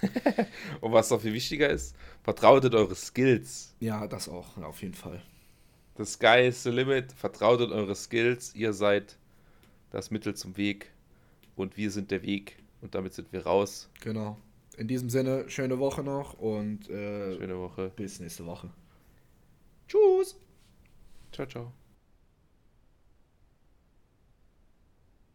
und 0.80 0.92
was 0.92 1.10
noch 1.10 1.20
viel 1.20 1.34
wichtiger 1.34 1.68
ist, 1.68 1.94
vertraut 2.22 2.64
in 2.64 2.74
eure 2.74 2.94
Skills. 2.94 3.74
Ja, 3.80 4.06
das 4.06 4.30
auch, 4.30 4.56
auf 4.56 4.80
jeden 4.80 4.94
Fall. 4.94 5.22
The 5.98 6.06
sky 6.06 6.46
is 6.48 6.62
the 6.62 6.70
limit. 6.70 7.12
Vertraut 7.12 7.60
in 7.60 7.72
eure 7.72 7.94
Skills. 7.94 8.54
Ihr 8.54 8.72
seid 8.72 9.18
das 9.90 10.10
Mittel 10.10 10.34
zum 10.34 10.56
Weg 10.56 10.90
und 11.56 11.76
wir 11.76 11.90
sind 11.90 12.10
der 12.10 12.22
Weg 12.22 12.56
und 12.80 12.94
damit 12.94 13.12
sind 13.12 13.30
wir 13.32 13.44
raus. 13.44 13.90
Genau. 14.00 14.38
In 14.78 14.88
diesem 14.88 15.10
Sinne, 15.10 15.44
schöne 15.50 15.78
Woche 15.78 16.02
noch 16.02 16.38
und 16.38 16.88
äh, 16.88 17.36
schöne 17.36 17.58
Woche. 17.58 17.92
Bis 17.94 18.20
nächste 18.20 18.46
Woche. 18.46 18.70
Tschüss. 19.88 20.36
Ciao, 21.40 21.46
ciao. 21.46 21.79